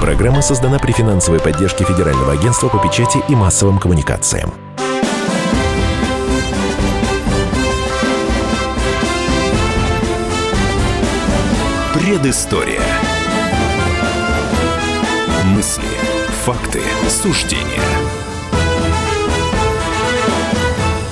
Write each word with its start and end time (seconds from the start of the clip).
Программа 0.00 0.42
создана 0.42 0.78
при 0.78 0.92
финансовой 0.92 1.40
поддержке 1.40 1.84
Федерального 1.84 2.32
агентства 2.32 2.68
по 2.68 2.78
печати 2.78 3.18
и 3.28 3.34
массовым 3.34 3.78
коммуникациям. 3.78 4.52
Предыстория. 11.94 12.82
Мысли, 15.44 15.82
факты, 16.44 16.82
суждения. 17.08 17.85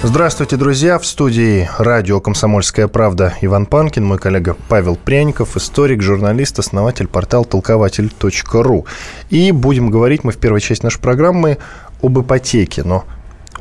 Здравствуйте, 0.07 0.59
друзья! 0.59 0.98
В 0.98 1.07
студии 1.07 1.66
радио 1.79 2.20
«Комсомольская 2.20 2.89
правда» 2.89 3.32
Иван 3.41 3.64
Панкин, 3.64 4.05
мой 4.05 4.19
коллега 4.19 4.55
Павел 4.69 4.96
Пряников, 4.96 5.57
историк, 5.57 6.02
журналист, 6.02 6.59
основатель 6.59 7.07
портала 7.07 7.46
толкователь.ру. 7.46 8.84
И 9.30 9.51
будем 9.51 9.88
говорить 9.88 10.23
мы 10.23 10.32
в 10.32 10.37
первой 10.37 10.60
части 10.60 10.84
нашей 10.84 11.01
программы 11.01 11.56
об 12.02 12.20
ипотеке, 12.20 12.82
но 12.82 13.06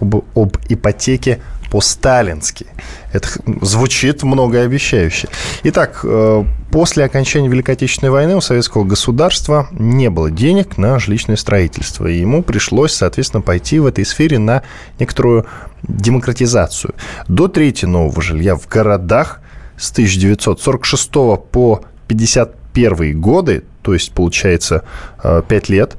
об, 0.01 0.15
об 0.35 0.57
ипотеке 0.67 1.39
по-сталински. 1.71 2.67
Это 3.13 3.29
звучит 3.61 4.23
многообещающе. 4.23 5.29
Итак, 5.63 6.01
э, 6.03 6.43
после 6.73 7.05
окончания 7.05 7.49
Великой 7.49 7.75
Отечественной 7.75 8.09
войны 8.09 8.35
у 8.35 8.41
советского 8.41 8.83
государства 8.83 9.67
не 9.73 10.09
было 10.09 10.31
денег 10.31 10.79
на 10.79 10.97
жилищное 10.97 11.35
строительство. 11.35 12.07
И 12.07 12.17
ему 12.19 12.41
пришлось, 12.41 12.93
соответственно, 12.93 13.41
пойти 13.43 13.77
в 13.77 13.85
этой 13.85 14.03
сфере 14.03 14.39
на 14.39 14.63
некоторую 14.99 15.45
демократизацию. 15.83 16.95
До 17.27 17.47
трети 17.47 17.85
нового 17.85 18.23
жилья 18.23 18.55
в 18.55 18.67
городах 18.67 19.39
с 19.77 19.91
1946 19.91 21.11
по 21.11 21.83
1951 22.07 23.21
годы, 23.21 23.65
то 23.83 23.93
есть, 23.93 24.11
получается, 24.11 24.83
5 25.21 25.49
э, 25.51 25.71
лет, 25.71 25.95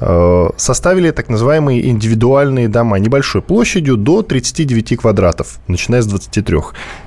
Э, 0.00 0.48
составили 0.56 1.10
так 1.10 1.28
называемые 1.28 1.88
индивидуальные 1.88 2.68
дома 2.68 2.98
небольшой 2.98 3.42
площадью 3.42 3.96
до 3.96 4.22
39 4.22 4.96
квадратов, 4.96 5.58
начиная 5.66 6.02
с 6.02 6.06
23. 6.06 6.58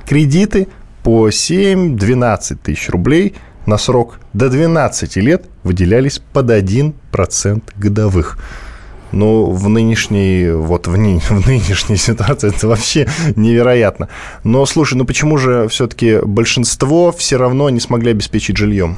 Кредиты 0.06 0.68
по 1.04 1.30
7-12 1.30 2.58
тысяч 2.64 2.90
рублей 2.90 3.36
на 3.66 3.78
срок 3.78 4.20
до 4.34 4.50
12 4.50 5.16
лет 5.18 5.46
выделялись 5.64 6.20
под 6.34 6.50
1% 6.50 7.62
годовых. 7.78 8.38
Ну, 9.12 9.52
в 9.52 9.68
нынешней, 9.68 10.52
вот 10.52 10.88
в, 10.88 10.98
ны, 10.98 11.20
в 11.30 11.46
нынешней 11.46 11.98
ситуации 11.98 12.50
это 12.50 12.68
вообще 12.68 13.08
невероятно. 13.36 14.08
Но, 14.44 14.66
слушай, 14.66 14.96
ну 14.96 15.06
почему 15.06 15.38
же 15.38 15.68
все-таки 15.68 16.20
большинство 16.24 17.12
все 17.12 17.38
равно 17.38 17.70
не 17.70 17.80
смогли 17.80 18.12
обеспечить 18.12 18.58
жильем? 18.58 18.96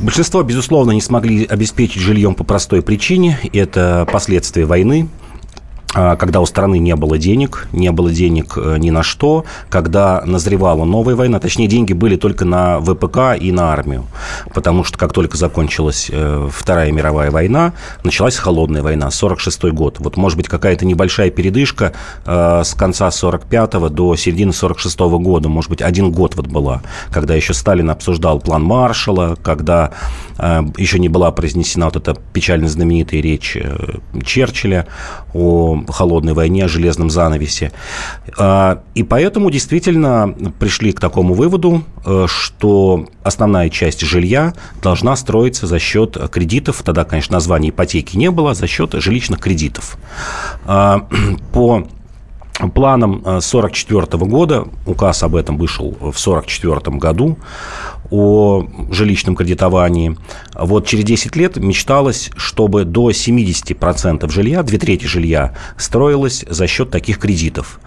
Большинство, 0.00 0.42
безусловно, 0.42 0.92
не 0.92 1.00
смогли 1.00 1.46
обеспечить 1.46 2.02
жильем 2.02 2.34
по 2.34 2.44
простой 2.44 2.82
причине. 2.82 3.38
Это 3.52 4.06
последствия 4.10 4.64
войны, 4.64 5.08
когда 5.92 6.40
у 6.40 6.46
страны 6.46 6.78
не 6.78 6.96
было 6.96 7.18
денег, 7.18 7.68
не 7.72 7.90
было 7.92 8.10
денег 8.10 8.54
э, 8.56 8.76
ни 8.78 8.90
на 8.90 9.02
что, 9.02 9.44
когда 9.68 10.22
назревала 10.24 10.84
новая 10.84 11.14
война, 11.14 11.38
точнее, 11.38 11.66
деньги 11.66 11.92
были 11.92 12.16
только 12.16 12.44
на 12.44 12.80
ВПК 12.80 13.38
и 13.38 13.52
на 13.52 13.72
армию, 13.72 14.06
потому 14.54 14.84
что 14.84 14.96
как 14.96 15.12
только 15.12 15.36
закончилась 15.36 16.08
э, 16.10 16.48
Вторая 16.50 16.90
мировая 16.92 17.30
война, 17.30 17.74
началась 18.04 18.36
холодная 18.36 18.82
война, 18.82 19.10
46 19.10 19.64
год. 19.64 19.96
Вот, 19.98 20.16
может 20.16 20.38
быть, 20.38 20.48
какая-то 20.48 20.86
небольшая 20.86 21.30
передышка 21.30 21.92
э, 22.24 22.62
с 22.64 22.72
конца 22.74 23.10
45 23.10 23.92
до 23.92 24.16
середины 24.16 24.54
46 24.54 24.98
года, 24.98 25.50
может 25.50 25.70
быть, 25.70 25.82
один 25.82 26.10
год 26.10 26.36
вот 26.36 26.46
была, 26.46 26.82
когда 27.10 27.34
еще 27.34 27.52
Сталин 27.52 27.90
обсуждал 27.90 28.40
план 28.40 28.62
Маршала, 28.62 29.36
когда 29.42 29.90
еще 30.38 30.98
не 30.98 31.08
была 31.08 31.30
произнесена 31.30 31.86
вот 31.86 31.96
эта 31.96 32.14
печально 32.32 32.68
знаменитая 32.68 33.20
речь 33.20 33.56
Черчилля 34.24 34.86
о 35.34 35.81
холодной 35.88 36.34
войне, 36.34 36.64
о 36.64 36.68
железном 36.68 37.10
занавесе. 37.10 37.72
А, 38.38 38.82
и 38.94 39.02
поэтому 39.02 39.50
действительно 39.50 40.34
пришли 40.58 40.92
к 40.92 41.00
такому 41.00 41.34
выводу, 41.34 41.84
э, 42.04 42.26
что 42.28 43.06
основная 43.22 43.70
часть 43.70 44.00
жилья 44.00 44.54
должна 44.82 45.16
строиться 45.16 45.66
за 45.66 45.78
счет 45.78 46.16
кредитов. 46.30 46.82
Тогда, 46.84 47.04
конечно, 47.04 47.34
названия 47.34 47.70
ипотеки 47.70 48.16
не 48.16 48.30
было, 48.30 48.54
за 48.54 48.66
счет 48.66 48.92
жилищных 48.92 49.40
кредитов. 49.40 49.96
А, 50.64 51.06
по 51.52 51.86
планам 52.70 53.22
1944 53.24 54.24
года, 54.26 54.64
указ 54.86 55.22
об 55.22 55.36
этом 55.36 55.56
вышел 55.58 55.90
в 55.92 56.16
1944 56.16 56.96
году, 56.98 57.38
о 58.10 58.66
жилищном 58.90 59.34
кредитовании. 59.34 60.16
Вот 60.54 60.86
через 60.86 61.04
10 61.04 61.34
лет 61.34 61.56
мечталось, 61.56 62.30
чтобы 62.36 62.84
до 62.84 63.10
70% 63.10 64.30
жилья, 64.30 64.62
две 64.62 64.78
трети 64.78 65.06
жилья, 65.06 65.54
строилось 65.78 66.44
за 66.46 66.66
счет 66.66 66.90
таких 66.90 67.18
кредитов. 67.18 67.80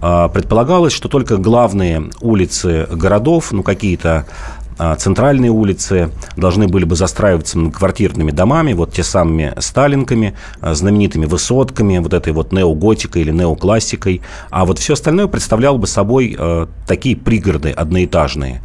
А, 0.00 0.28
предполагалось, 0.28 0.92
что 0.92 1.08
только 1.08 1.36
главные 1.36 2.10
улицы 2.20 2.86
городов, 2.92 3.50
ну, 3.50 3.64
какие-то 3.64 4.26
центральные 4.98 5.50
улицы 5.50 6.10
должны 6.36 6.68
были 6.68 6.84
бы 6.84 6.96
застраиваться 6.96 7.58
квартирными 7.70 8.30
домами, 8.30 8.72
вот 8.72 8.92
те 8.92 9.02
самыми 9.02 9.52
сталинками, 9.58 10.34
а, 10.60 10.74
знаменитыми 10.74 11.26
высотками, 11.26 11.98
вот 11.98 12.14
этой 12.14 12.32
вот 12.32 12.52
неоготикой 12.52 13.22
или 13.22 13.30
неоклассикой, 13.30 14.22
а 14.50 14.64
вот 14.64 14.78
все 14.78 14.94
остальное 14.94 15.26
представляло 15.26 15.76
бы 15.76 15.86
собой 15.86 16.36
а, 16.38 16.68
такие 16.86 17.16
пригороды 17.16 17.70
одноэтажные. 17.70 18.62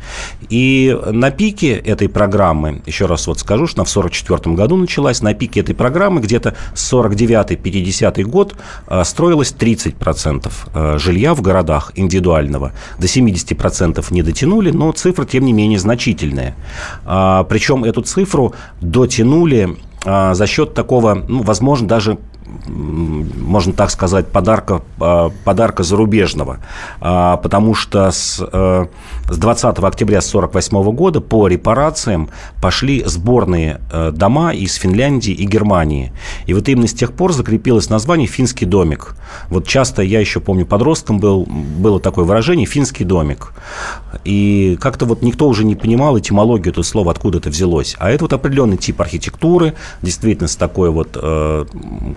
И 0.49 0.97
на 1.11 1.31
пике 1.31 1.73
этой 1.73 2.09
программы, 2.09 2.81
еще 2.85 3.05
раз 3.05 3.27
вот 3.27 3.39
скажу, 3.39 3.67
что 3.67 3.81
она 3.81 3.85
в 3.85 3.95
1944 3.95 4.55
году 4.55 4.77
началась, 4.77 5.21
на 5.21 5.33
пике 5.33 5.59
этой 5.59 5.75
программы 5.75 6.21
где-то 6.21 6.55
с 6.73 6.93
49-50 6.93 8.23
год 8.23 8.55
строилось 9.03 9.53
30% 9.57 10.99
жилья 10.99 11.33
в 11.33 11.41
городах 11.41 11.91
индивидуального. 11.95 12.71
До 12.97 13.07
70% 13.07 14.05
не 14.11 14.23
дотянули, 14.23 14.71
но 14.71 14.91
цифра, 14.91 15.25
тем 15.25 15.45
не 15.45 15.53
менее, 15.53 15.79
значительная 15.79 16.06
значительные. 16.07 16.55
А, 17.05 17.43
причем 17.43 17.83
эту 17.83 18.01
цифру 18.01 18.53
дотянули 18.81 19.77
а, 20.05 20.33
за 20.33 20.47
счет 20.47 20.73
такого, 20.73 21.25
ну, 21.27 21.43
возможно, 21.43 21.87
даже 21.87 22.17
можно 22.67 23.73
так 23.73 23.91
сказать, 23.91 24.27
подарка, 24.27 24.81
а, 24.99 25.29
подарка 25.43 25.83
зарубежного. 25.83 26.59
А, 26.99 27.37
потому 27.37 27.73
что 27.75 28.09
с, 28.11 28.39
э, 28.39 28.85
с 29.29 29.37
20 29.37 29.87
октября 29.87 30.21
1948 30.21 30.91
года 30.91 31.21
по 31.21 31.47
репарациям 31.47 32.29
пошли 32.61 33.03
сборные 33.05 33.81
э, 33.91 34.11
дома 34.11 34.53
из 34.53 34.75
Финляндии 34.75 35.33
и 35.33 35.45
Германии. 35.45 36.13
И 36.45 36.53
вот 36.53 36.67
именно 36.69 36.87
с 36.87 36.93
тех 36.93 37.13
пор 37.13 37.33
закрепилось 37.33 37.89
название 37.89 38.27
«финский 38.27 38.65
домик». 38.65 39.15
Вот 39.49 39.67
часто, 39.67 40.01
я 40.01 40.19
еще 40.19 40.39
помню, 40.39 40.65
подростком 40.65 41.19
был, 41.19 41.45
было 41.45 41.99
такое 41.99 42.25
выражение 42.25 42.65
«финский 42.65 43.03
домик». 43.03 43.53
И 44.23 44.77
как-то 44.81 45.05
вот 45.05 45.21
никто 45.21 45.47
уже 45.47 45.65
не 45.65 45.75
понимал 45.75 46.17
этимологию 46.17 46.71
этого 46.71 46.83
слова, 46.83 47.11
откуда 47.11 47.39
это 47.39 47.49
взялось. 47.49 47.95
А 47.99 48.09
это 48.09 48.23
вот 48.23 48.33
определенный 48.33 48.77
тип 48.77 49.01
архитектуры, 49.01 49.73
действительно 50.01 50.47
с 50.47 50.55
такой 50.55 50.89
вот 50.89 51.17
э, 51.21 51.65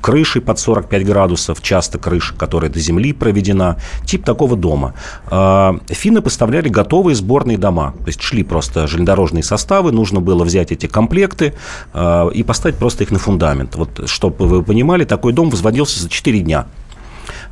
крышей 0.00 0.19
под 0.40 0.58
45 0.58 1.06
градусов, 1.06 1.62
часто 1.62 1.98
крыша, 1.98 2.34
которая 2.34 2.70
до 2.70 2.78
земли 2.78 3.12
проведена, 3.12 3.76
тип 4.04 4.24
такого 4.24 4.56
дома. 4.56 4.94
Э, 5.30 5.72
финны 5.88 6.22
поставляли 6.22 6.68
готовые 6.68 7.14
сборные 7.14 7.58
дома, 7.58 7.94
то 8.00 8.06
есть 8.08 8.22
шли 8.22 8.42
просто 8.42 8.86
железнодорожные 8.86 9.42
составы, 9.42 9.92
нужно 9.92 10.20
было 10.20 10.44
взять 10.44 10.72
эти 10.72 10.86
комплекты 10.86 11.54
э, 11.92 12.30
и 12.34 12.42
поставить 12.42 12.76
просто 12.76 13.04
их 13.04 13.10
на 13.10 13.18
фундамент. 13.18 13.76
Вот, 13.76 14.08
чтобы 14.08 14.46
вы 14.46 14.62
понимали, 14.62 15.04
такой 15.04 15.32
дом 15.32 15.50
возводился 15.50 16.00
за 16.02 16.08
4 16.08 16.40
дня. 16.40 16.66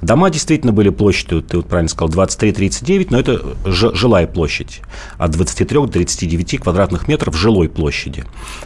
Дома 0.01 0.31
действительно 0.31 0.73
были 0.73 0.91
площадью, 0.91 1.43
ты 1.43 1.57
вот 1.57 1.67
правильно 1.67 1.89
сказал, 1.89 2.09
23-39, 2.11 3.09
но 3.11 3.19
это 3.19 3.43
жилая 3.65 4.27
площадь. 4.27 4.81
От 5.19 5.33
23 5.33 5.81
до 5.81 5.89
39 5.89 6.61
квадратных 6.61 7.09
метров 7.09 7.37
жилой 7.37 7.69
площади. 7.69 8.25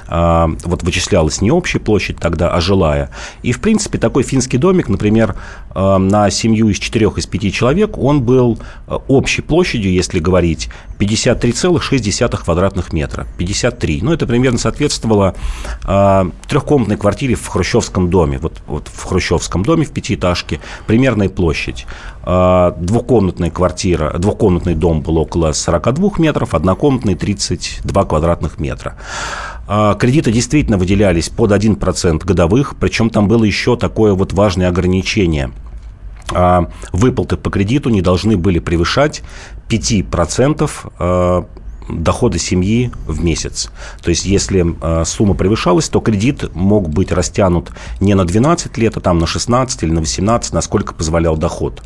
А, 0.09 0.50
вот 0.65 0.82
вычислялась 0.82 1.41
не 1.41 1.50
общая 1.50 1.78
площадь 1.78 2.19
тогда, 2.19 2.52
а 2.52 2.61
жилая. 2.61 3.11
И, 3.43 3.52
в 3.52 3.61
принципе, 3.61 3.99
такой 3.99 4.25
финский 4.25 4.58
домик, 4.58 4.88
например, 4.88 5.37
а, 5.70 5.99
на 5.99 6.31
семью 6.31 6.69
из 6.69 6.79
четырех 6.79 7.17
из 7.17 7.26
пяти 7.26 7.50
человек, 7.50 7.96
он 7.96 8.23
был 8.23 8.58
а, 8.87 8.96
общей 9.08 9.40
площадью, 9.40 9.93
если 9.93 10.19
говорить, 10.19 10.69
53,6 10.99 12.44
квадратных 12.44 12.93
метра. 12.93 13.26
53. 13.38 14.00
Ну, 14.02 14.12
это 14.12 14.26
примерно 14.26 14.58
соответствовало 14.58 15.34
трехкомнатной 16.49 16.96
квартире 16.96 17.34
в 17.34 17.46
хрущевском 17.46 18.11
доме. 18.11 18.38
Вот, 18.38 18.62
вот 18.67 18.88
в 18.93 19.05
хрущевском 19.05 19.64
доме 19.64 19.84
в 19.84 19.90
пятиэтажке 19.90 20.61
примерно 20.87 21.21
квадратная 21.22 21.28
площадь. 21.28 21.86
А, 22.24 22.74
двухкомнатная 22.78 23.50
квартира, 23.50 24.19
двухкомнатный 24.19 24.74
дом 24.74 25.02
был 25.02 25.19
около 25.19 25.52
42 25.52 26.10
метров, 26.19 26.54
однокомнатный 26.54 27.14
32 27.14 28.04
квадратных 28.04 28.58
метра. 28.58 28.94
А, 29.69 29.94
кредиты 29.94 30.32
действительно 30.32 30.78
выделялись 30.78 31.28
под 31.28 31.52
1% 31.52 32.24
годовых, 32.24 32.74
причем 32.78 33.10
там 33.10 33.28
было 33.28 33.44
еще 33.44 33.76
такое 33.76 34.14
вот 34.14 34.32
важное 34.32 34.69
ограничение– 34.69 35.50
выплаты 36.92 37.36
по 37.36 37.50
кредиту 37.50 37.90
не 37.90 38.00
должны 38.00 38.38
были 38.38 38.58
превышать 38.58 39.22
5% 39.69 41.46
дохода 41.88 42.38
семьи 42.38 42.90
в 43.06 43.23
месяц. 43.23 43.70
То 44.02 44.11
есть, 44.11 44.25
если 44.25 44.64
э, 44.81 45.05
сумма 45.05 45.34
превышалась, 45.34 45.88
то 45.88 46.00
кредит 46.00 46.55
мог 46.55 46.88
быть 46.88 47.12
растянут 47.12 47.70
не 48.00 48.14
на 48.14 48.25
12 48.25 48.76
лет, 48.79 48.96
а 48.96 49.00
там 49.00 49.19
на 49.19 49.26
16 49.26 49.82
или 49.82 49.93
на 49.93 50.00
18, 50.00 50.52
насколько 50.52 50.94
позволял 50.94 51.37
доход. 51.37 51.82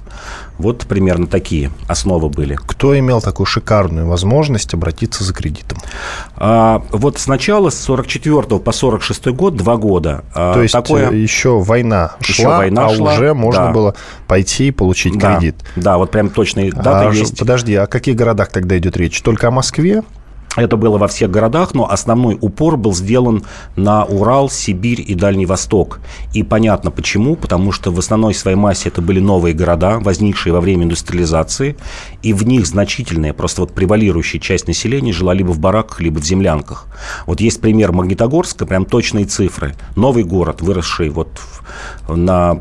Вот 0.59 0.87
примерно 0.87 1.27
такие 1.27 1.71
основы 1.87 2.29
были. 2.29 2.55
Кто 2.55 2.99
имел 2.99 3.21
такую 3.21 3.47
шикарную 3.47 4.07
возможность 4.07 4.73
обратиться 4.75 5.25
за 5.25 5.33
кредитом? 5.33 5.79
А, 6.37 6.83
вот 6.91 7.19
сначала 7.19 7.71
с 7.71 7.79
44 7.79 8.59
по 8.59 8.73
46 8.73 9.27
год, 9.29 9.57
два 9.57 9.77
года. 9.77 10.25
А, 10.35 10.55
то 10.55 10.63
есть 10.63 10.73
такое... 10.73 11.11
еще 11.13 11.61
война 11.61 12.13
еще 12.21 12.43
шла, 12.43 12.59
война 12.59 12.87
а 12.87 12.95
шла, 12.95 13.13
уже 13.13 13.35
можно 13.35 13.67
да. 13.67 13.73
было 13.73 13.95
пойти 14.27 14.69
и 14.69 14.71
получить 14.71 15.19
да, 15.19 15.37
кредит. 15.37 15.57
Да, 15.77 15.99
вот 15.99 16.11
прям 16.11 16.31
точные 16.31 16.73
даты 16.73 17.09
а, 17.09 17.13
есть. 17.13 17.39
Подожди, 17.39 17.75
о 17.75 17.87
каких 17.87 18.17
городах 18.17 18.49
тогда 18.49 18.79
идет 18.79 18.97
речь? 18.97 19.21
Только 19.23 19.49
о 19.49 19.51
Москве? 19.51 20.03
Это 20.57 20.77
было 20.77 20.97
во 20.97 21.07
всех 21.07 21.31
городах, 21.31 21.75
но 21.75 21.91
основной 21.91 22.37
упор 22.41 22.77
был 22.77 22.95
сделан 22.95 23.45
на 23.77 24.05
Урал, 24.05 24.49
Сибирь 24.49 25.05
и 25.07 25.15
Дальний 25.15 25.47
Восток. 25.47 26.01
И 26.33 26.43
понятно 26.43 26.91
почему, 26.91 27.37
потому 27.37 27.73
что 27.73 27.93
в 27.93 27.99
основной 27.99 28.35
своей 28.35 28.57
массе 28.57 28.89
это 28.89 29.03
были 29.03 29.21
новые 29.21 29.55
города, 29.55 29.99
возникшие 29.99 30.53
во 30.53 30.61
время 30.61 30.85
индустриализации, 30.85 31.77
и 32.23 32.33
в 32.33 32.47
них 32.47 32.67
значительная, 32.67 33.35
просто 33.35 33.61
вот 33.61 33.75
превалирующая 33.75 34.41
часть 34.41 34.67
населения 34.67 35.13
жила 35.13 35.35
либо 35.35 35.51
в 35.51 35.59
бараках, 35.59 36.01
либо 36.01 36.19
в 36.19 36.25
землянках. 36.25 36.87
Вот 37.27 37.41
есть 37.41 37.61
пример 37.61 37.93
Магнитогорска, 37.93 38.65
прям 38.67 38.87
точные 38.87 39.27
цифры. 39.27 39.75
Новый 39.95 40.25
город, 40.25 40.63
выросший 40.63 41.11
вот 41.11 41.29
на 42.09 42.61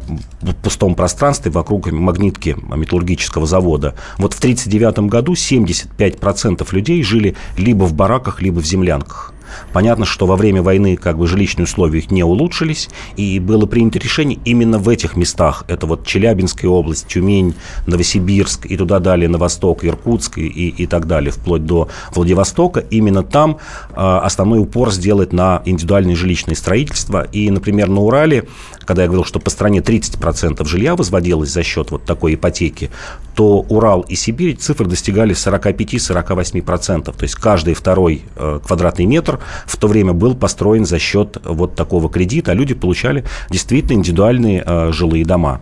пустом 0.64 0.96
пространстве 0.96 1.52
вокруг 1.52 1.92
магнитки 1.92 2.58
металлургического 2.76 3.46
завода. 3.46 3.96
Вот 4.18 4.34
в 4.34 4.40
1939 4.40 5.10
году 5.10 5.34
75% 5.34 6.68
людей 6.72 7.04
жили 7.04 7.36
либо 7.58 7.85
в 7.86 7.94
бараках, 7.94 8.42
либо 8.42 8.60
в 8.60 8.66
землянках. 8.66 9.35
Понятно, 9.74 10.06
что 10.06 10.26
во 10.26 10.36
время 10.36 10.62
войны 10.62 10.96
как 10.96 11.18
бы 11.18 11.28
жилищные 11.28 11.66
условия 11.66 12.00
их 12.00 12.12
не 12.12 12.24
улучшились, 12.24 12.90
и 13.18 13.40
было 13.40 13.66
принято 13.66 14.00
решение 14.00 14.40
именно 14.46 14.80
в 14.80 14.90
этих 14.90 15.16
местах, 15.16 15.66
это 15.68 15.86
вот 15.86 16.06
Челябинская 16.06 16.70
область, 16.70 17.08
Тюмень, 17.08 17.56
Новосибирск 17.88 18.66
и 18.66 18.78
туда 18.78 19.00
далее 19.00 19.30
на 19.30 19.38
восток, 19.38 19.84
Иркутск 19.84 20.38
и, 20.38 20.48
и 20.48 20.88
так 20.88 21.08
далее, 21.08 21.32
вплоть 21.32 21.66
до 21.66 21.90
Владивостока, 22.14 22.80
именно 22.80 23.24
там 23.24 23.58
э, 23.90 23.94
основной 23.96 24.60
упор 24.60 24.92
сделать 24.92 25.34
на 25.34 25.62
индивидуальное 25.66 26.16
жилищное 26.16 26.56
строительство. 26.56 27.28
И, 27.32 27.50
например, 27.50 27.90
на 27.90 28.02
Урале, 28.02 28.48
когда 28.86 29.04
я 29.04 29.08
говорил, 29.08 29.26
что 29.26 29.40
по 29.40 29.50
стране 29.50 29.80
30% 29.80 30.66
жилья 30.66 30.96
возводилось 30.96 31.50
за 31.50 31.64
счет 31.64 31.92
вот 31.92 32.06
такой 32.06 32.36
ипотеки, 32.36 32.90
то 33.36 33.66
Урал 33.70 34.02
и 34.02 34.16
Сибирь 34.16 34.56
цифры 34.56 34.88
достигали 34.88 35.36
45-48%. 35.36 37.04
То 37.04 37.24
есть 37.24 37.36
каждый 37.36 37.74
второй 37.74 38.24
э, 38.36 38.60
квадратный 38.66 39.06
метр 39.06 39.35
в 39.66 39.78
то 39.78 39.88
время 39.88 40.14
был 40.14 40.36
построен 40.36 40.86
за 40.86 41.00
счет 41.00 41.38
вот 41.44 41.76
такого 41.76 42.10
кредита, 42.10 42.52
а 42.52 42.54
люди 42.56 42.74
получали 42.74 43.24
действительно 43.50 43.98
индивидуальные 43.98 44.64
э, 44.66 44.92
жилые 44.92 45.26
дома. 45.26 45.62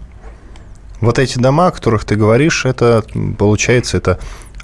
Вот 1.02 1.20
эти 1.20 1.38
дома, 1.38 1.68
о 1.68 1.72
которых 1.72 2.06
ты 2.06 2.16
говоришь, 2.16 2.66
это, 2.66 3.04
получается, 3.38 3.98
это 3.98 4.20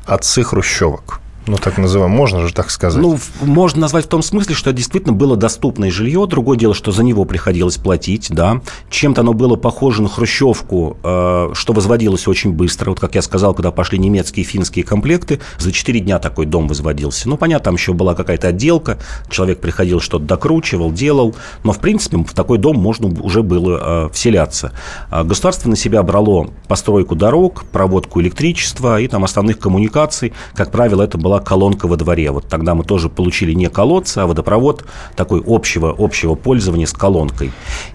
отцы 0.06 0.44
хрущевок. 0.44 1.20
Ну, 1.50 1.58
так 1.58 1.80
называем, 1.80 2.12
можно 2.12 2.48
же 2.48 2.54
так 2.54 2.70
сказать. 2.70 3.02
Ну, 3.02 3.18
можно 3.42 3.82
назвать 3.82 4.06
в 4.06 4.08
том 4.08 4.22
смысле, 4.22 4.54
что 4.54 4.72
действительно 4.72 5.14
было 5.14 5.36
доступное 5.36 5.90
жилье. 5.90 6.28
Другое 6.28 6.60
дело, 6.60 6.76
что 6.76 6.92
за 6.92 7.04
него 7.04 7.26
приходилось 7.26 7.78
платить, 7.78 8.28
да. 8.30 8.62
Чем-то 8.92 9.22
оно 9.22 9.34
было 9.34 9.56
похоже 9.56 10.04
на 10.04 10.10
хрущевку, 10.10 10.98
э, 11.04 11.50
что 11.54 11.74
возводилось 11.74 12.28
очень 12.28 12.52
быстро. 12.54 12.92
Вот, 12.92 13.00
как 13.00 13.16
я 13.16 13.24
сказал, 13.24 13.56
когда 13.56 13.72
пошли 13.72 13.98
немецкие 13.98 14.46
и 14.46 14.48
финские 14.48 14.86
комплекты, 14.86 15.40
за 15.58 15.72
4 15.72 16.00
дня 16.02 16.20
такой 16.20 16.46
дом 16.46 16.68
возводился. 16.68 17.28
Ну, 17.28 17.36
понятно, 17.36 17.66
там 17.66 17.74
еще 17.74 17.94
была 17.94 18.14
какая-то 18.14 18.50
отделка, 18.50 19.00
человек 19.28 19.60
приходил, 19.60 20.02
что-то 20.02 20.26
докручивал, 20.26 20.92
делал, 20.92 21.36
но, 21.64 21.72
в 21.72 21.80
принципе, 21.80 22.18
в 22.18 22.34
такой 22.34 22.60
дом 22.60 22.78
можно 22.78 23.08
уже 23.24 23.42
было 23.42 24.06
э, 24.06 24.10
вселяться. 24.14 24.72
А 25.10 25.24
государство 25.24 25.68
на 25.68 25.76
себя 25.76 26.04
брало 26.04 26.52
постройку 26.68 27.16
дорог, 27.16 27.64
проводку 27.72 28.22
электричества 28.22 29.02
и 29.02 29.08
там 29.08 29.24
основных 29.24 29.58
коммуникаций. 29.58 30.32
Как 30.54 30.70
правило, 30.70 31.02
это 31.02 31.18
была 31.18 31.39
колонка 31.40 31.88
во 31.88 31.98
дворе. 31.98 32.32
Вот 32.32 32.48
тогда 32.48 32.76
мы 32.76 32.84
тоже 32.84 33.10
получили 33.10 33.54
не 33.54 33.70
колодцы, 33.70 34.20
а 34.20 34.28
водопровод 34.28 34.86
такой 35.16 35.44
общего, 35.46 35.96
общего 35.98 36.36
пользования 36.36 36.86
с 36.86 36.94
колонкой. 36.94 37.52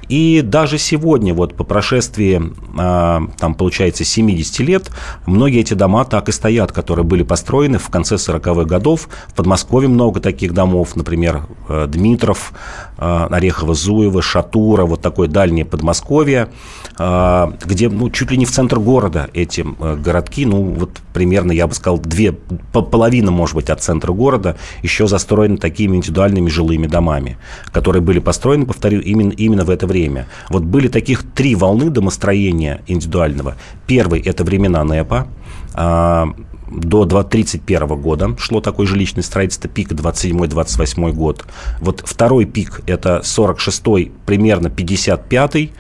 И 0.09 0.43
даже 0.43 0.79
сегодня, 0.79 1.35
вот 1.35 1.55
по 1.55 1.65
прошествии, 1.65 2.53
а, 2.79 3.23
там, 3.39 3.55
получается, 3.55 4.05
70 4.05 4.61
лет, 4.61 4.91
многие 5.27 5.61
эти 5.61 5.75
дома 5.75 6.05
так 6.05 6.29
и 6.29 6.33
стоят, 6.33 6.73
которые 6.73 7.05
были 7.05 7.23
построены 7.23 7.79
в 7.79 7.89
конце 7.89 8.17
40-х 8.17 8.65
годов. 8.65 9.09
В 9.29 9.35
Подмосковье 9.35 9.89
много 9.89 10.21
таких 10.21 10.53
домов, 10.53 10.97
например, 10.97 11.47
э, 11.69 11.87
Дмитров, 11.89 12.53
э, 12.99 13.27
Орехово-Зуево, 13.31 14.23
Шатура, 14.23 14.85
вот 14.85 15.01
такое 15.01 15.29
дальнее 15.29 15.65
Подмосковье, 15.65 16.49
э, 16.99 17.47
где 17.65 17.89
ну, 17.89 18.11
чуть 18.11 18.31
ли 18.31 18.37
не 18.37 18.45
в 18.45 18.51
центр 18.51 18.79
города 18.79 19.29
эти 19.33 19.65
городки, 20.03 20.47
ну, 20.47 20.63
вот 20.63 20.91
примерно, 21.13 21.53
я 21.53 21.67
бы 21.67 21.75
сказал, 21.75 21.99
две, 21.99 22.33
половина, 22.33 23.24
может 23.31 23.57
быть, 23.57 23.71
от 23.71 23.83
центра 23.83 24.13
города 24.13 24.57
еще 24.83 25.07
застроены 25.09 25.57
такими 25.57 25.97
индивидуальными 25.97 26.49
жилыми 26.49 26.87
домами, 26.87 27.37
которые 27.73 28.03
были 28.03 28.21
построены, 28.21 28.67
повторю, 28.67 29.01
именно, 29.01 29.33
именно 29.33 29.65
в 29.65 29.71
это 29.71 29.87
время 29.87 30.05
время. 30.05 30.27
Вот 30.51 30.63
были 30.63 30.89
таких 30.89 31.23
три 31.35 31.55
волны 31.55 31.91
домостроения 31.91 32.81
индивидуального. 32.87 33.55
Первый– 33.87 34.21
это 34.27 34.45
времена 34.45 34.85
НЭПа, 34.85 35.27
а, 35.75 36.29
до 36.67 37.03
1931 37.03 38.01
года 38.01 38.37
шло 38.39 38.61
такое 38.61 38.87
жилищное 38.87 39.23
строительство, 39.23 39.69
пик 39.69 39.93
27-28 39.93 41.13
год. 41.13 41.45
Вот 41.81 42.03
второй 42.05 42.45
пик– 42.45 42.81
это 42.87 43.23
46-й, 43.25 44.13
примерно 44.27 44.69
55-й, 44.69 45.73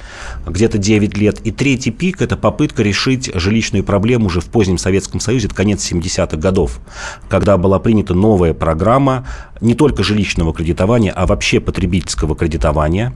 где-то 0.46 0.78
9 0.78 1.16
лет. 1.16 1.40
И 1.44 1.50
третий 1.50 1.90
пик– 1.90 2.20
это 2.22 2.36
попытка 2.36 2.82
решить 2.82 3.30
жилищную 3.34 3.84
проблему 3.84 4.26
уже 4.26 4.40
в 4.40 4.46
позднем 4.46 4.78
Советском 4.78 5.20
Союзе, 5.20 5.46
это 5.46 5.54
конец 5.54 5.90
70-х 5.90 6.36
годов, 6.36 6.80
когда 7.28 7.56
была 7.56 7.78
принята 7.78 8.14
новая 8.14 8.54
программа 8.54 9.26
не 9.60 9.74
только 9.74 10.02
жилищного 10.02 10.52
кредитования, 10.52 11.12
а 11.12 11.26
вообще 11.26 11.60
потребительского 11.60 12.36
кредитования. 12.36 13.14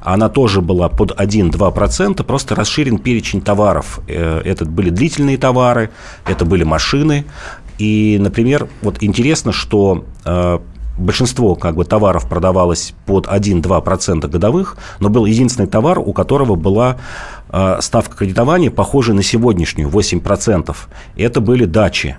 Она 0.00 0.28
тоже 0.28 0.60
была 0.60 0.88
под 0.88 1.12
1-2%, 1.12 2.22
просто 2.24 2.54
расширен 2.54 2.98
перечень 2.98 3.40
товаров. 3.40 4.00
Э, 4.06 4.40
это 4.44 4.64
были 4.64 4.90
длительные 4.90 5.38
товары, 5.38 5.90
это 6.26 6.44
были 6.44 6.64
машины. 6.64 7.05
И, 7.78 8.18
например, 8.20 8.68
вот 8.82 9.02
интересно, 9.02 9.52
что 9.52 10.04
э, 10.24 10.58
большинство 10.98 11.54
как 11.54 11.76
бы, 11.76 11.84
товаров 11.84 12.28
продавалось 12.28 12.94
под 13.04 13.26
1-2% 13.26 14.26
годовых, 14.28 14.76
но 15.00 15.08
был 15.08 15.26
единственный 15.26 15.66
товар, 15.66 15.98
у 15.98 16.12
которого 16.12 16.54
была 16.54 16.96
э, 17.50 17.78
ставка 17.80 18.16
кредитования 18.16 18.70
похожая 18.70 19.14
на 19.14 19.22
сегодняшнюю, 19.22 19.88
8%. 19.90 20.74
Это 21.16 21.40
были 21.40 21.64
дачи 21.64 22.16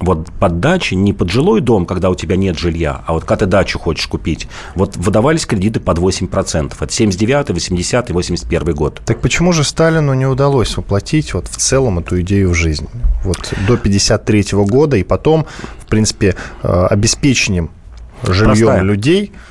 вот 0.00 0.30
под 0.32 0.60
дачи, 0.60 0.94
не 0.94 1.12
под 1.12 1.30
жилой 1.30 1.60
дом, 1.60 1.86
когда 1.86 2.10
у 2.10 2.14
тебя 2.14 2.36
нет 2.36 2.58
жилья, 2.58 3.02
а 3.06 3.12
вот 3.12 3.24
когда 3.24 3.44
ты 3.44 3.46
дачу 3.46 3.78
хочешь 3.78 4.06
купить, 4.06 4.48
вот 4.74 4.96
выдавались 4.96 5.46
кредиты 5.46 5.80
под 5.80 5.98
8%. 5.98 6.74
Это 6.78 6.92
79 6.92 7.50
80 7.50 8.10
81 8.10 8.74
год. 8.74 9.00
Так 9.04 9.20
почему 9.20 9.52
же 9.52 9.64
Сталину 9.64 10.14
не 10.14 10.26
удалось 10.26 10.76
воплотить 10.76 11.34
вот 11.34 11.48
в 11.48 11.56
целом 11.56 11.98
эту 11.98 12.20
идею 12.22 12.50
в 12.50 12.54
жизнь? 12.54 12.88
Вот 13.24 13.52
до 13.66 13.76
53 13.76 14.46
года 14.52 14.96
и 14.96 15.02
потом, 15.02 15.46
в 15.80 15.86
принципе, 15.86 16.36
э, 16.62 16.86
обеспечением 16.90 17.70
жильем 18.22 18.56
Простая. 18.56 18.82
людей– 18.82 19.32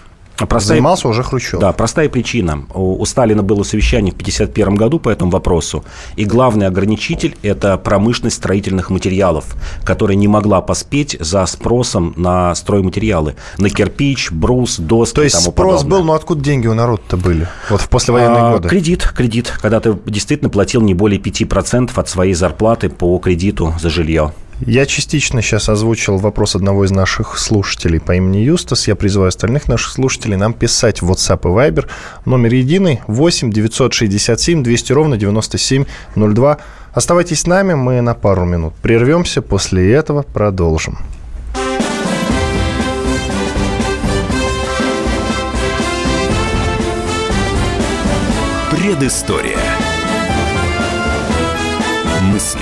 Простая, 0.48 0.77
занимался 0.77 1.07
уже 1.07 1.24
Хрущев. 1.24 1.60
Да, 1.60 1.71
простая 1.71 2.10
причина. 2.10 2.65
У, 2.74 3.01
у 3.01 3.05
Сталина 3.05 3.43
было 3.43 3.63
совещание 3.63 4.12
в 4.12 4.15
1951 4.15 4.75
году 4.75 5.00
по 5.00 5.10
этому 5.10 5.31
вопросу, 5.31 5.83
и 6.15 6.25
главный 6.25 6.67
ограничитель– 6.67 7.36
это 7.41 7.77
промышленность 7.77 8.38
строительных 8.38 8.89
материалов, 8.89 9.55
которая 9.83 10.15
не 10.15 10.27
могла 10.27 10.62
поспеть 10.62 11.17
за 11.19 11.45
спросом 11.45 12.13
на 12.17 12.53
стройматериалы, 12.55 13.36
на 13.57 13.69
кирпич, 13.69 14.31
брус, 14.31 14.77
доски 14.77 15.15
То 15.15 15.24
есть 15.24 15.36
и 15.36 15.39
тому 15.39 15.51
спрос 15.51 15.75
подобное. 15.81 16.00
был, 16.00 16.05
но 16.05 16.13
откуда 16.13 16.41
деньги 16.41 16.67
у 16.67 16.74
народа-то 16.74 17.17
были? 17.17 17.48
Вот 17.69 17.81
в 17.81 17.89
послевоенные 17.89 18.43
а, 18.43 18.51
годы. 18.53 18.69
Кредит, 18.69 19.12
кредит, 19.15 19.53
когда 19.62 19.79
ты 19.79 19.98
действительно 20.05 20.50
платил 20.50 20.81
не 20.81 20.93
более 20.93 21.19
5% 21.19 21.91
от 21.95 22.10
своей 22.10 22.33
зарплаты 22.33 22.89
по 22.89 23.17
кредиту 23.19 23.74
за 23.79 23.89
жилье. 23.89 24.33
Я 24.65 24.86
частично 24.86 25.41
сейчас 25.41 25.70
озвучил 25.70 26.18
вопрос 26.18 26.56
одного 26.56 26.86
из 26.86 26.91
наших 26.91 27.39
слушателей 27.39 28.00
по 28.00 28.15
имени 28.15 28.38
Юстас. 28.38 28.88
Я 28.88 28.96
призываю 28.96 29.30
остальных 29.30 29.68
наших 29.68 29.91
слушателей 29.91 30.38
нам 30.38 30.53
писать 30.53 31.01
в 31.01 31.12
WhatsApp 31.12 31.41
и 31.41 31.48
Viber. 31.48 31.88
Номер 32.25 32.53
единый 32.53 33.01
8 33.08 33.51
967 33.51 34.62
200 34.62 34.94
ровно 34.94 35.18
9702. 35.18 36.60
Оставайтесь 36.94 37.41
с 37.41 37.48
нами, 37.48 37.74
мы 37.74 38.01
на 38.01 38.13
пару 38.13 38.46
минут 38.46 38.75
прервемся, 38.75 39.41
после 39.41 39.91
этого 39.94 40.22
продолжим. 40.22 41.00
Предыстория. 48.70 49.58
Мысли, 52.22 52.62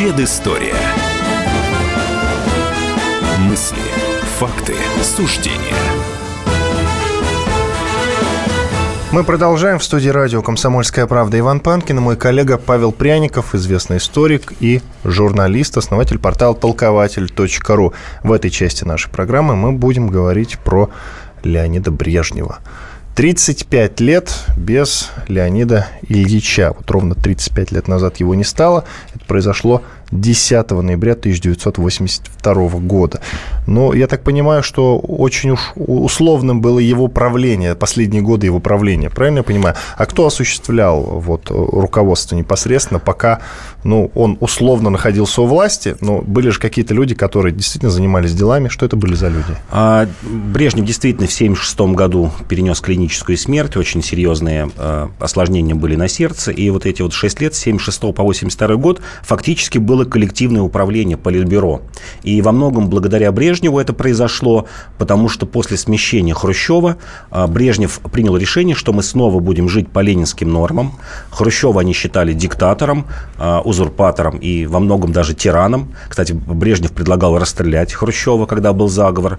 Предыстория. 0.00 0.74
Мысли, 3.40 3.76
факты, 4.38 4.72
суждения. 5.02 5.76
Мы 9.12 9.24
продолжаем 9.24 9.78
в 9.78 9.84
студии 9.84 10.08
радио 10.08 10.40
«Комсомольская 10.40 11.06
правда» 11.06 11.38
Иван 11.38 11.60
Панкин 11.60 11.98
и 11.98 12.00
мой 12.00 12.16
коллега 12.16 12.56
Павел 12.56 12.92
Пряников, 12.92 13.54
известный 13.54 13.98
историк 13.98 14.54
и 14.60 14.80
журналист, 15.04 15.76
основатель 15.76 16.18
портала 16.18 16.54
толкователь.ру. 16.54 17.92
В 18.22 18.32
этой 18.32 18.50
части 18.50 18.84
нашей 18.84 19.10
программы 19.10 19.54
мы 19.54 19.72
будем 19.72 20.08
говорить 20.08 20.58
про 20.60 20.88
Леонида 21.42 21.90
Брежнева. 21.90 22.60
35 23.20 24.00
лет 24.00 24.34
без 24.56 25.10
Леонида 25.28 25.88
Ильича. 26.08 26.72
Вот 26.74 26.90
ровно 26.90 27.14
35 27.14 27.70
лет 27.70 27.86
назад 27.86 28.16
его 28.16 28.34
не 28.34 28.44
стало. 28.44 28.86
Это 29.14 29.22
произошло 29.26 29.82
10 30.10 30.70
ноября 30.70 31.12
1982 31.12 32.54
года. 32.80 33.20
Но 33.70 33.94
я 33.94 34.08
так 34.08 34.24
понимаю, 34.24 34.64
что 34.64 34.98
очень 34.98 35.50
уж 35.50 35.72
условным 35.76 36.60
было 36.60 36.80
его 36.80 37.06
правление, 37.06 37.76
последние 37.76 38.20
годы 38.20 38.46
его 38.46 38.58
правления, 38.58 39.10
правильно 39.10 39.38
я 39.38 39.42
понимаю? 39.44 39.76
А 39.96 40.06
кто 40.06 40.26
осуществлял 40.26 41.00
вот, 41.00 41.50
руководство 41.50 42.34
непосредственно, 42.34 42.98
пока 42.98 43.38
ну, 43.84 44.10
он 44.16 44.36
условно 44.40 44.90
находился 44.90 45.42
у 45.42 45.46
власти, 45.46 45.96
но 46.00 46.20
были 46.20 46.50
же 46.50 46.58
какие-то 46.58 46.94
люди, 46.94 47.14
которые 47.14 47.54
действительно 47.54 47.92
занимались 47.92 48.34
делами. 48.34 48.66
Что 48.66 48.86
это 48.86 48.96
были 48.96 49.14
за 49.14 49.28
люди? 49.28 49.56
А, 49.70 50.08
Брежнев 50.22 50.84
действительно 50.84 51.28
в 51.28 51.32
1976 51.32 51.80
году 51.96 52.32
перенес 52.48 52.80
клиническую 52.80 53.38
смерть, 53.38 53.76
очень 53.76 54.02
серьезные 54.02 54.68
а, 54.78 55.10
осложнения 55.20 55.76
были 55.76 55.94
на 55.94 56.08
сердце, 56.08 56.50
и 56.50 56.68
вот 56.70 56.86
эти 56.86 57.02
вот 57.02 57.12
6 57.12 57.40
лет, 57.40 57.54
с 57.54 57.62
1976 57.62 58.00
по 58.00 58.22
1982 58.22 58.76
год, 58.82 59.00
фактически 59.22 59.78
было 59.78 60.04
коллективное 60.04 60.62
управление 60.62 61.16
Политбюро. 61.16 61.82
И 62.24 62.42
во 62.42 62.50
многом 62.50 62.90
благодаря 62.90 63.30
Брежневу 63.30 63.59
это 63.68 63.92
произошло, 63.92 64.66
потому 64.98 65.28
что 65.28 65.46
после 65.46 65.76
смещения 65.76 66.34
Хрущева 66.34 66.96
а, 67.30 67.46
Брежнев 67.46 68.00
принял 68.12 68.36
решение, 68.36 68.74
что 68.74 68.92
мы 68.92 69.02
снова 69.02 69.40
будем 69.40 69.68
жить 69.68 69.88
по 69.90 70.00
ленинским 70.00 70.50
нормам. 70.50 70.94
Хрущева 71.30 71.80
они 71.80 71.92
считали 71.92 72.32
диктатором, 72.32 73.06
а, 73.38 73.60
узурпатором 73.60 74.38
и 74.38 74.66
во 74.66 74.80
многом 74.80 75.12
даже 75.12 75.34
тираном. 75.34 75.94
Кстати, 76.08 76.32
Брежнев 76.32 76.92
предлагал 76.92 77.38
расстрелять 77.38 77.92
Хрущева, 77.92 78.46
когда 78.46 78.72
был 78.72 78.88
заговор. 78.88 79.38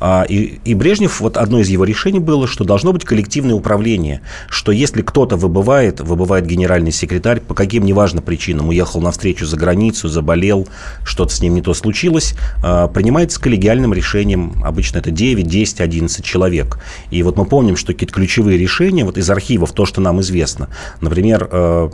А, 0.00 0.24
и, 0.28 0.60
и 0.64 0.74
Брежнев, 0.74 1.20
вот 1.20 1.36
одно 1.36 1.60
из 1.60 1.68
его 1.68 1.84
решений 1.84 2.18
было, 2.20 2.46
что 2.46 2.64
должно 2.64 2.92
быть 2.92 3.04
коллективное 3.04 3.54
управление, 3.54 4.22
что 4.48 4.72
если 4.72 5.02
кто-то 5.02 5.36
выбывает, 5.36 6.00
выбывает 6.00 6.46
генеральный 6.46 6.92
секретарь, 6.92 7.40
по 7.40 7.54
каким 7.54 7.84
неважно 7.84 8.22
причинам, 8.22 8.68
уехал 8.68 9.00
на 9.00 9.10
встречу 9.10 9.46
за 9.46 9.56
границу, 9.56 10.08
заболел, 10.08 10.68
что-то 11.04 11.34
с 11.34 11.40
ним 11.40 11.54
не 11.54 11.62
то 11.62 11.74
случилось, 11.74 12.34
принимается 12.60 13.40
коллегиальным 13.50 13.92
решением, 13.92 14.52
обычно 14.62 14.98
это 14.98 15.10
9, 15.10 15.44
10, 15.44 15.80
11 15.80 16.24
человек. 16.24 16.78
И 17.10 17.20
вот 17.24 17.36
мы 17.36 17.44
помним, 17.44 17.76
что 17.76 17.92
какие-то 17.92 18.14
ключевые 18.14 18.56
решения 18.56 19.04
вот 19.04 19.18
из 19.18 19.28
архивов, 19.28 19.72
то, 19.72 19.86
что 19.86 20.00
нам 20.00 20.20
известно, 20.20 20.68
например, 21.00 21.48
э, 21.50 21.90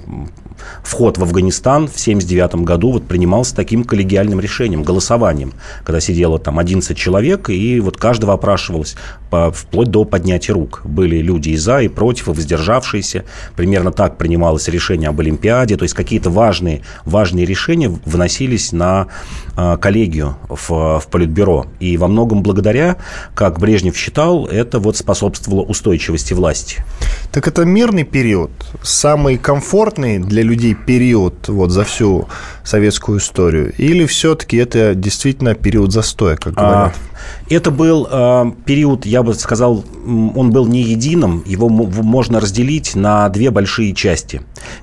вход 0.83 1.19
в 1.19 1.23
Афганистан 1.23 1.87
в 1.87 1.97
1979 1.97 2.65
году 2.65 2.93
вот 2.93 3.07
принимался 3.07 3.55
таким 3.55 3.85
коллегиальным 3.85 4.41
решением, 4.41 4.83
голосованием, 4.83 5.53
когда 5.85 6.01
сидело 6.01 6.39
там 6.39 6.59
11 6.59 6.97
человек, 6.97 7.51
и 7.51 7.81
вот 7.81 7.97
каждого 7.97 8.35
опрашивалось 8.35 8.97
по, 9.31 9.51
вплоть 9.51 9.91
до 9.91 10.05
поднятия 10.05 10.53
рук. 10.53 10.83
Были 10.85 11.19
люди 11.19 11.51
и 11.51 11.57
за, 11.57 11.81
и 11.81 11.89
против, 11.89 12.29
и 12.29 12.31
воздержавшиеся. 12.31 13.25
Примерно 13.57 13.93
так 13.93 14.19
принималось 14.19 14.69
решение 14.69 15.09
об 15.09 15.21
Олимпиаде, 15.21 15.77
то 15.77 15.83
есть 15.83 15.95
какие-то 15.95 16.31
важные, 16.31 16.83
важные 17.05 17.45
решения 17.45 17.89
вносились 18.05 18.73
на 18.73 19.09
э, 19.57 19.77
коллегию 19.81 20.37
в, 20.49 21.01
в 21.01 21.07
Политбюро. 21.11 21.67
И 21.81 21.97
во 21.97 22.09
многом 22.09 22.43
благодаря, 22.43 22.97
как 23.35 23.59
Брежнев 23.59 23.97
считал, 23.97 24.47
это 24.47 24.79
вот 24.79 24.97
способствовало 24.97 25.63
устойчивости 25.63 26.35
власти. 26.35 26.85
Так 27.33 27.49
это 27.49 27.65
мирный 27.65 28.05
период, 28.05 28.51
самый 28.83 29.37
комфортный 29.39 30.19
для 30.19 30.43
людей 30.47 30.75
период 30.75 31.49
вот 31.49 31.71
за 31.71 31.85
всю 31.85 32.29
советскую 32.65 33.19
историю? 33.19 33.73
Или 33.77 34.07
все-таки 34.07 34.57
это 34.57 34.95
действительно 34.95 35.55
период 35.55 35.93
застоя, 35.93 36.37
как 36.37 36.55
говорят? 36.55 36.95
А, 36.95 37.07
это 37.49 37.71
был 37.71 38.09
э, 38.11 38.53
период, 38.65 39.07
я 39.07 39.23
бы 39.23 39.35
сказал, 39.35 39.85
он 40.05 40.51
был 40.51 40.67
не 40.67 40.83
единым, 40.83 41.43
его 41.47 41.69
можно 41.69 42.41
разделить 42.41 42.95
на 42.95 43.29
две 43.29 43.51
большие 43.51 43.95
части. 43.95 44.43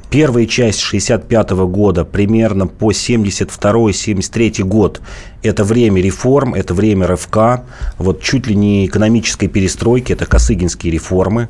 Первая 0.10 0.46
часть 0.46 0.80
65 0.80 1.52
года, 1.52 2.06
примерно 2.06 2.68
по 2.68 2.92
72-73 2.92 4.64
год, 4.64 5.02
это 5.42 5.64
время 5.64 6.02
реформ, 6.02 6.54
это 6.54 6.74
время 6.74 7.08
РФК, 7.08 7.64
вот 7.98 8.22
чуть 8.22 8.48
ли 8.48 8.56
не 8.56 8.86
экономической 8.86 9.48
перестройки, 9.48 10.14
это 10.14 10.26
Косыгинские 10.26 10.92
реформы. 10.92 11.50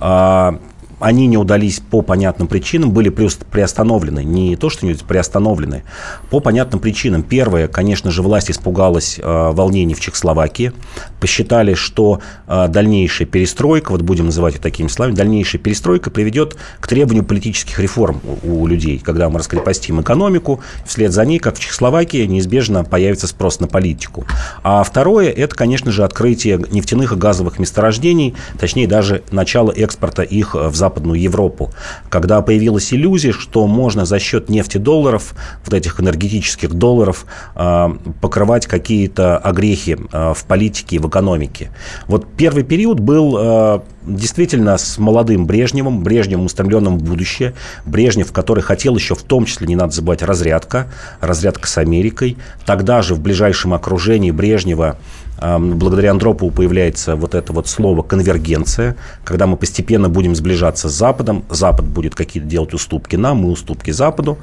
А, 0.00 0.58
они 1.00 1.26
не 1.26 1.38
удались 1.38 1.80
по 1.80 2.02
понятным 2.02 2.46
причинам, 2.46 2.92
были 2.92 3.08
приостановлены. 3.08 4.22
Не 4.22 4.56
то, 4.56 4.70
что 4.70 4.86
не 4.86 4.94
приостановлены, 4.94 5.82
по 6.30 6.40
понятным 6.40 6.80
причинам. 6.80 7.22
Первое, 7.22 7.68
конечно 7.68 8.10
же, 8.10 8.22
власть 8.22 8.50
испугалась 8.50 9.18
э, 9.18 9.50
волнений 9.52 9.94
в 9.94 10.00
Чехословакии. 10.00 10.72
Посчитали, 11.18 11.74
что 11.74 12.20
э, 12.46 12.68
дальнейшая 12.68 13.26
перестройка, 13.26 13.92
вот 13.92 14.02
будем 14.02 14.26
называть 14.26 14.54
это 14.54 14.64
такими 14.64 14.88
словами, 14.88 15.14
дальнейшая 15.14 15.60
перестройка 15.60 16.10
приведет 16.10 16.56
к 16.80 16.86
требованию 16.86 17.24
политических 17.24 17.78
реформ 17.80 18.20
у, 18.42 18.62
у 18.62 18.66
людей. 18.66 18.98
Когда 18.98 19.28
мы 19.30 19.38
раскрепостим 19.38 20.00
экономику, 20.00 20.60
вслед 20.84 21.12
за 21.12 21.24
ней, 21.24 21.38
как 21.38 21.56
в 21.56 21.60
Чехословакии, 21.60 22.26
неизбежно 22.26 22.84
появится 22.84 23.26
спрос 23.26 23.58
на 23.60 23.66
политику. 23.66 24.26
А 24.62 24.82
второе, 24.82 25.30
это, 25.30 25.54
конечно 25.54 25.90
же, 25.90 26.04
открытие 26.04 26.62
нефтяных 26.70 27.12
и 27.12 27.16
газовых 27.16 27.58
месторождений, 27.58 28.34
точнее, 28.58 28.86
даже 28.86 29.22
начало 29.30 29.72
экспорта 29.72 30.22
их 30.22 30.54
в 30.54 30.74
Запад 30.74 30.89
Западную 30.90 31.20
Европу, 31.20 31.70
когда 32.08 32.42
появилась 32.42 32.92
иллюзия, 32.92 33.30
что 33.30 33.68
можно 33.68 34.04
за 34.04 34.18
счет 34.18 34.48
нефтедолларов, 34.48 35.34
вот 35.64 35.72
этих 35.72 36.00
энергетических 36.00 36.74
долларов, 36.74 37.26
а, 37.54 37.96
покрывать 38.20 38.66
какие-то 38.66 39.38
огрехи 39.38 39.96
а, 40.10 40.34
в 40.34 40.44
политике 40.44 40.96
и 40.96 40.98
в 40.98 41.08
экономике. 41.08 41.70
Вот 42.08 42.26
первый 42.36 42.64
период 42.64 42.98
был 42.98 43.36
а, 43.38 43.84
действительно 44.02 44.78
с 44.78 44.98
молодым 44.98 45.46
Брежневым, 45.46 46.02
Брежневым, 46.02 46.46
устремленным 46.46 46.98
в 46.98 47.02
будущее, 47.04 47.54
Брежнев, 47.86 48.32
который 48.32 48.64
хотел 48.64 48.96
еще 48.96 49.14
в 49.14 49.22
том 49.22 49.44
числе, 49.44 49.68
не 49.68 49.76
надо 49.76 49.92
забывать, 49.92 50.22
разрядка, 50.22 50.88
разрядка 51.20 51.68
с 51.68 51.78
Америкой. 51.78 52.36
Тогда 52.66 53.02
же 53.02 53.14
в 53.14 53.20
ближайшем 53.20 53.74
окружении 53.74 54.32
Брежнева 54.32 54.98
благодаря 55.40 56.10
Андропову 56.10 56.50
появляется 56.50 57.16
вот 57.16 57.34
это 57.34 57.52
вот 57.52 57.68
слово 57.68 58.02
конвергенция, 58.02 58.96
когда 59.24 59.46
мы 59.46 59.56
постепенно 59.56 60.08
будем 60.08 60.34
сближаться 60.34 60.88
с 60.88 60.92
Западом, 60.92 61.44
Запад 61.48 61.86
будет 61.86 62.14
какие-то 62.14 62.48
делать 62.48 62.74
уступки 62.74 63.16
нам, 63.16 63.38
мы 63.38 63.50
уступки 63.50 63.90
Западу. 63.90 64.38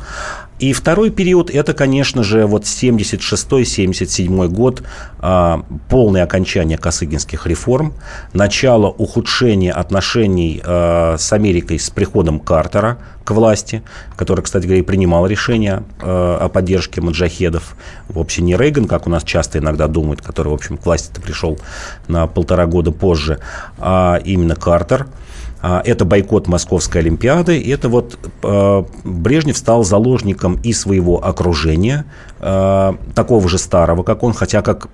И 0.59 0.73
второй 0.73 1.11
период, 1.11 1.51
это, 1.51 1.73
конечно 1.73 2.23
же, 2.23 2.47
вот 2.47 2.63
76-77 2.63 4.47
год, 4.47 4.81
а, 5.19 5.63
полное 5.87 6.23
окончание 6.23 6.79
косыгинских 6.79 7.45
реформ, 7.45 7.93
начало 8.33 8.87
ухудшения 8.87 9.71
отношений 9.71 10.59
а, 10.63 11.15
с 11.17 11.31
Америкой 11.31 11.77
с 11.77 11.91
приходом 11.91 12.39
Картера 12.39 12.97
к 13.23 13.31
власти, 13.31 13.83
который, 14.15 14.41
кстати 14.41 14.63
говоря, 14.63 14.79
и 14.79 14.83
принимал 14.83 15.27
решение 15.27 15.83
а, 16.01 16.39
о 16.41 16.49
поддержке 16.49 17.01
маджахедов. 17.01 17.75
Вовсе 18.09 18.41
не 18.41 18.55
Рейган, 18.55 18.87
как 18.87 19.05
у 19.05 19.11
нас 19.11 19.23
часто 19.23 19.59
иногда 19.59 19.87
думают, 19.87 20.23
который, 20.23 20.47
в 20.47 20.53
общем, 20.53 20.77
к 20.77 20.85
власти-то 20.87 21.21
пришел 21.21 21.59
на 22.07 22.25
полтора 22.25 22.65
года 22.65 22.91
позже, 22.91 23.39
а 23.77 24.19
именно 24.25 24.55
Картер– 24.55 25.05
это 25.61 26.05
бойкот 26.05 26.47
Московской 26.47 27.01
Олимпиады. 27.01 27.61
Это 27.71 27.89
вот 27.89 28.17
а, 28.43 28.85
Брежнев 29.03 29.57
стал 29.57 29.83
заложником 29.83 30.59
и 30.63 30.73
своего 30.73 31.23
окружения, 31.23 32.05
а, 32.39 32.95
такого 33.15 33.49
же 33.49 33.57
старого, 33.57 34.03
как 34.03 34.23
он, 34.23 34.33
хотя, 34.33 34.61
как 34.61 34.89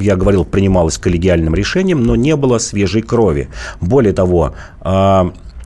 я 0.00 0.16
говорил, 0.16 0.44
принималось 0.44 0.98
коллегиальным 0.98 1.54
решением, 1.54 2.02
но 2.02 2.16
не 2.16 2.34
было 2.36 2.58
свежей 2.58 3.02
крови. 3.02 3.48
Более 3.80 4.12
того, 4.12 4.54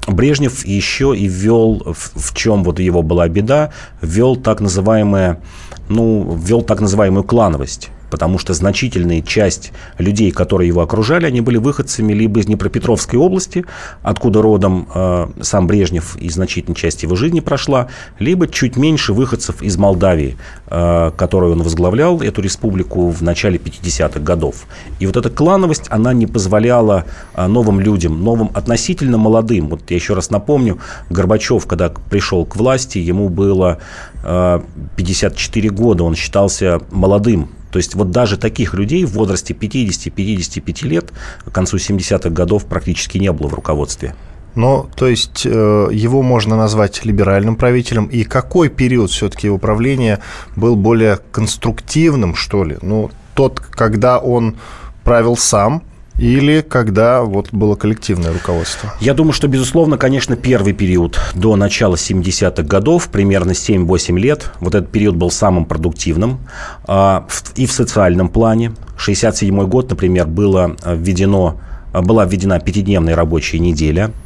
Брежнев 0.07 0.67
еще 0.67 1.17
и 1.17 1.27
ввел, 1.27 1.83
в 1.87 2.35
чем 2.35 2.65
вот 2.65 2.81
его 2.81 3.03
была 3.03 3.29
беда, 3.29 3.73
ввел 4.03 4.37
так 4.37 4.61
называемое, 4.61 5.41
ну, 5.89 6.37
ввел 6.37 6.63
так 6.63 6.81
называемую 6.81 7.25
клановость 7.25 7.91
потому 8.13 8.39
что 8.39 8.53
значительная 8.53 9.23
часть 9.23 9.73
людей, 9.97 10.31
которые 10.33 10.69
его 10.69 10.83
окружали, 10.83 11.25
они 11.25 11.41
были 11.41 11.57
выходцами 11.57 12.13
либо 12.13 12.41
из 12.41 12.45
Днепропетровской 12.45 13.19
области, 13.19 13.65
откуда 14.03 14.43
родом 14.43 14.87
э, 14.95 15.29
сам 15.41 15.67
Брежнев 15.67 16.17
и 16.17 16.29
значительная 16.29 16.77
часть 16.77 17.05
его 17.05 17.17
жизни 17.17 17.41
прошла, 17.41 17.89
либо 18.19 18.47
чуть 18.49 18.77
меньше 18.77 19.15
выходцев 19.15 19.63
из 19.63 19.79
Молдавии, 19.79 20.37
э, 20.67 21.11
которую 21.17 21.53
он 21.53 21.63
возглавлял, 21.63 22.21
эту 22.21 22.43
республику 22.43 23.09
в 23.09 23.23
начале 23.23 23.57
50-х 23.57 24.21
годов. 24.21 24.67
И 25.01 25.07
вот 25.07 25.17
эта 25.17 25.31
клановость, 25.31 25.87
она 25.89 26.13
не 26.13 26.27
позволяла 26.27 27.07
э, 27.35 27.47
новым 27.47 27.81
людям, 27.81 28.23
новым 28.23 28.51
относительно 28.53 29.17
молодым, 29.17 29.71
вот 29.71 29.91
я 29.91 29.97
еще 29.97 30.13
раз 30.13 30.29
напомню, 30.29 30.81
Горбачев, 31.09 31.65
когда 31.65 31.89
пришел 32.11 32.45
к 32.45 32.57
власти, 32.57 32.99
ему 32.99 33.31
было 33.31 33.79
54 34.23 35.71
года, 35.71 36.05
он 36.05 36.15
считался 36.15 36.81
молодым 36.91 37.51
то 37.73 37.79
есть 37.79 37.95
вот 37.95 38.11
даже 38.11 38.37
таких 38.37 38.75
людей 38.75 39.05
в 39.05 39.13
возрасте 39.13 39.55
50-55 39.55 40.87
лет 40.87 41.11
к 41.45 41.51
концу 41.51 41.79
70-х 41.79 42.29
годов 42.29 42.67
практически 42.67 43.17
не 43.17 43.33
было 43.33 43.49
в 43.49 43.55
руководстве. 43.55 44.15
Но, 44.55 44.91
то 44.95 45.07
есть, 45.07 45.47
э, 45.47 45.89
его 45.91 46.21
можно 46.21 46.57
назвать 46.57 47.07
либеральным 47.07 47.57
правителем. 47.57 48.05
И 48.05 48.25
какой 48.25 48.69
период 48.69 49.11
все-таки 49.11 49.47
его 49.47 49.57
правления 49.57 50.19
был 50.57 50.77
более 50.77 51.21
конструктивным, 51.33 52.35
что 52.35 52.63
ли? 52.63 52.77
Ну, 52.83 53.11
тот, 53.35 53.61
когда 53.61 54.19
он 54.19 54.59
правил 55.05 55.39
сам, 55.39 55.83
или 56.19 56.61
когда 56.61 57.23
вот 57.23 57.49
было 57.53 57.75
коллективное 57.75 58.33
руководство? 58.33 58.93
Я 59.01 59.15
думаю, 59.15 59.33
что, 59.33 59.49
безусловно, 59.49 59.99
конечно, 59.99 60.37
первый 60.37 60.73
период 60.73 61.19
до 61.35 61.57
начала 61.57 61.95
70-х 61.97 62.63
годов, 62.63 63.09
примерно 63.09 63.53
7-8 63.53 64.19
лет, 64.19 64.51
вот 64.61 64.75
этот 64.75 64.91
период 64.91 65.17
был 65.17 65.31
самым 65.31 65.65
продуктивным 65.65 66.41
а, 66.85 67.27
и 67.57 67.67
в 67.67 67.73
социальном 67.73 68.29
плане. 68.29 68.73
67 68.99 69.67
год, 69.67 69.91
например, 69.91 70.27
было 70.27 70.77
введено, 70.87 71.61
была 71.93 72.25
введена 72.25 72.61
пятидневная 72.61 73.17
рабочая 73.17 73.59
неделя– 73.59 74.11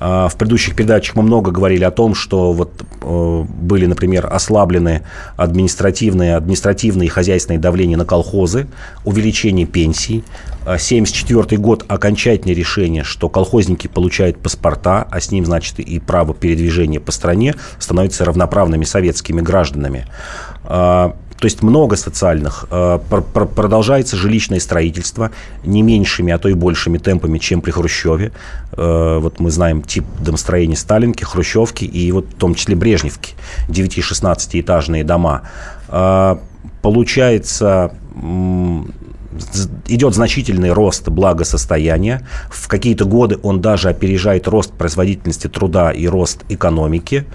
в 0.00 0.32
предыдущих 0.38 0.74
передачах 0.74 1.14
мы 1.14 1.22
много 1.22 1.50
говорили 1.50 1.84
о 1.84 1.90
том, 1.90 2.14
что 2.14 2.52
вот 2.52 2.72
э, 3.02 3.44
были, 3.48 3.84
например, 3.84 4.28
ослаблены 4.32 5.02
административные, 5.36 6.36
административные 6.36 7.06
и 7.06 7.10
хозяйственные 7.10 7.60
давления 7.60 7.98
на 7.98 8.06
колхозы, 8.06 8.66
увеличение 9.04 9.66
пенсий. 9.66 10.24
1974 10.62 11.58
а, 11.58 11.60
год– 11.60 11.84
окончательное 11.88 12.54
решение, 12.54 13.04
что 13.04 13.28
колхозники 13.28 13.88
получают 13.88 14.38
паспорта, 14.38 15.06
а 15.10 15.20
с 15.20 15.30
ним, 15.30 15.44
значит, 15.44 15.78
и 15.80 15.98
право 15.98 16.32
передвижения 16.32 17.00
по 17.00 17.12
стране, 17.12 17.54
становятся 17.78 18.24
равноправными 18.24 18.84
советскими 18.84 19.42
гражданами. 19.42 20.06
То 21.40 21.46
есть 21.46 21.62
много 21.62 21.96
социальных. 21.96 22.66
Э, 22.70 22.98
продолжается 23.54 24.16
жилищное 24.16 24.60
строительство 24.60 25.30
не 25.64 25.82
меньшими, 25.82 26.32
а 26.32 26.38
то 26.38 26.50
и 26.50 26.54
большими 26.54 26.98
темпами, 26.98 27.38
чем 27.38 27.62
при 27.62 27.70
Хрущеве. 27.70 28.32
Э, 28.72 29.18
вот 29.20 29.40
мы 29.40 29.50
знаем 29.50 29.82
тип 29.82 30.04
домостроения 30.20 30.76
Сталинки, 30.76 31.24
Хрущевки 31.24 31.84
и 31.84 32.12
вот 32.12 32.26
в 32.26 32.34
том 32.34 32.54
числе 32.54 32.76
Брежневки. 32.76 33.34
9-16 33.68 34.60
этажные 34.60 35.02
дома. 35.02 35.42
Э, 35.88 36.36
получается 36.82 37.94
идет 39.88 40.14
значительный 40.14 40.72
рост 40.72 41.08
благосостояния. 41.08 42.26
В 42.50 42.68
какие-то 42.68 43.04
годы 43.04 43.38
он 43.42 43.60
даже 43.60 43.88
опережает 43.88 44.48
рост 44.48 44.72
производительности 44.72 45.48
труда 45.48 45.90
и 45.90 46.06
рост 46.06 46.44
экономики. 46.48 47.26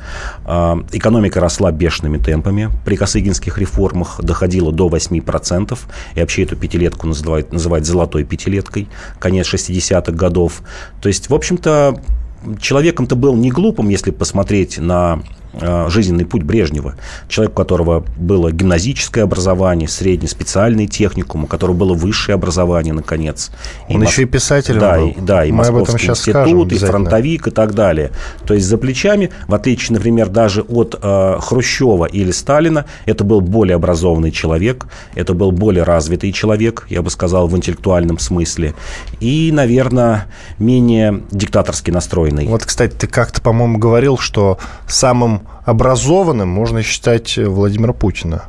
А, 0.46 0.80
экономика 0.92 1.40
росла 1.40 1.72
бешеными 1.72 2.18
темпами. 2.18 2.70
При 2.86 2.96
Косыгинских 2.96 3.58
реформах 3.58 4.20
доходила 4.22 4.72
до 4.72 4.88
8%. 4.88 5.78
И 6.16 6.20
вообще 6.20 6.44
эту 6.44 6.56
пятилетку 6.56 7.08
называют, 7.08 7.52
называют 7.52 7.86
золотой 7.86 8.24
пятилеткой. 8.24 8.88
Конец 9.20 9.54
60-х 9.54 10.12
годов. 10.12 10.62
То 11.02 11.10
есть, 11.10 11.30
в 11.30 11.34
общем-то, 11.34 12.00
человеком-то 12.60 13.16
был 13.16 13.36
не 13.36 13.52
глупым, 13.52 13.90
если 13.90 14.12
посмотреть 14.12 14.78
на 14.78 15.22
жизненный 15.88 16.26
путь 16.26 16.44
Брежнева. 16.44 16.96
Человек, 17.28 17.54
у 17.54 17.56
которого 17.56 18.06
было 18.18 18.52
гимназическое 18.52 19.24
образование, 19.24 19.88
средний 19.88 20.28
специальный 20.28 20.88
техникум, 20.88 21.44
у 21.46 21.48
которого 21.48 21.76
было 21.76 21.94
высшее 21.94 22.36
образование, 22.36 22.94
наконец. 22.94 23.52
Он 23.90 24.04
и 24.04 24.06
еще 24.06 24.24
и 24.24 24.26
писателем 24.26 24.80
да, 24.80 24.98
был. 24.98 25.10
И, 25.10 25.22
да, 25.22 25.46
и 25.46 25.52
Мы 25.52 25.58
Московский 25.58 26.08
институт, 26.08 26.26
скажем, 26.26 26.68
и 26.70 26.76
фронтовик, 26.78 27.48
и 27.48 27.52
так 27.52 27.74
далее. 27.74 28.12
То 28.46 28.54
есть 28.54 28.66
за 28.68 28.78
плечами, 28.78 29.32
в 29.48 29.54
отличие, 29.54 29.94
например, 29.94 30.30
даже 30.30 30.62
от 30.62 30.98
э, 31.02 31.38
Хрущева 31.42 32.06
или 32.06 32.32
Сталина, 32.32 32.86
это 33.06 33.24
был 33.24 33.42
более 33.42 33.76
образованный 33.76 34.32
человек, 34.32 34.88
это 35.16 35.34
был 35.34 35.52
более 35.52 35.84
развитый 35.84 36.32
человек, 36.32 36.86
я 36.90 37.02
бы 37.02 37.10
сказал, 37.10 37.48
в 37.48 37.56
интеллектуальном 37.56 38.20
смысле, 38.20 38.74
и, 39.20 39.52
наверное, 39.52 40.28
менее 40.60 41.24
диктаторски 41.32 41.92
настроенный. 41.92 42.48
Вот, 42.48 42.66
кстати, 42.66 42.94
ты 42.94 43.08
как-то, 43.08 43.42
по-моему, 43.42 43.78
говорил, 43.78 44.18
что 44.18 44.58
самым 44.88 45.45
образованным 45.66 46.50
можно 46.50 46.82
считать 46.84 47.38
Владимира 47.38 47.94
Путина. 47.94 48.44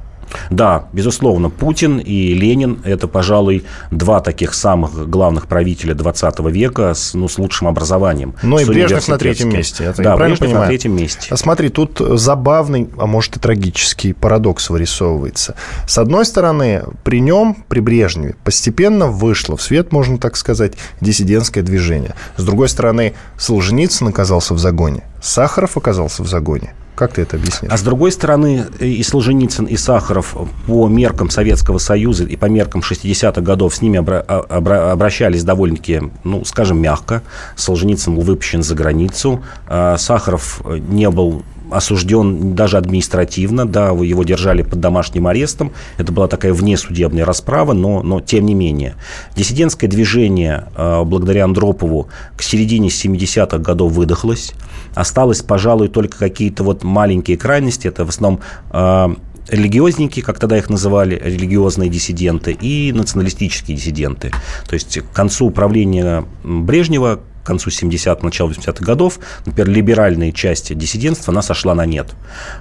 Да, 0.51 0.87
безусловно, 0.93 1.51
Путин 1.51 1.99
и 1.99 2.35
Ленин– 2.35 2.81
это, 2.85 3.09
пожалуй, 3.09 3.65
два 3.91 4.21
таких 4.21 4.55
самых 4.55 5.09
главных 5.09 5.47
правителя 5.47 5.95
20 5.95 6.41
века 6.51 6.95
с, 6.95 7.15
ну, 7.15 7.29
с 7.29 7.39
лучшим 7.39 7.69
образованием. 7.69 8.35
Ну 8.43 8.59
и 8.59 8.65
Брежнев 8.65 9.07
на 9.09 9.19
третьем 9.19 9.51
месте, 9.51 9.85
это 9.85 10.03
да, 10.03 10.17
правильно 10.17 10.37
понимаю? 10.37 10.61
на 10.63 10.67
третьем 10.67 10.97
месте. 10.97 11.29
А 11.31 11.37
смотри, 11.37 11.69
тут 11.69 12.01
забавный, 12.01 12.89
а 12.99 13.07
может 13.07 13.37
и 13.37 13.41
трагический 13.41 14.15
парадокс 14.15 14.71
вырисовывается. 14.71 15.55
С 15.87 15.99
одной 15.99 16.25
стороны, 16.25 16.85
при 17.05 17.21
нем, 17.21 17.65
при 17.69 17.81
Брежневе, 17.81 18.35
постепенно 18.45 19.07
вышло 19.07 19.57
в 19.57 19.63
свет, 19.63 19.93
можно 19.93 20.19
так 20.19 20.37
сказать, 20.37 20.75
диссидентское 21.01 21.63
движение. 21.63 22.15
С 22.37 22.45
другой 22.45 22.69
стороны, 22.69 23.15
Солженицын 23.39 24.09
оказался 24.09 24.55
в 24.55 24.59
загоне, 24.59 25.05
Сахаров 25.21 25.77
оказался 25.77 26.23
в 26.23 26.29
загоне. 26.29 26.75
Как 26.97 27.13
ты 27.13 27.23
это 27.23 27.37
объяснишь? 27.37 27.71
А 27.71 27.77
с 27.77 27.83
другой 27.83 28.11
стороны, 28.11 28.65
и 28.81 29.03
Солженицын, 29.03 29.67
и 29.67 29.77
Сахаров 29.77 30.35
по 30.67 30.89
меркам 30.89 31.31
Советского 31.31 31.79
Союза 31.79 32.25
и 32.25 32.37
по 32.37 32.47
меркам 32.47 32.81
60-х 32.81 33.41
годов 33.43 33.75
с 33.75 33.83
ними 33.83 33.99
обра- 33.99 34.27
обра- 34.27 34.91
обращались 34.91 35.45
довольно-таки, 35.45 36.01
ну, 36.25 36.45
скажем, 36.45 36.81
мягко. 36.81 37.23
Солженицын 37.55 38.15
был 38.15 38.23
выпущен 38.23 38.63
за 38.63 38.75
границу. 38.75 39.45
А 39.69 39.99
Сахаров 39.99 40.63
не 40.89 41.11
был 41.11 41.43
осужден 41.71 42.55
даже 42.55 42.79
административно, 42.79 43.67
да, 43.67 43.89
его 43.89 44.25
держали 44.25 44.63
под 44.63 44.81
домашним 44.81 45.27
арестом, 45.27 45.73
это 45.99 46.13
была 46.13 46.29
такая 46.29 46.53
внесудебная 46.53 47.25
расправа, 47.25 47.73
но, 47.73 48.03
но 48.03 48.21
тем 48.21 48.47
не 48.47 48.55
менее. 48.55 48.95
Диссидентское 49.37 49.89
движение 49.89 50.69
э, 50.77 51.03
благодаря 51.05 51.45
Андропову 51.45 52.09
к 52.37 52.43
середине 52.43 52.89
70-х 52.89 53.59
годов 53.59 53.93
выдохлось, 53.93 54.53
осталось, 54.95 55.43
пожалуй, 55.43 55.89
только 55.89 56.19
какие-то 56.19 56.65
вот 56.65 56.85
маленькие 56.85 57.37
крайности, 57.37 57.89
это 57.89 58.05
в 58.05 58.09
основном 58.09 58.41
э, 58.71 59.15
религиозники, 59.49 60.21
как 60.21 60.39
тогда 60.39 60.59
их 60.59 60.71
называли, 60.71 61.21
религиозные 61.23 61.89
диссиденты, 61.89 62.53
и 62.53 62.93
националистические 62.93 63.77
диссиденты. 63.77 64.33
То 64.69 64.75
есть 64.75 64.99
к 65.01 65.13
концу 65.13 65.51
правления 65.51 66.25
Брежнева 66.45 67.21
к 67.47 67.49
концу 67.49 67.71
70-х, 67.71 68.25
началу 68.25 68.51
80-х 68.51 68.85
годов, 68.85 69.21
например, 69.45 69.69
либеральная 69.69 70.33
часть 70.33 70.77
диссидентства, 70.77 71.33
она 71.33 71.43
сошла 71.43 71.77
на 71.77 71.87
нет. 71.87 72.09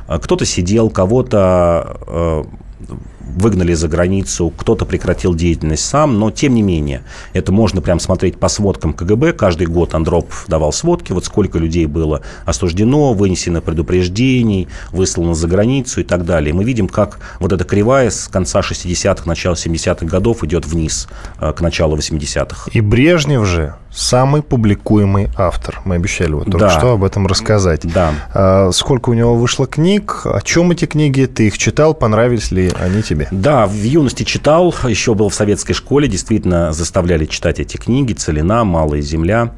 Э, 0.07 0.19
кто-то 0.19 0.45
сидел, 0.45 0.91
кого-то 0.91 1.97
э, 2.05 2.43
выгнали 3.25 3.73
за 3.73 3.87
границу, 3.87 4.51
кто-то 4.55 4.85
прекратил 4.85 5.33
деятельность 5.33 5.85
сам, 5.85 6.19
но 6.19 6.31
тем 6.31 6.53
не 6.53 6.61
менее, 6.61 7.03
это 7.33 7.51
можно 7.51 7.81
прям 7.81 7.99
смотреть 7.99 8.37
по 8.37 8.47
сводкам 8.47 8.93
КГБ. 8.93 9.33
Каждый 9.33 9.67
год 9.67 9.93
Андропов 9.93 10.45
давал 10.47 10.71
сводки, 10.71 11.11
вот 11.11 11.25
сколько 11.25 11.57
людей 11.57 11.85
было 11.85 12.21
осуждено, 12.45 13.13
вынесено 13.13 13.61
предупреждений, 13.61 14.67
выслано 14.91 15.33
за 15.33 15.47
границу 15.47 16.01
и 16.01 16.03
так 16.03 16.25
далее. 16.25 16.53
Мы 16.53 16.63
видим, 16.63 16.87
как 16.87 17.19
вот 17.39 17.51
эта 17.51 17.63
кривая 17.63 18.09
с 18.09 18.27
конца 18.27 18.61
60-х, 18.61 19.23
начала 19.25 19.55
70-х 19.55 20.05
годов 20.05 20.43
идет 20.43 20.65
вниз 20.65 21.07
э, 21.39 21.53
к 21.53 21.61
началу 21.61 21.97
80-х. 21.97 22.69
И 22.71 22.81
Брежнев 22.81 23.45
же 23.45 23.75
самый 23.95 24.43
публикуемый 24.43 25.29
автор. 25.37 25.81
Мы 25.85 25.95
обещали 25.95 26.33
вот 26.33 26.45
только 26.45 26.59
да. 26.59 26.69
что 26.69 26.91
об 26.91 27.03
этом 27.03 27.27
рассказать. 27.27 27.81
Да. 27.83 28.13
А, 28.33 28.71
сколько 28.71 29.09
у 29.09 29.13
него 29.13 29.35
вышло 29.35 29.65
книг? 29.65 30.21
О 30.25 30.41
чем 30.41 30.71
эти 30.71 30.85
книги? 30.85 31.25
Ты 31.25 31.47
их 31.47 31.57
читал? 31.57 31.93
Понравились 31.93 32.51
ли 32.51 32.71
они 32.79 33.01
тебе? 33.01 33.14
Да, 33.31 33.65
в 33.67 33.73
юности 33.73 34.23
читал. 34.23 34.73
Еще 34.87 35.13
был 35.13 35.29
в 35.29 35.35
советской 35.35 35.73
школе. 35.73 36.07
Действительно 36.07 36.73
заставляли 36.73 37.25
читать 37.25 37.59
эти 37.59 37.77
книги. 37.77 38.13
«Целина», 38.13 38.63
«Малая 38.63 39.01
земля». 39.01 39.53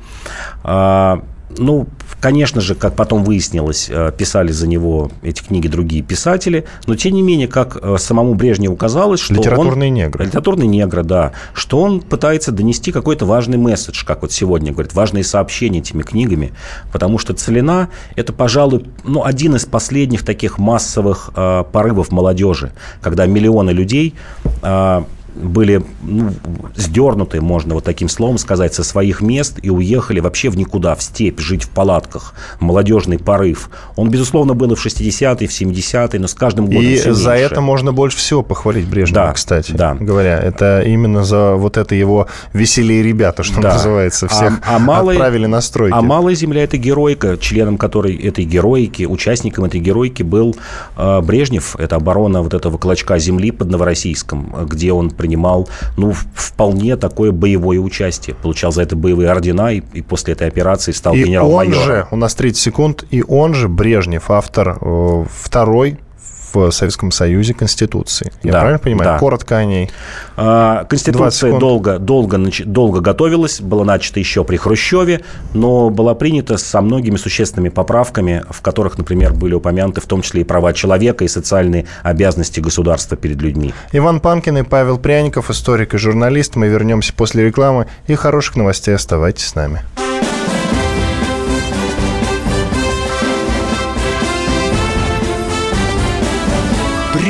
Ну, 1.58 1.88
Конечно 2.20 2.62
же, 2.62 2.74
как 2.74 2.96
потом 2.96 3.24
выяснилось, 3.24 3.88
э, 3.90 4.12
писали 4.18 4.52
за 4.52 4.68
него 4.68 5.12
эти 5.22 5.44
книги 5.44 5.68
другие 5.68 6.02
писатели, 6.02 6.66
но 6.88 6.96
тем 6.96 7.14
не 7.14 7.22
менее, 7.22 7.48
как 7.48 7.78
э, 7.80 7.98
самому 8.00 8.34
Брежневу 8.34 8.76
казалось, 8.76 9.20
что 9.20 9.36
Литературные 9.36 9.90
он... 9.90 9.96
негры. 9.96 10.26
Литературные 10.26 10.68
негры, 10.68 11.04
да. 11.04 11.34
Что 11.54 11.80
он 11.80 12.02
пытается 12.02 12.52
донести 12.52 12.92
какой-то 12.92 13.26
важный 13.26 13.60
месседж, 13.60 14.04
как 14.04 14.24
вот 14.24 14.32
сегодня 14.32 14.72
говорят, 14.72 14.96
важные 14.96 15.24
сообщения 15.24 15.80
этими 15.80 16.02
книгами, 16.02 16.54
потому 16.92 17.20
что 17.20 17.34
«Целина»– 17.34 17.90
это, 18.16 18.34
пожалуй, 18.34 18.86
ну, 19.04 19.24
один 19.24 19.56
из 19.56 19.66
последних 19.66 20.26
таких 20.26 20.58
массовых 20.58 21.30
э, 21.36 21.66
порывов 21.72 22.12
молодежи, 22.12 22.72
когда 23.00 23.28
миллионы 23.28 23.70
людей 23.70 24.16
э, 24.64 25.04
были 25.41 25.84
ну, 26.02 26.32
сдернуты, 26.76 27.41
можно 27.41 27.73
вот 27.76 27.84
таким 27.84 28.10
словом 28.10 28.38
сказать, 28.38 28.73
со 28.73 28.84
своих 28.84 29.21
мест 29.21 29.60
и 29.62 29.69
уехали 29.69 30.19
вообще 30.19 30.50
в 30.50 30.58
никуда, 30.58 30.95
в 30.95 31.02
степь, 31.04 31.39
жить 31.39 31.63
в 31.63 31.69
палатках. 31.69 32.34
Молодежный 32.60 33.17
порыв. 33.19 33.69
Он, 33.95 34.10
безусловно, 34.10 34.54
был 34.54 34.71
и 34.71 34.76
в 34.76 34.86
60-е, 34.86 35.47
в 35.47 35.52
70-е, 35.52 36.19
но 36.19 36.28
с 36.28 36.34
каждым 36.34 36.65
годом 36.65 36.82
И 36.82 36.95
все 36.95 37.13
за 37.13 37.32
меньше. 37.32 37.45
это 37.45 37.62
можно 37.62 37.93
больше 37.93 38.17
всего 38.17 38.41
похвалить 38.43 38.88
Брежнева, 38.88 39.28
Да, 39.28 39.34
кстати 39.34 39.71
да. 39.71 39.95
говоря. 39.95 40.38
Это 40.39 40.82
именно 40.82 41.23
за 41.23 41.56
вот 41.56 41.78
это 41.78 41.95
его 41.95 42.28
веселее 42.54 43.04
ребята, 43.04 43.43
что 43.43 43.62
Да. 43.62 43.73
называется. 43.73 44.28
Всех 44.28 44.60
А- 44.65 44.76
а 44.76 44.80
малый- 44.80 45.15
отправили 45.15 45.45
на 45.45 45.62
стройки. 45.62 45.93
А 45.95 46.02
«Малая 46.02 46.36
земля»– 46.36 46.63
это 46.63 46.78
геройка, 46.78 47.38
членом 47.38 47.78
которой 47.78 48.15
этой 48.15 48.45
героики, 48.45 49.04
участником 49.06 49.65
этой 49.65 49.80
геройки 49.80 50.23
был 50.23 50.56
э, 50.95 51.21
Брежнев. 51.21 51.76
Это 51.78 51.95
оборона 51.97 52.41
вот 52.41 52.54
этого 52.54 52.78
клочка 52.78 53.17
земли 53.19 53.52
под 53.52 53.69
Новороссийском, 53.69 54.54
где 54.67 54.91
он 54.93 55.10
принимал, 55.28 55.68
ну, 55.98 56.13
вполне 56.34 56.96
такое 56.96 57.32
боевое 57.32 57.80
участие. 57.80 58.36
Получал 58.36 58.72
за 58.72 58.84
это 58.84 58.96
боевые 58.96 59.30
ордена 59.30 59.74
и, 59.74 59.82
и 59.94 60.02
после 60.02 60.34
этой 60.34 60.48
операции 60.48 60.94
стал 60.94 61.13
И 61.13 61.20
он 61.20 61.26
генерал-майором. 61.26 61.84
же, 61.84 62.08
у 62.12 62.16
нас 62.16 62.34
30 62.36 62.58
секунд, 62.62 63.04
и 63.12 63.24
он 63.28 63.54
же, 63.54 63.68
Брежнев, 63.68 64.32
автор 64.32 64.78
э, 64.80 65.26
второй 65.30 66.00
в 66.58 66.72
Советском 66.72 67.12
Союзе 67.12 67.54
Конституции. 67.54 68.32
Я 68.43 68.52
Да, 68.52 68.60
правильно 68.60 68.80
понимаю? 68.80 69.12
да. 69.12 69.20
Коротко 69.20 69.58
о 69.58 69.65
ней. 69.65 69.89
А, 70.36 70.86
20 70.86 70.89
Конституция 70.89 71.60
долго, 71.60 72.00
долго, 72.00 72.38
долго 72.65 73.00
готовилась, 73.00 73.62
была 73.62 73.86
начата 73.86 74.20
еще 74.20 74.43
при 74.43 74.58
Хрущеве, 74.58 75.22
но 75.54 75.89
была 75.89 76.15
принята 76.15 76.58
со 76.58 76.82
многими 76.82 77.17
существенными 77.17 77.70
поправками, 77.70 78.43
в 78.50 78.62
которых, 78.62 78.98
например, 78.98 79.34
были 79.34 79.54
упомянуты 79.54 80.02
в 80.02 80.06
том 80.06 80.22
числе 80.22 80.41
и 80.41 80.43
права 80.43 80.74
человека, 80.74 81.24
и 81.24 81.28
социальные 81.28 81.86
обязанности 82.04 82.60
государства 82.60 83.15
перед 83.17 83.41
людьми. 83.41 83.74
Иван 83.91 84.20
Панкин 84.20 84.58
и 84.60 84.63
Павел 84.63 84.98
Пряников, 84.98 85.50
историк 85.50 85.93
и 85.93 85.98
журналист. 85.98 86.56
Мы 86.56 86.67
вернемся 86.67 87.13
после 87.13 87.46
рекламы 87.46 87.88
и 88.08 88.15
хороших 88.15 88.56
новостей. 88.56 88.96
Оставайтесь 88.96 89.48
с 89.48 89.56
нами. 89.56 89.82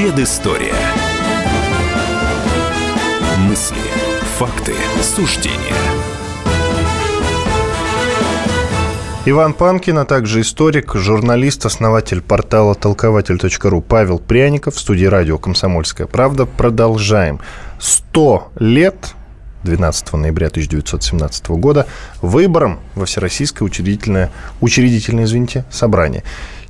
Предыстория. 0.00 0.72
Мысли, 3.40 3.76
факты, 4.38 4.72
суждения. 5.02 5.76
Иван 9.26 9.52
Панкин, 9.52 9.98
а 9.98 10.06
также 10.06 10.40
историк, 10.40 10.94
журналист, 10.94 11.66
основатель 11.66 12.22
портала 12.22 12.74
толкователь.ру 12.74 13.82
Павел 13.82 14.18
Пряников 14.18 14.76
в 14.76 14.80
студии 14.80 15.04
радио 15.04 15.36
«Комсомольская 15.36 16.06
правда». 16.06 16.46
Продолжаем. 16.46 17.38
100 17.78 18.52
лет 18.58 19.14
12 19.64 20.14
ноября 20.14 20.46
1917 20.46 21.50
года 21.50 21.86
выбором 22.22 22.80
во 22.94 23.04
Всероссийское 23.04 23.66
учредительное, 23.66 24.30
учредительное 24.62 25.24
извините, 25.24 25.66
собрание. 25.70 26.24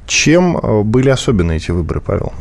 Чем 0.07 0.57
э, 0.57 0.83
были 0.83 1.09
особенны 1.09 1.57
эти 1.57 1.71
выборы, 1.71 2.01
Павел? 2.01 2.33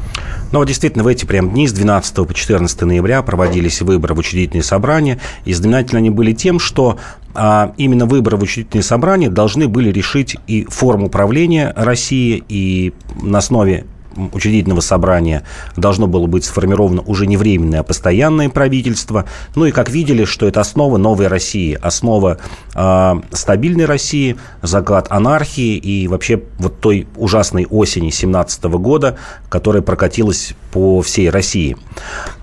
Но 0.52 0.60
вот 0.60 0.68
действительно 0.68 1.04
в 1.04 1.08
эти 1.08 1.26
прям 1.26 1.52
дни 1.52 1.68
с 1.68 1.74
12 1.74 2.16
по 2.28 2.34
14 2.34 2.82
ноября 2.82 3.22
проводились 3.22 3.82
выборы 3.82 4.16
в 4.16 4.20
учредительные 4.20 4.64
собрания. 4.64 5.20
И 5.46 5.54
знаменательно 5.54 6.00
они 6.00 6.10
были 6.10 6.34
тем, 6.34 6.60
что 6.60 6.98
а, 7.36 7.74
именно 7.78 8.06
выборы 8.06 8.38
в 8.38 8.42
учредительные 8.42 8.84
собрания 8.84 9.30
должны 9.30 9.68
были 9.68 9.92
решить 9.92 10.36
и 10.48 10.66
форму 10.66 11.10
правления 11.10 11.74
России, 11.76 12.44
и 12.50 12.94
на 13.22 13.38
основе 13.38 13.86
учредительного 14.34 14.82
собрания 14.82 15.44
должно 15.76 16.08
было 16.08 16.28
быть 16.28 16.46
сформировано 16.46 17.02
уже 17.02 17.28
не 17.28 17.38
временное, 17.38 17.82
а 17.82 17.84
постоянное 17.84 18.50
правительство. 18.50 19.26
Ну 19.56 19.66
и 19.66 19.72
как 19.72 19.90
видели, 19.90 20.26
что 20.26 20.48
это 20.48 20.62
основа 20.62 20.98
новой 20.98 21.28
России, 21.28 21.78
основа 21.82 22.38
э, 22.76 23.16
стабильной 23.32 23.86
России, 23.86 24.38
заклад 24.62 25.08
анархии 25.10 25.78
и 25.78 26.08
вообще 26.08 26.42
вот 26.58 26.80
той 26.80 27.08
ужасной 27.16 27.66
осени 27.66 28.10
17 28.10 28.64
года, 28.66 29.18
которая 29.50 29.82
прокатилась 29.82 30.54
по 30.72 31.02
всей 31.02 31.30
России. 31.30 31.78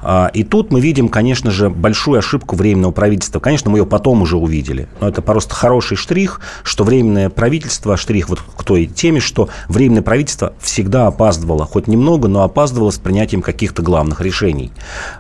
А, 0.03 0.31
И 0.33 0.45
тут 0.45 0.71
мы 0.71 0.81
видим, 0.81 1.09
конечно 1.09 1.51
же, 1.51 1.71
большую 1.71 2.19
ошибку 2.19 2.57
Временного 2.57 2.93
правительства. 2.93 3.41
Конечно, 3.41 3.71
мы 3.71 3.79
ее 3.79 3.87
потом 3.87 4.23
уже 4.23 4.37
увидели. 4.37 4.89
Но 5.01 5.09
это 5.09 5.23
просто 5.23 5.55
хороший 5.55 5.97
штрих, 5.97 6.41
что 6.63 6.85
Временное 6.85 7.29
правительство, 7.31 7.97
штрих 7.97 8.29
вот 8.29 8.41
к 8.41 8.65
той 8.65 8.87
теме, 8.87 9.21
что 9.21 9.49
Временное 9.69 10.03
правительство 10.03 10.53
всегда 10.61 11.07
опаздывало, 11.07 11.67
хоть 11.67 11.87
немного, 11.87 12.29
но 12.29 12.43
опаздывало 12.43 12.91
с 12.91 12.99
принятием 12.99 13.43
каких-то 13.43 13.83
главных 13.83 14.21
решений. 14.21 14.73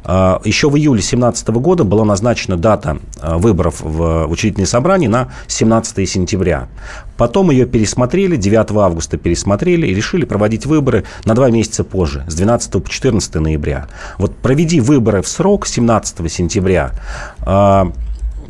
А, 0.05 0.40
Еще 0.45 0.71
в 0.71 0.77
июле 0.77 1.01
2017 1.01 1.49
года 1.49 1.85
была 1.85 2.05
назначена 2.05 2.57
дата 2.57 2.99
а, 3.21 3.38
выборов 3.38 3.81
в 3.81 4.27
учредительное 4.27 4.66
собрание 4.66 5.09
на 5.09 5.33
17 5.49 6.09
сентября. 6.09 6.69
Потом 7.16 7.50
ее 7.50 7.66
пересмотрели, 7.66 8.37
9 8.37 8.72
августа 8.72 9.16
пересмотрели 9.16 9.87
и 9.87 9.94
решили 9.94 10.24
проводить 10.24 10.66
выборы 10.66 11.05
на 11.24 11.35
два 11.35 11.50
месяца 11.50 11.85
позже, 11.85 12.24
с 12.29 12.35
12 12.35 12.83
по 12.83 12.88
14 12.88 13.35
ноября. 13.37 13.88
Вот 14.18 14.37
проведи 14.37 14.81
выборы 14.81 15.22
в 15.22 15.29
срок 15.29 15.66
17 15.66 16.31
сентября, 16.31 16.92
а, 17.40 17.92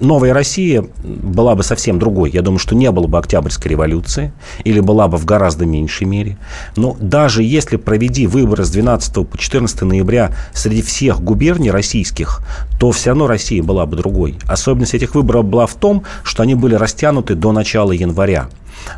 Новая 0.00 0.32
Россия 0.34 0.84
была 1.02 1.54
бы 1.54 1.62
совсем 1.62 1.98
другой. 1.98 2.30
Я 2.30 2.42
думаю, 2.42 2.58
что 2.58 2.74
не 2.74 2.90
было 2.90 3.06
бы 3.06 3.18
Октябрьской 3.18 3.70
революции 3.70 4.32
или 4.64 4.80
была 4.80 5.08
бы 5.08 5.16
в 5.16 5.24
гораздо 5.24 5.66
меньшей 5.66 6.06
мере. 6.06 6.38
Но 6.76 6.96
даже 7.00 7.42
если 7.42 7.76
проведи 7.76 8.26
выборы 8.26 8.64
с 8.64 8.70
12 8.70 9.28
по 9.28 9.38
14 9.38 9.82
ноября 9.82 10.32
среди 10.52 10.82
всех 10.82 11.20
губерний 11.20 11.70
российских, 11.70 12.40
то 12.78 12.90
все 12.90 13.10
равно 13.10 13.26
Россия 13.26 13.62
была 13.62 13.86
бы 13.86 13.96
другой. 13.96 14.38
Особенность 14.46 14.94
этих 14.94 15.14
выборов 15.14 15.44
была 15.44 15.66
в 15.66 15.74
том, 15.74 16.02
что 16.22 16.42
они 16.42 16.54
были 16.54 16.74
растянуты 16.74 17.34
до 17.34 17.52
начала 17.52 17.92
января. 17.92 18.48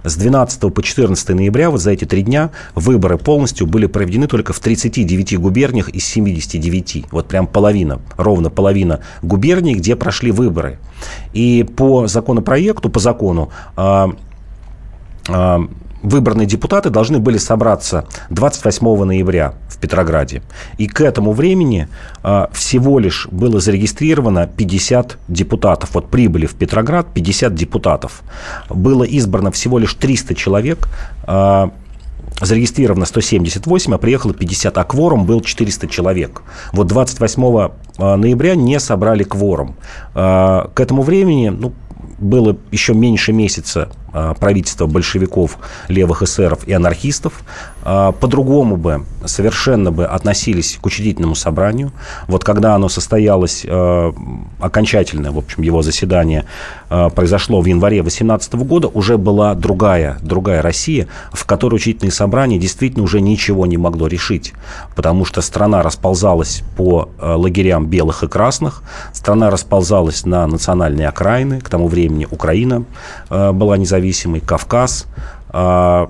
С 0.04 0.16
12 0.16 0.72
по 0.72 0.82
14 0.82 1.28
ноября, 1.30 1.70
вот 1.70 1.80
за 1.80 1.90
эти 1.90 2.04
три 2.04 2.22
дня, 2.22 2.50
выборы 2.74 3.18
полностью 3.18 3.66
были 3.66 3.86
проведены 3.86 4.26
только 4.26 4.52
в 4.52 4.60
39 4.60 5.38
губерниях 5.38 5.88
из 5.88 6.04
79. 6.04 7.06
Вот 7.10 7.28
прям 7.28 7.46
половина, 7.46 8.00
ровно 8.16 8.50
половина 8.50 9.00
губерний, 9.22 9.74
где 9.74 9.96
прошли 9.96 10.30
выборы. 10.30 10.78
И 11.32 11.64
по 11.76 12.06
законопроекту, 12.06 12.90
по 12.90 13.00
закону, 13.00 13.50
а, 13.76 14.10
а, 15.28 15.60
выбранные 16.02 16.46
депутаты 16.46 16.90
должны 16.90 17.18
были 17.18 17.38
собраться 17.38 18.06
28 18.30 19.04
ноября 19.04 19.54
в 19.68 19.78
Петрограде. 19.78 20.42
И 20.78 20.86
к 20.86 21.00
этому 21.00 21.32
времени 21.32 21.88
а, 22.22 22.48
всего 22.52 22.98
лишь 22.98 23.28
было 23.30 23.60
зарегистрировано 23.60 24.46
50 24.46 25.18
депутатов. 25.28 25.90
Вот 25.94 26.10
прибыли 26.10 26.46
в 26.46 26.54
Петроград 26.54 27.06
50 27.12 27.54
депутатов. 27.54 28.22
Было 28.68 29.04
избрано 29.04 29.50
всего 29.50 29.78
лишь 29.78 29.94
300 29.94 30.34
человек. 30.34 30.88
а, 31.26 31.70
зарегистрировано 32.40 33.04
178, 33.04 33.94
а 33.94 33.98
приехало 33.98 34.32
50, 34.32 34.78
а 34.78 34.84
кворум 34.84 35.26
был 35.26 35.40
400 35.40 35.88
человек. 35.88 36.42
Вот 36.72 36.86
28 36.86 37.70
ноября 37.98 38.54
не 38.54 38.78
собрали 38.78 39.24
кворум. 39.24 39.74
А, 40.14 40.70
К 40.74 40.80
этому 40.80 41.02
времени, 41.02 41.48
ну, 41.48 41.72
было 42.18 42.56
еще 42.70 42.94
меньше 42.94 43.32
месяца 43.32 43.88
э, 44.07 44.07
правительство 44.12 44.86
большевиков, 44.86 45.58
левых 45.88 46.22
эсеров 46.22 46.66
и 46.66 46.72
анархистов, 46.72 47.44
э, 47.84 48.12
по-другому 48.20 48.76
бы, 48.76 49.04
совершенно 49.24 49.92
бы 49.92 50.06
относились 50.06 50.78
к 50.80 50.86
учредительному 50.86 51.34
собранию. 51.34 51.92
Вот 52.26 52.44
когда 52.44 52.74
оно 52.74 52.88
состоялось, 52.88 53.66
окончательное, 54.60 55.30
в 55.30 55.38
общем, 55.38 55.62
его 55.62 55.82
заседание 55.82 56.44
произошло 56.88 57.60
в 57.60 57.66
январе 57.66 58.02
2018 58.02 58.54
года, 58.54 58.88
уже 58.88 59.18
была 59.18 59.54
другая, 59.54 60.18
другая 60.22 60.62
Россия, 60.62 61.08
в 61.32 61.44
которой 61.44 61.76
учредительное 61.76 62.12
собрание 62.12 62.58
действительно 62.58 63.04
уже 63.04 63.20
ничего 63.20 63.66
не 63.66 63.76
могло 63.76 64.06
решить, 64.06 64.52
потому 64.96 65.24
что 65.24 65.42
страна 65.42 65.82
расползалась 65.82 66.62
по 66.76 67.10
лагерям 67.20 67.86
белых 67.86 68.22
и 68.22 68.28
красных, 68.28 68.82
страна 69.12 69.50
расползалась 69.50 70.24
на 70.24 70.46
национальные 70.46 71.08
окраины, 71.08 71.60
к 71.60 71.68
тому 71.68 71.88
времени 71.88 72.26
Украина 72.30 72.84
была 73.30 73.76
независимой, 73.98 74.40
Кавказ. 74.40 75.06
Э, 75.52 76.06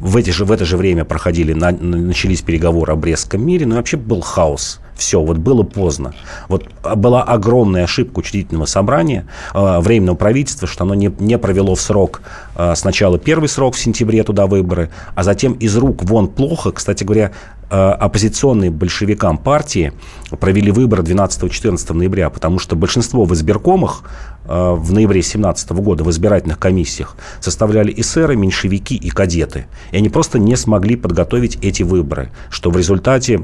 в, 0.00 0.16
эти 0.16 0.30
же, 0.30 0.44
в 0.44 0.52
это 0.52 0.64
же 0.64 0.76
время 0.76 1.04
проходили, 1.04 1.52
на, 1.52 1.70
начались 1.70 2.42
переговоры 2.42 2.92
о 2.92 2.96
Брестском 2.96 3.44
мире, 3.44 3.66
но 3.66 3.76
вообще 3.76 3.96
был 3.96 4.20
хаос. 4.20 4.80
Все, 4.96 5.20
вот 5.20 5.38
было 5.38 5.62
поздно. 5.62 6.14
Вот 6.48 6.68
была 6.94 7.22
огромная 7.22 7.84
ошибка 7.84 8.20
учредительного 8.20 8.66
собрания, 8.66 9.26
э, 9.52 9.78
временного 9.80 10.16
правительства, 10.16 10.68
что 10.68 10.84
оно 10.84 10.94
не, 10.94 11.12
не 11.18 11.36
провело 11.38 11.74
в 11.74 11.80
срок 11.80 12.22
э, 12.54 12.74
сначала 12.76 13.18
первый 13.18 13.48
срок 13.48 13.74
в 13.74 13.78
сентябре 13.78 14.22
туда 14.22 14.46
выборы, 14.46 14.90
а 15.14 15.24
затем 15.24 15.54
из 15.54 15.76
рук 15.76 16.04
вон 16.04 16.28
плохо. 16.28 16.70
Кстати 16.70 17.02
говоря, 17.02 17.32
э, 17.70 17.76
оппозиционные 17.76 18.70
большевикам 18.70 19.38
партии 19.38 19.92
провели 20.38 20.70
выборы 20.70 21.02
12-14 21.02 21.92
ноября, 21.92 22.30
потому 22.30 22.58
что 22.60 22.76
большинство 22.76 23.24
в 23.24 23.34
избиркомах 23.34 24.04
Э, 24.46 24.74
в 24.74 24.92
ноябре 24.92 25.20
2017 25.20 25.70
года 25.72 26.04
в 26.04 26.10
избирательных 26.10 26.58
комиссиях 26.58 27.16
составляли 27.40 27.92
эсеры, 27.96 28.36
меньшевики 28.36 28.94
и 28.94 29.08
кадеты. 29.10 29.66
И 29.90 29.96
они 29.96 30.08
просто 30.08 30.38
не 30.38 30.56
смогли 30.56 30.96
подготовить 30.96 31.58
эти 31.62 31.82
выборы, 31.82 32.30
что 32.50 32.70
в 32.70 32.76
результате 32.76 33.38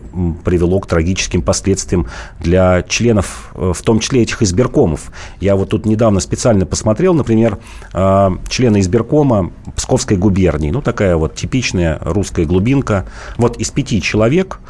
привело 0.45 0.79
к 0.81 0.87
трагическим 0.87 1.40
последствиям 1.43 2.07
для 2.39 2.83
членов, 2.83 3.53
э, 3.55 3.73
в 3.75 3.83
том 3.83 4.01
числе 4.01 4.23
этих 4.23 4.43
избиркомов. 4.43 5.11
Я 5.41 5.57
вот 5.57 5.71
тут 5.71 5.87
недавно 5.87 6.21
специально 6.21 6.67
посмотрел, 6.67 7.15
например, 7.15 7.59
э, 7.93 8.31
члены 8.49 8.81
избиркома 8.81 9.53
Псковской 9.77 10.17
губернии, 10.17 10.71
ну 10.71 10.83
такая 10.83 11.17
вот 11.17 11.35
типичная 11.35 11.99
русская 12.01 12.45
глубинка. 12.45 13.07
Вот 13.37 13.57
из 13.59 13.71
пяти 13.71 14.01
человек 14.01 14.61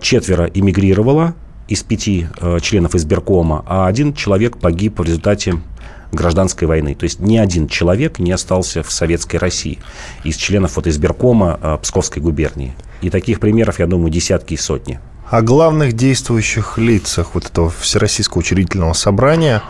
четверо 0.00 0.46
эмигрировало, 0.52 1.34
из 1.70 1.84
пяти 1.84 2.26
э, 2.40 2.58
членов 2.60 2.94
избиркома, 2.94 3.64
а 3.66 3.86
один 3.86 4.12
человек 4.12 4.58
погиб 4.58 4.98
в 4.98 5.04
результате 5.04 5.54
гражданской 6.12 6.66
войны. 6.66 6.96
То 6.96 7.04
есть 7.04 7.20
ни 7.20 7.36
один 7.38 7.68
человек 7.68 8.18
не 8.18 8.32
остался 8.32 8.82
в 8.82 8.90
советской 8.90 9.36
России 9.36 9.78
из 10.24 10.36
членов 10.36 10.76
вот 10.76 10.88
избиркома 10.88 11.58
э, 11.62 11.78
Псковской 11.80 12.20
губернии. 12.20 12.74
И 13.00 13.08
таких 13.08 13.38
примеров, 13.38 13.78
я 13.78 13.86
думаю, 13.86 14.10
десятки 14.10 14.54
и 14.54 14.56
сотни. 14.56 14.98
О 15.30 15.42
главных 15.42 15.94
действующих 15.94 16.76
лицах 16.76 17.34
вот 17.34 17.46
этого 17.46 17.70
Всероссийского 17.70 18.40
учредительного 18.40 18.92
собрания 18.92 19.62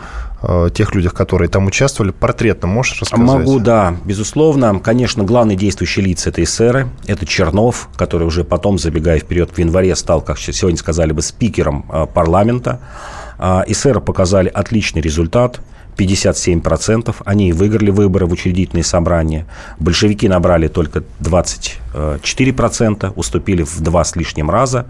Э, 0.43 0.69
тех 0.73 0.95
людях, 0.95 1.13
которые 1.13 1.49
там 1.49 1.67
участвовали, 1.67 2.11
портретно 2.11 2.67
можешь 2.67 3.01
рассказать? 3.01 3.27
Могу, 3.27 3.59
да, 3.59 3.95
безусловно. 4.05 4.79
Конечно, 4.79 5.23
главные 5.23 5.55
действующие 5.55 6.03
лица 6.03 6.29
это 6.29 6.43
эсеры, 6.43 6.89
это 7.05 7.27
Чернов, 7.27 7.89
который 7.95 8.25
уже 8.25 8.43
потом, 8.43 8.79
забегая 8.79 9.19
вперед, 9.19 9.51
в 9.53 9.57
январе 9.59 9.95
стал, 9.95 10.21
как 10.21 10.39
сегодня 10.39 10.79
сказали 10.79 11.11
бы, 11.11 11.21
спикером 11.21 11.85
э, 11.91 12.07
парламента. 12.11 12.79
А, 13.37 13.63
эсеры 13.67 14.01
показали 14.01 14.49
отличный 14.49 15.01
результат. 15.01 15.61
57%. 15.97 17.15
Они 17.25 17.53
выиграли 17.53 17.91
выборы 17.91 18.25
в 18.25 18.31
учредительные 18.31 18.83
собрания. 18.83 19.45
Большевики 19.79 20.27
набрали 20.27 20.67
только 20.67 21.03
24%, 21.19 23.13
уступили 23.15 23.63
в 23.63 23.79
два 23.81 24.03
с 24.03 24.15
лишним 24.15 24.49
раза. 24.49 24.85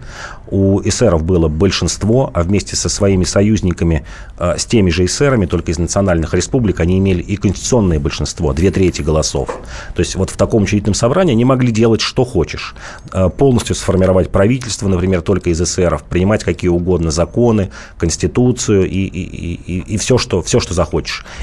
У 0.48 0.80
эсеров 0.82 1.22
было 1.24 1.48
большинство, 1.48 2.30
а 2.32 2.42
вместе 2.42 2.76
со 2.76 2.88
своими 2.88 3.24
союзниками, 3.24 4.04
э, 4.38 4.56
с 4.58 4.64
теми 4.64 4.90
же 4.90 5.04
эсерами, 5.04 5.46
только 5.46 5.70
из 5.72 5.78
национальных 5.78 6.34
республик, 6.34 6.80
они 6.80 6.98
имели 6.98 7.22
и 7.22 7.36
конституционное 7.36 7.98
большинство, 7.98 8.52
две 8.52 8.70
трети 8.70 9.02
голосов. 9.02 9.58
То 9.94 10.00
есть 10.00 10.14
вот 10.16 10.30
в 10.30 10.36
таком 10.36 10.62
учредительном 10.62 10.94
собрании 10.94 11.32
они 11.32 11.44
могли 11.44 11.72
делать, 11.72 12.00
что 12.00 12.24
хочешь. 12.24 12.74
Э, 13.12 13.28
полностью 13.28 13.74
сформировать 13.74 14.30
правительство, 14.30 14.88
например, 14.88 15.22
только 15.22 15.50
из 15.50 15.60
эсеров, 15.60 16.02
принимать 16.04 16.44
какие 16.44 16.70
угодно 16.70 17.10
законы, 17.10 17.70
конституцию 17.98 18.88
и, 18.88 19.04
и, 19.04 19.54
и, 19.54 19.94
и 19.94 19.96
все, 19.96 20.18
что, 20.18 20.42
все, 20.42 20.60
что 20.60 20.74
захочешь. 20.74 20.91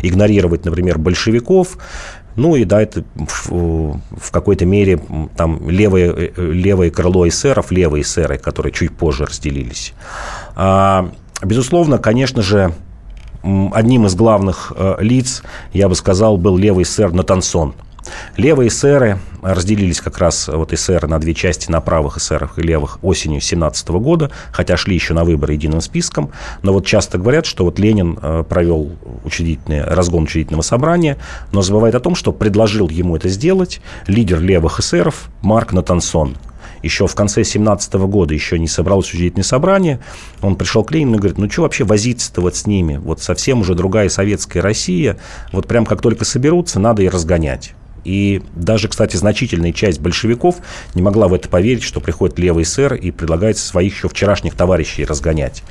Игнорировать, 0.01 0.65
например, 0.65 0.97
большевиков, 0.97 1.77
ну 2.35 2.55
и 2.55 2.63
да, 2.63 2.81
это 2.81 3.03
в, 3.15 3.99
в 4.17 4.31
какой-то 4.31 4.65
мере 4.65 5.01
там 5.35 5.69
левое, 5.69 6.31
э, 6.35 6.51
левое 6.51 6.89
крыло 6.89 7.27
эсеров, 7.27 7.71
левые 7.71 8.03
эсеры, 8.03 8.38
которые 8.38 8.71
чуть 8.71 8.95
позже 8.95 9.25
разделились. 9.25 9.93
А, 10.55 11.12
безусловно, 11.43 11.97
конечно 11.97 12.41
же, 12.41 12.73
одним 13.43 14.05
из 14.05 14.15
главных 14.15 14.73
э, 14.75 14.97
лиц, 14.99 15.43
я 15.73 15.89
бы 15.89 15.95
сказал, 15.95 16.38
был 16.38 16.57
левый 16.57 16.83
эсер 16.83 17.12
Натансон– 17.12 17.73
Левые 18.38 18.69
эсеры 18.69 19.19
разделились 19.41 20.01
как 20.01 20.17
раз 20.17 20.47
вот 20.47 20.73
эсеры 20.73 21.07
на 21.07 21.19
две 21.19 21.33
части, 21.33 21.69
на 21.71 21.81
правых 21.81 22.17
эсерах 22.17 22.59
и 22.59 22.62
левых 22.62 22.99
осенью 23.01 23.41
17 23.41 23.89
года, 23.89 24.31
хотя 24.51 24.77
шли 24.77 24.95
еще 24.95 25.13
на 25.13 25.23
выборы 25.23 25.53
единым 25.53 25.81
списком. 25.81 26.31
Но 26.62 26.73
вот 26.73 26.85
часто 26.85 27.17
говорят, 27.17 27.45
что 27.45 27.63
вот 27.63 27.79
Ленин 27.79 28.17
э, 28.21 28.43
провел 28.47 28.91
учредительный, 29.23 29.83
разгон 29.83 30.23
учредительного 30.23 30.62
собрания, 30.62 31.17
но 31.51 31.62
забывает 31.62 31.95
о 31.95 31.99
том, 31.99 32.15
что 32.15 32.31
предложил 32.31 32.89
ему 32.89 33.15
это 33.15 33.29
сделать 33.29 33.81
лидер 34.07 34.39
левых 34.39 34.79
эсеров 34.79 35.29
Марк 35.41 35.73
Натансон, 35.73 36.38
еще 36.81 37.07
в 37.07 37.15
конце 37.15 37.43
17 37.43 37.93
года 37.95 38.33
еще 38.33 38.57
не 38.57 38.67
собралось 38.67 39.09
учредительное 39.09 39.43
собрание, 39.43 39.99
он 40.41 40.55
пришел 40.55 40.83
к 40.83 40.91
Ленину 40.91 41.15
и 41.15 41.19
говорит, 41.19 41.38
ну 41.38 41.49
что 41.49 41.63
вообще 41.63 41.83
возиться-то 41.83 42.41
вот 42.41 42.55
с 42.55 42.65
ними, 42.65 42.97
вот 42.97 43.21
совсем 43.21 43.62
уже 43.62 43.75
другая 43.75 44.09
советская 44.09 44.63
Россия, 44.63 45.17
вот 45.51 45.67
прям 45.67 45.85
как 45.85 46.01
только 46.01 46.25
соберутся, 46.25 46.79
надо 46.79 47.03
и 47.03 47.09
разгонять. 47.09 47.73
И 48.03 48.41
даже, 48.55 48.88
кстати, 48.88 49.15
значительная 49.15 49.73
часть 49.73 49.99
большевиков 49.99 50.57
не 50.95 51.01
могла 51.01 51.27
в 51.27 51.33
это 51.33 51.49
поверить, 51.49 51.83
что 51.83 51.99
приходит 51.99 52.39
левый 52.39 52.65
сэр 52.65 52.93
и 52.93 53.12
предлагает 53.12 53.57
своих 53.57 53.95
еще 53.95 54.09
вчерашних 54.09 54.55
товарищей 54.55 55.05
разгонять. 55.05 55.63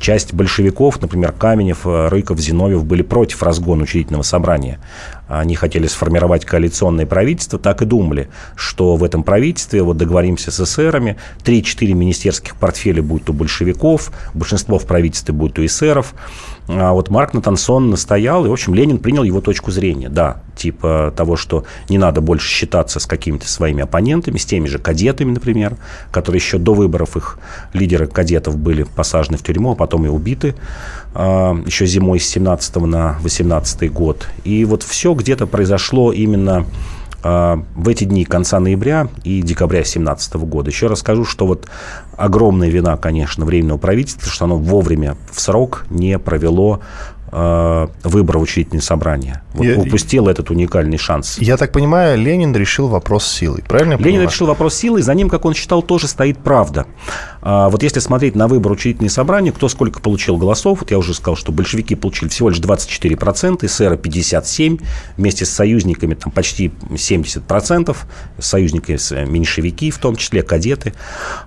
Часть 0.00 0.32
большевиков, 0.32 1.00
например, 1.00 1.32
Каменев, 1.32 1.80
Рыков, 1.84 2.38
Зиновьев, 2.38 2.84
были 2.84 3.02
против 3.02 3.42
разгона 3.42 3.82
учредительного 3.82 4.22
собрания. 4.22 4.78
Они 5.26 5.56
хотели 5.56 5.88
сформировать 5.88 6.44
коалиционное 6.44 7.04
правительство, 7.04 7.58
так 7.58 7.82
и 7.82 7.84
думали, 7.84 8.28
что 8.54 8.94
в 8.94 9.02
этом 9.02 9.24
правительстве 9.24 9.82
вот 9.82 9.96
договоримся 9.96 10.52
с 10.52 10.60
эсерами, 10.60 11.16
3-4 11.44 11.92
министерских 11.94 12.54
портфеля 12.56 13.02
будет 13.02 13.28
у 13.28 13.32
большевиков, 13.32 14.12
большинство 14.34 14.78
в 14.78 14.86
правительстве 14.86 15.34
будет 15.34 15.58
у 15.58 15.66
эсеров, 15.66 16.14
а 16.68 16.92
вот 16.92 17.08
Марк 17.08 17.32
Натансон 17.32 17.88
настоял, 17.88 18.44
и, 18.44 18.48
в 18.48 18.52
общем, 18.52 18.74
Ленин 18.74 18.98
принял 18.98 19.22
его 19.22 19.40
точку 19.40 19.70
зрения, 19.70 20.10
да, 20.10 20.42
типа 20.54 21.14
того, 21.16 21.36
что 21.36 21.64
не 21.88 21.96
надо 21.96 22.20
больше 22.20 22.48
считаться 22.48 23.00
с 23.00 23.06
какими-то 23.06 23.48
своими 23.48 23.82
оппонентами, 23.82 24.36
с 24.36 24.44
теми 24.44 24.66
же 24.66 24.78
кадетами, 24.78 25.32
например, 25.32 25.76
которые 26.10 26.40
еще 26.40 26.58
до 26.58 26.74
выборов 26.74 27.16
их 27.16 27.38
лидеры 27.72 28.06
кадетов 28.06 28.58
были 28.58 28.82
посажены 28.82 29.38
в 29.38 29.42
тюрьму, 29.42 29.72
а 29.72 29.74
потом 29.76 30.04
и 30.04 30.08
убиты 30.08 30.54
а, 31.14 31.54
еще 31.64 31.86
зимой 31.86 32.20
с 32.20 32.28
17 32.28 32.76
на 32.76 33.18
18 33.20 33.90
год. 33.90 34.28
И 34.44 34.66
вот 34.66 34.82
все 34.82 35.14
где-то 35.14 35.46
произошло 35.46 36.12
именно 36.12 36.66
в 37.22 37.88
эти 37.88 38.04
дни 38.04 38.24
конца 38.24 38.60
ноября 38.60 39.08
и 39.24 39.42
декабря 39.42 39.78
2017 39.80 40.36
года. 40.36 40.70
Еще 40.70 40.86
раз 40.86 41.00
скажу, 41.00 41.24
что 41.24 41.46
вот 41.46 41.66
огромная 42.16 42.68
вина, 42.68 42.96
конечно, 42.96 43.44
временного 43.44 43.78
правительства, 43.78 44.30
что 44.30 44.44
оно 44.44 44.56
вовремя, 44.56 45.16
в 45.30 45.40
срок 45.40 45.86
не 45.90 46.18
провело 46.18 46.80
выбора 47.30 48.38
в 48.38 48.42
учредительное 48.42 48.82
собрание. 48.82 49.42
Вот 49.52 49.64
я, 49.64 49.76
упустил 49.76 50.28
этот 50.28 50.50
уникальный 50.50 50.98
шанс. 50.98 51.38
Я 51.38 51.56
так 51.56 51.72
понимаю, 51.72 52.18
Ленин 52.18 52.54
решил 52.54 52.88
вопрос 52.88 53.26
силой, 53.26 53.62
правильно? 53.66 53.92
Ленин 53.92 54.04
понимаю? 54.04 54.28
решил 54.28 54.46
вопрос 54.46 54.74
силой, 54.74 55.02
за 55.02 55.14
ним, 55.14 55.28
как 55.28 55.44
он 55.44 55.54
считал, 55.54 55.82
тоже 55.82 56.08
стоит 56.08 56.38
правда. 56.38 56.86
А, 57.40 57.68
вот 57.68 57.82
если 57.82 58.00
смотреть 58.00 58.34
на 58.34 58.48
выбор 58.48 58.72
учредительное 58.72 59.10
собрание, 59.10 59.52
кто 59.52 59.68
сколько 59.68 60.00
получил 60.00 60.36
голосов, 60.36 60.80
вот 60.80 60.90
я 60.90 60.98
уже 60.98 61.14
сказал, 61.14 61.36
что 61.36 61.52
большевики 61.52 61.94
получили 61.94 62.28
всего 62.28 62.48
лишь 62.48 62.58
24%, 62.58 63.64
эсеры 63.64 63.96
57%, 63.96 64.82
вместе 65.16 65.44
с 65.44 65.50
союзниками 65.50 66.14
там 66.14 66.32
почти 66.32 66.72
70%, 66.90 67.96
союзники 68.38 68.98
меньшевики, 69.26 69.90
в 69.90 69.98
том 69.98 70.16
числе 70.16 70.42
кадеты. 70.42 70.94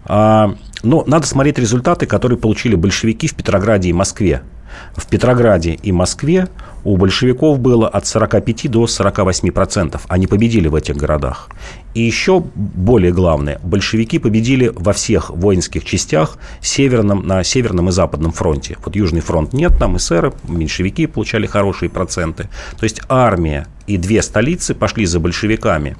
А, 0.06 0.56
но 0.84 1.04
надо 1.06 1.28
смотреть 1.28 1.60
результаты, 1.60 2.06
которые 2.06 2.38
получили 2.38 2.76
большевики 2.76 3.28
в 3.28 3.36
Петрограде 3.36 3.90
и 3.90 3.94
Москве. 3.94 4.42
В 4.96 5.06
Петрограде 5.08 5.74
и 5.74 5.92
Москве 5.92 6.48
у 6.84 6.98
большевиков 6.98 7.60
было 7.60 7.88
от 7.88 8.06
45 8.06 8.72
до 8.72 8.88
48 8.88 9.52
процентов. 9.52 10.04
Они 10.08 10.28
победили 10.28 10.68
в 10.68 10.76
этих 10.76 10.96
городах. 10.96 11.50
И 11.94 12.02
еще 12.02 12.42
более 12.56 13.12
главное, 13.12 13.60
большевики 13.64 14.18
победили 14.18 14.72
во 14.74 14.94
всех 14.94 15.30
воинских 15.30 15.84
частях 15.84 16.38
северном, 16.62 17.28
на 17.28 17.44
Северном 17.44 17.90
и 17.90 17.92
Западном 17.92 18.32
фронте. 18.32 18.78
Вот 18.86 18.96
Южный 18.96 19.22
фронт 19.22 19.54
нет, 19.54 19.78
там 19.78 19.98
эсеры, 19.98 20.34
меньшевики 20.48 21.06
получали 21.06 21.46
хорошие 21.48 21.90
проценты. 21.90 22.50
То 22.78 22.84
есть 22.84 23.02
армия 23.10 23.68
и 23.88 23.98
две 23.98 24.22
столицы 24.22 24.74
пошли 24.74 25.06
за 25.06 25.20
большевиками. 25.20 25.98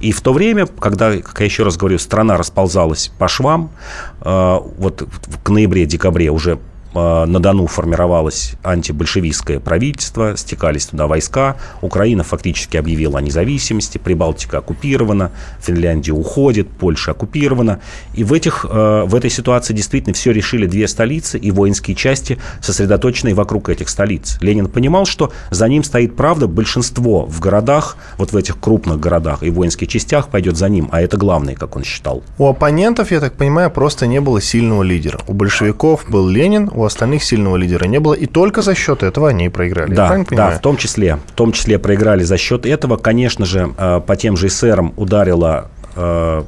И 0.00 0.12
в 0.12 0.20
то 0.20 0.32
время, 0.32 0.66
когда, 0.66 1.16
как 1.18 1.40
я 1.40 1.46
еще 1.46 1.64
раз 1.64 1.76
говорю, 1.76 1.98
страна 1.98 2.36
расползалась 2.36 3.10
по 3.18 3.26
швам, 3.26 3.72
э, 4.20 4.58
вот 4.78 5.08
к 5.42 5.50
ноябре-декабре 5.50 6.30
уже 6.30 6.58
на 6.94 7.40
Дону 7.40 7.66
формировалось 7.66 8.54
антибольшевистское 8.62 9.60
правительство, 9.60 10.36
стекались 10.36 10.86
туда 10.86 11.06
войска. 11.06 11.56
Украина 11.80 12.22
фактически 12.22 12.76
объявила 12.76 13.18
о 13.18 13.22
независимости, 13.22 13.98
Прибалтика 13.98 14.58
оккупирована, 14.58 15.32
Финляндия 15.60 16.12
уходит, 16.12 16.68
Польша 16.68 17.12
оккупирована. 17.12 17.80
И 18.14 18.24
в, 18.24 18.32
этих, 18.32 18.66
э, 18.68 19.04
в 19.06 19.14
этой 19.14 19.30
ситуации 19.30 19.74
действительно 19.74 20.14
все 20.14 20.32
решили 20.32 20.66
две 20.66 20.88
столицы 20.88 21.38
и 21.38 21.50
воинские 21.50 21.96
части, 21.96 22.38
сосредоточенные 22.60 23.34
вокруг 23.34 23.68
этих 23.68 23.88
столиц. 23.88 24.38
Ленин 24.40 24.68
понимал, 24.68 25.06
что 25.06 25.32
за 25.50 25.68
ним 25.68 25.84
стоит 25.84 26.16
правда, 26.16 26.46
большинство 26.46 27.24
в 27.26 27.40
городах, 27.40 27.96
вот 28.18 28.32
в 28.32 28.36
этих 28.36 28.58
крупных 28.58 29.00
городах 29.00 29.42
и 29.42 29.50
воинских 29.50 29.88
частях 29.88 30.28
пойдет 30.28 30.56
за 30.56 30.68
ним, 30.68 30.88
а 30.92 31.00
это 31.00 31.16
главное, 31.16 31.54
как 31.54 31.76
он 31.76 31.84
считал. 31.84 32.22
У 32.38 32.46
оппонентов, 32.46 33.10
я 33.10 33.20
так 33.20 33.34
понимаю, 33.34 33.70
просто 33.70 34.06
не 34.06 34.20
было 34.20 34.40
сильного 34.40 34.82
лидера. 34.82 35.20
У 35.26 35.32
большевиков 35.32 36.04
был 36.08 36.28
Ленин, 36.28 36.70
у 36.72 36.81
остальных 36.86 37.22
сильного 37.22 37.56
лидера 37.56 37.84
не 37.86 38.00
было, 38.00 38.14
и 38.14 38.26
только 38.26 38.62
за 38.62 38.74
счет 38.74 39.02
этого 39.02 39.28
они 39.28 39.46
и 39.46 39.48
проиграли. 39.48 39.94
Да, 39.94 40.24
да, 40.30 40.50
в 40.50 40.60
том 40.60 40.76
числе, 40.76 41.18
в 41.26 41.32
том 41.32 41.52
числе 41.52 41.78
проиграли 41.78 42.22
за 42.22 42.36
счет 42.36 42.66
этого. 42.66 42.96
Конечно 42.96 43.44
же, 43.44 43.74
э, 43.76 44.00
по 44.06 44.16
тем 44.16 44.36
же 44.36 44.46
эсерам 44.48 44.92
ударила 44.96 45.70
э, 45.96 46.42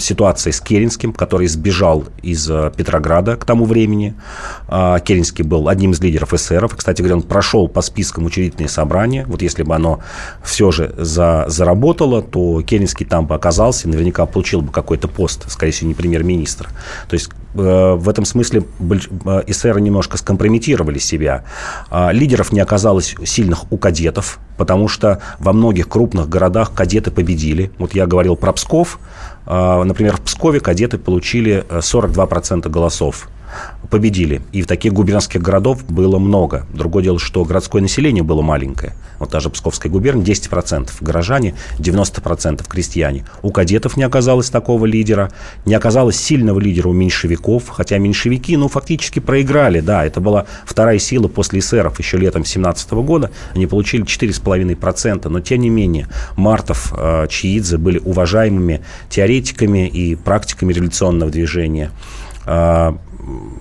ситуация 0.00 0.52
с 0.52 0.60
Керенским, 0.60 1.12
который 1.12 1.46
сбежал 1.48 2.04
из 2.22 2.48
э, 2.50 2.72
Петрограда 2.76 3.36
к 3.36 3.44
тому 3.44 3.64
времени. 3.64 4.14
Керенский 4.68 5.44
был 5.44 5.68
одним 5.68 5.92
из 5.92 6.00
лидеров 6.00 6.32
эсеров. 6.32 6.76
Кстати 6.76 7.02
говоря, 7.02 7.16
он 7.16 7.22
прошел 7.22 7.68
по 7.68 7.82
спискам 7.82 8.24
учредительные 8.24 8.68
собрания. 8.68 9.24
Вот 9.26 9.42
если 9.42 9.62
бы 9.62 9.74
оно 9.74 10.00
все 10.44 10.70
же 10.70 10.94
за, 10.96 11.44
заработало, 11.48 12.22
то 12.22 12.62
Керенский 12.62 13.04
там 13.06 13.26
бы 13.26 13.34
оказался 13.34 13.88
и 13.88 13.90
наверняка 13.90 14.26
получил 14.26 14.60
бы 14.60 14.70
какой-то 14.70 15.08
пост, 15.08 15.50
скорее 15.50 15.72
всего, 15.72 15.88
не 15.88 15.94
премьер-министра. 15.94 16.68
То 17.08 17.14
есть 17.14 17.30
в 17.54 18.08
этом 18.08 18.24
смысле 18.24 18.64
э, 18.80 19.42
эсеры 19.46 19.80
немножко 19.80 20.16
скомпрометировали 20.16 20.98
себя. 20.98 21.44
А, 21.90 22.12
лидеров 22.12 22.52
не 22.52 22.60
оказалось 22.60 23.16
сильных 23.24 23.70
у 23.72 23.76
кадетов, 23.76 24.38
потому 24.56 24.88
что 24.88 25.20
во 25.38 25.52
многих 25.52 25.88
крупных 25.88 26.28
городах 26.28 26.72
кадеты 26.72 27.10
победили. 27.10 27.72
Вот 27.78 27.94
я 27.94 28.06
говорил 28.06 28.36
про 28.36 28.52
Псков, 28.52 29.00
а, 29.46 29.82
например, 29.82 30.16
в 30.16 30.20
Пскове 30.20 30.60
кадеты 30.60 30.98
получили 30.98 31.64
42% 31.68 32.66
э, 32.66 32.70
голосов 32.70 33.28
победили. 33.90 34.42
И 34.52 34.62
в 34.62 34.66
таких 34.66 34.92
губернских 34.92 35.42
городов 35.42 35.84
было 35.86 36.18
много. 36.18 36.66
Другое 36.72 37.04
дело, 37.04 37.18
что 37.18 37.44
городское 37.44 37.82
население 37.82 38.22
было 38.22 38.42
маленькое. 38.42 38.94
Вот 39.18 39.30
та 39.30 39.40
же 39.40 39.50
Псковская 39.50 39.92
губерния 39.92 40.24
10% 40.24 40.90
горожане, 41.00 41.54
90% 41.78 42.66
крестьяне. 42.66 43.24
У 43.42 43.50
кадетов 43.50 43.96
не 43.96 44.04
оказалось 44.04 44.48
такого 44.50 44.86
лидера, 44.86 45.30
не 45.66 45.74
оказалось 45.74 46.16
сильного 46.16 46.58
лидера 46.58 46.88
у 46.88 46.92
меньшевиков, 46.92 47.68
хотя 47.68 47.98
меньшевики, 47.98 48.56
ну, 48.56 48.68
фактически 48.68 49.18
проиграли, 49.18 49.80
да, 49.80 50.04
это 50.04 50.20
была 50.20 50.46
вторая 50.64 50.98
сила 50.98 51.28
после 51.28 51.60
эсеров 51.60 51.98
еще 51.98 52.16
летом 52.16 52.44
17 52.44 52.92
года, 52.92 53.30
они 53.54 53.66
получили 53.66 54.04
4,5%, 54.04 55.28
но 55.28 55.40
тем 55.40 55.60
не 55.60 55.70
менее 55.70 56.08
Мартов, 56.36 56.92
э, 56.96 57.26
Чиидзе 57.28 57.76
были 57.76 57.98
уважаемыми 57.98 58.82
теоретиками 59.08 59.86
и 59.88 60.14
практиками 60.14 60.72
революционного 60.72 61.30
движения. 61.30 61.90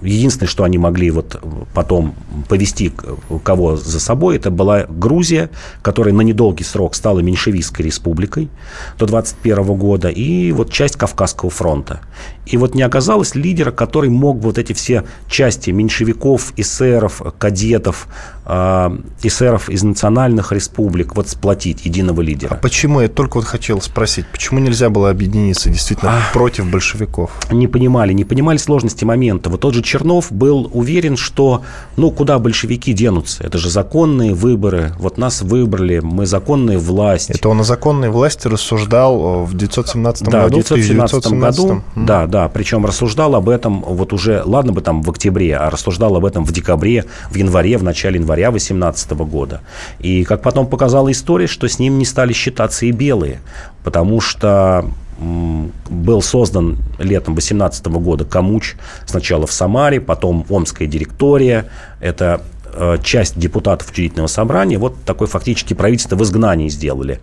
Единственное, 0.01 0.47
что 0.47 0.63
они 0.63 0.77
могли 0.77 1.11
вот 1.11 1.41
потом 1.73 2.15
повести 2.47 2.91
кого 3.43 3.75
за 3.75 3.99
собой, 3.99 4.37
это 4.37 4.49
была 4.51 4.85
Грузия, 4.87 5.49
которая 5.81 6.13
на 6.13 6.21
недолгий 6.21 6.65
срок 6.65 6.95
стала 6.95 7.19
меньшевистской 7.19 7.85
республикой 7.85 8.49
до 8.97 9.05
21 9.05 9.63
года, 9.75 10.09
и 10.09 10.51
вот 10.51 10.71
часть 10.71 10.95
Кавказского 10.95 11.49
фронта. 11.49 12.01
И 12.45 12.57
вот 12.57 12.75
не 12.75 12.81
оказалось 12.81 13.35
лидера, 13.35 13.71
который 13.71 14.09
мог 14.09 14.37
вот 14.37 14.57
эти 14.57 14.73
все 14.73 15.03
части 15.27 15.69
меньшевиков, 15.69 16.53
эсеров, 16.57 17.21
кадетов, 17.37 18.07
э, 18.49 18.97
эсеров 19.23 19.69
из 19.69 19.83
национальных 19.83 20.51
республик 20.51 21.15
вот 21.15 21.29
сплотить 21.29 21.85
единого 21.85 22.21
лидера. 22.21 22.55
А 22.55 22.55
почему? 22.55 23.01
Я 23.01 23.07
только 23.07 23.35
вот 23.37 23.45
хотел 23.45 23.81
спросить, 23.81 24.25
почему 24.27 24.59
нельзя 24.59 24.89
было 24.89 25.09
объединиться 25.09 25.69
действительно 25.69 26.11
а, 26.11 26.33
против 26.33 26.69
большевиков? 26.69 27.31
Не 27.51 27.67
понимали, 27.67 28.11
не 28.13 28.25
понимали 28.25 28.57
сложности 28.57 29.05
момента. 29.05 29.49
Вот 29.49 29.61
тот 29.61 29.75
же 29.75 29.83
Чернов 29.83 30.31
был 30.31 30.69
уверен, 30.73 31.15
что 31.15 31.63
ну 31.95 32.11
куда 32.11 32.39
большевики 32.39 32.93
денутся? 32.93 33.43
Это 33.43 33.57
же 33.57 33.69
законные 33.69 34.33
выборы. 34.33 34.93
Вот 34.97 35.17
нас 35.17 35.41
выбрали, 35.41 35.99
мы 35.99 36.25
законная 36.25 36.79
власть. 36.79 37.29
Это 37.29 37.49
он 37.49 37.61
о 37.61 37.63
законной 37.63 38.09
власти 38.09 38.47
рассуждал 38.47 39.45
в 39.45 39.55
1917 39.55 40.27
да, 40.27 40.43
году? 40.43 40.57
Да, 40.57 40.63
в 40.63 40.71
1917 40.71 41.31
году. 41.33 41.83
Да, 41.95 42.25
да, 42.25 42.49
причем 42.49 42.85
рассуждал 42.85 43.35
об 43.35 43.49
этом 43.49 43.81
вот 43.81 44.11
уже, 44.11 44.41
ладно 44.43 44.73
бы 44.73 44.81
там 44.81 45.03
в 45.03 45.09
октябре, 45.09 45.55
а 45.55 45.69
рассуждал 45.69 46.15
об 46.15 46.25
этом 46.25 46.43
в 46.43 46.51
декабре, 46.51 47.05
в 47.29 47.35
январе, 47.35 47.77
в 47.77 47.83
начале 47.83 48.19
января 48.19 48.38
2018 48.47 49.11
года. 49.11 49.61
И 49.99 50.23
как 50.23 50.41
потом 50.41 50.67
показала 50.67 51.11
история, 51.11 51.47
что 51.47 51.67
с 51.67 51.79
ним 51.79 51.97
не 51.97 52.05
стали 52.05 52.33
считаться 52.33 52.85
и 52.85 52.91
белые, 52.91 53.39
потому 53.83 54.21
что 54.21 54.85
был 55.19 56.21
создан 56.21 56.77
летом 56.97 57.33
2018 57.33 57.85
года 57.87 58.23
Камуч, 58.23 58.75
сначала 59.05 59.45
в 59.45 59.51
Самаре, 59.51 59.99
потом 59.99 60.45
Омская 60.49 60.87
директория. 60.87 61.65
Это 61.99 62.41
Э, 62.71 62.97
часть 63.03 63.37
депутатов 63.37 63.89
учредительного 63.89 64.27
собрания 64.27 64.77
вот 64.77 65.03
такой 65.03 65.27
фактически 65.27 65.73
правительство 65.73 66.15
в 66.15 66.23
изгнании 66.23 66.69
сделали. 66.69 67.19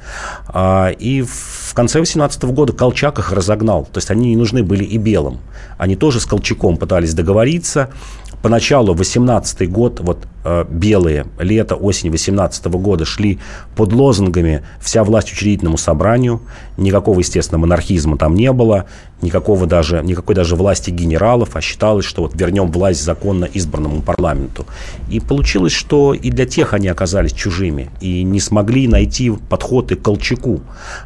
А, 0.48 0.88
и 0.90 1.22
в 1.22 1.72
конце 1.72 2.00
18 2.00 2.42
года 2.44 2.72
Колчак 2.72 3.18
их 3.20 3.32
разогнал. 3.32 3.84
То 3.84 3.98
есть 3.98 4.10
они 4.10 4.30
не 4.30 4.36
нужны 4.36 4.64
были 4.64 4.82
и 4.82 4.98
белым. 4.98 5.38
Они 5.78 5.94
тоже 5.94 6.20
с 6.20 6.26
Колчаком 6.26 6.76
пытались 6.76 7.14
договориться. 7.14 7.90
Поначалу 8.42 8.94
18 8.94 9.70
год, 9.70 10.00
вот 10.00 10.26
Э, 10.48 10.64
белые 10.68 11.26
лето, 11.40 11.74
осень 11.74 12.08
18 12.12 12.66
года 12.66 13.04
шли 13.04 13.40
под 13.74 13.92
лозунгами 13.92 14.62
«Вся 14.80 15.02
власть 15.02 15.32
учредительному 15.32 15.76
собранию». 15.76 16.40
Никакого, 16.76 17.18
естественно, 17.18 17.58
монархизма 17.58 18.16
там 18.16 18.34
не 18.36 18.52
было, 18.52 18.84
никакого 19.22 19.66
даже, 19.66 20.02
никакой 20.04 20.36
даже 20.36 20.54
власти 20.54 20.90
генералов, 20.90 21.56
а 21.56 21.60
считалось, 21.60 22.04
что 22.04 22.22
вот 22.22 22.40
вернем 22.40 22.70
власть 22.70 23.02
законно 23.02 23.46
избранному 23.46 24.02
парламенту. 24.02 24.66
И 25.10 25.18
получилось, 25.18 25.72
что 25.72 26.14
и 26.14 26.30
для 26.30 26.46
тех 26.46 26.74
они 26.74 26.86
оказались 26.86 27.32
чужими, 27.32 27.90
и 28.00 28.22
не 28.22 28.38
смогли 28.38 28.86
найти 28.86 29.30
подходы 29.30 29.96
к 29.96 30.02
Колчаку, 30.02 30.60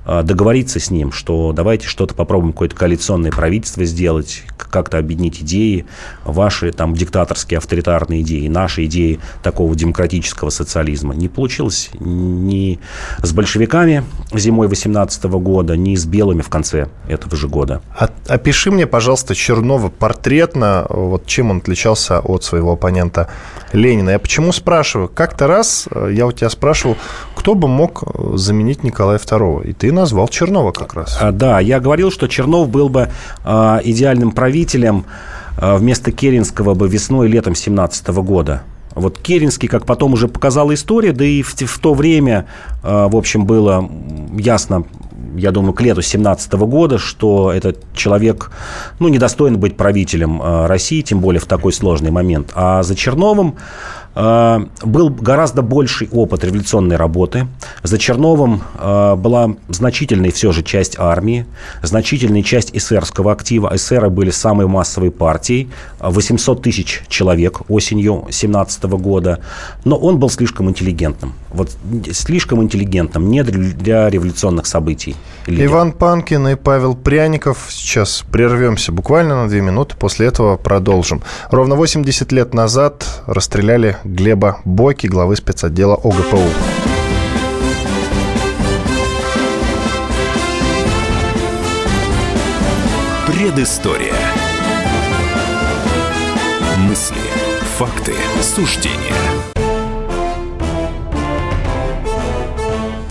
э, 0.04 0.22
договориться 0.22 0.80
с 0.80 0.90
ним, 0.90 1.12
что 1.12 1.54
давайте 1.54 1.86
что-то 1.86 2.14
попробуем, 2.14 2.52
какое-то 2.52 2.76
коалиционное 2.76 3.30
правительство 3.30 3.86
сделать, 3.86 4.42
как-то 4.58 4.98
объединить 4.98 5.40
идеи, 5.40 5.86
ваши 6.24 6.72
там 6.72 6.92
диктаторские, 7.30 7.58
авторитарные 7.58 8.22
идеи, 8.22 8.48
наши 8.48 8.84
идеи 8.86 9.20
такого 9.42 9.74
демократического 9.74 10.50
социализма. 10.50 11.14
Не 11.14 11.28
получилось 11.28 11.90
ни 12.00 12.78
с 13.22 13.32
большевиками 13.32 14.04
зимой 14.32 14.68
18 14.68 15.24
года, 15.24 15.76
ни 15.76 15.94
с 15.94 16.06
белыми 16.06 16.42
в 16.42 16.48
конце 16.48 16.88
этого 17.08 17.36
же 17.36 17.48
года. 17.48 17.80
Опиши 18.28 18.70
мне, 18.70 18.86
пожалуйста, 18.86 19.34
Чернова 19.34 19.88
портретно, 19.88 20.86
вот 20.88 21.26
чем 21.26 21.50
он 21.50 21.58
отличался 21.58 22.20
от 22.20 22.44
своего 22.44 22.72
оппонента 22.72 23.28
Ленина. 23.72 24.10
Я 24.10 24.18
почему 24.18 24.52
спрашиваю? 24.52 25.08
Как-то 25.08 25.46
раз 25.46 25.88
э, 25.90 26.10
я 26.12 26.26
у 26.26 26.32
тебя 26.32 26.50
спрашивал, 26.50 26.96
кто 27.36 27.54
бы 27.54 27.68
мог 27.68 28.02
э, 28.02 28.36
заменить 28.36 28.82
Николая 28.82 29.18
II? 29.18 29.68
И 29.68 29.72
ты 29.72 29.92
назвал 29.92 30.28
Чернова 30.28 30.72
как 30.72 30.94
раз. 30.94 31.18
А, 31.20 31.30
да, 31.30 31.60
я 31.60 31.78
говорил, 31.78 32.10
что 32.10 32.26
Чернов 32.26 32.68
был 32.68 32.88
бы 32.88 33.08
э, 33.44 33.78
идеальным 33.84 34.32
правителем 34.32 35.04
вместо 35.60 36.12
Керенского 36.12 36.74
бы 36.74 36.88
весной 36.88 37.28
и 37.28 37.32
летом 37.32 37.54
17 37.54 38.08
года. 38.08 38.62
Вот 38.94 39.18
Керенский, 39.18 39.68
как 39.68 39.86
потом 39.86 40.14
уже 40.14 40.26
показала 40.26 40.74
история, 40.74 41.12
да 41.12 41.24
и 41.24 41.42
в, 41.42 41.54
в 41.54 41.78
то 41.78 41.94
время, 41.94 42.46
э, 42.82 43.08
в 43.10 43.16
общем, 43.16 43.44
было 43.44 43.88
ясно, 44.36 44.84
я 45.36 45.52
думаю, 45.52 45.74
к 45.74 45.80
лету 45.80 46.02
17 46.02 46.52
года, 46.54 46.98
что 46.98 47.52
этот 47.52 47.84
человек, 47.94 48.50
ну, 48.98 49.08
недостоин 49.08 49.58
быть 49.58 49.76
правителем 49.76 50.42
э, 50.42 50.66
России, 50.66 51.02
тем 51.02 51.20
более 51.20 51.40
в 51.40 51.46
такой 51.46 51.72
сложный 51.72 52.10
момент. 52.10 52.50
А 52.54 52.82
за 52.82 52.96
Черновым 52.96 53.56
был 54.20 55.10
гораздо 55.10 55.62
больший 55.62 56.08
опыт 56.12 56.44
революционной 56.44 56.96
работы. 56.96 57.46
За 57.82 57.96
Черновым 57.98 58.62
э, 58.78 59.14
была 59.16 59.54
значительная 59.68 60.30
все 60.30 60.52
же 60.52 60.62
часть 60.62 60.98
армии, 60.98 61.46
значительная 61.82 62.42
часть 62.42 62.70
эсерского 62.74 63.32
актива. 63.32 63.70
Эсеры 63.74 64.10
были 64.10 64.30
самой 64.30 64.66
массовой 64.66 65.10
партией, 65.10 65.70
800 66.00 66.62
тысяч 66.62 67.02
человек 67.08 67.62
осенью 67.70 68.26
17 68.30 68.84
года. 68.84 69.40
Но 69.84 69.96
он 69.96 70.18
был 70.18 70.28
слишком 70.28 70.68
интеллигентным. 70.68 71.34
Вот 71.50 71.70
слишком 72.12 72.62
интеллигентным, 72.62 73.30
не 73.30 73.42
для 73.42 74.10
революционных 74.10 74.66
событий. 74.66 75.16
Лидер. 75.46 75.66
Иван 75.66 75.92
Панкин 75.92 76.48
и 76.48 76.54
Павел 76.56 76.94
Пряников. 76.94 77.68
Сейчас 77.70 78.24
прервемся 78.30 78.92
буквально 78.92 79.42
на 79.42 79.48
две 79.48 79.60
минуты, 79.60 79.96
после 79.98 80.26
этого 80.26 80.56
продолжим. 80.56 81.22
Ровно 81.50 81.74
80 81.74 82.32
лет 82.32 82.54
назад 82.54 83.22
расстреляли 83.26 83.96
Глеба 84.10 84.60
Бойки, 84.64 85.06
главы 85.06 85.36
спецотдела 85.36 85.94
ОГПУ. 85.94 86.40
Предыстория. 93.28 94.12
Мысли, 96.78 97.14
факты, 97.78 98.14
суждения. 98.42 99.19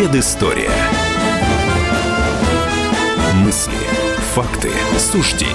Предыстория. 0.00 0.70
Мысли, 3.44 3.74
факты, 4.32 4.70
суждения. 4.96 5.52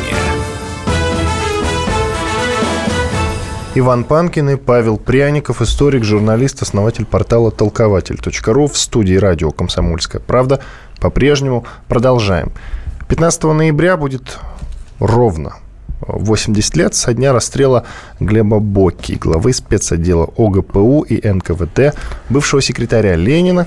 Иван 3.74 4.04
Панкин 4.04 4.52
и 4.52 4.56
Павел 4.56 4.98
Пряников, 5.00 5.64
историк, 5.64 6.04
журналист, 6.04 6.62
основатель 6.62 7.06
портала 7.06 7.50
толкователь.ру 7.50 8.68
в 8.68 8.78
студии 8.78 9.16
радио 9.16 9.50
«Комсомольская 9.50 10.22
правда». 10.22 10.60
По-прежнему 11.00 11.66
продолжаем. 11.88 12.52
15 13.08 13.46
ноября 13.46 13.98
будет 13.98 14.38
ровно 15.00 15.56
80 16.02 16.76
лет 16.76 16.94
со 16.94 17.16
дня 17.16 17.34
расстрела 17.34 17.86
Глеба 18.20 18.60
Бокки, 18.60 19.14
главы 19.14 19.54
спецотдела 19.54 20.30
ОГПУ 20.38 21.02
и 21.02 21.28
НКВД, 21.28 21.98
бывшего 22.30 22.62
секретаря 22.62 23.16
Ленина, 23.16 23.66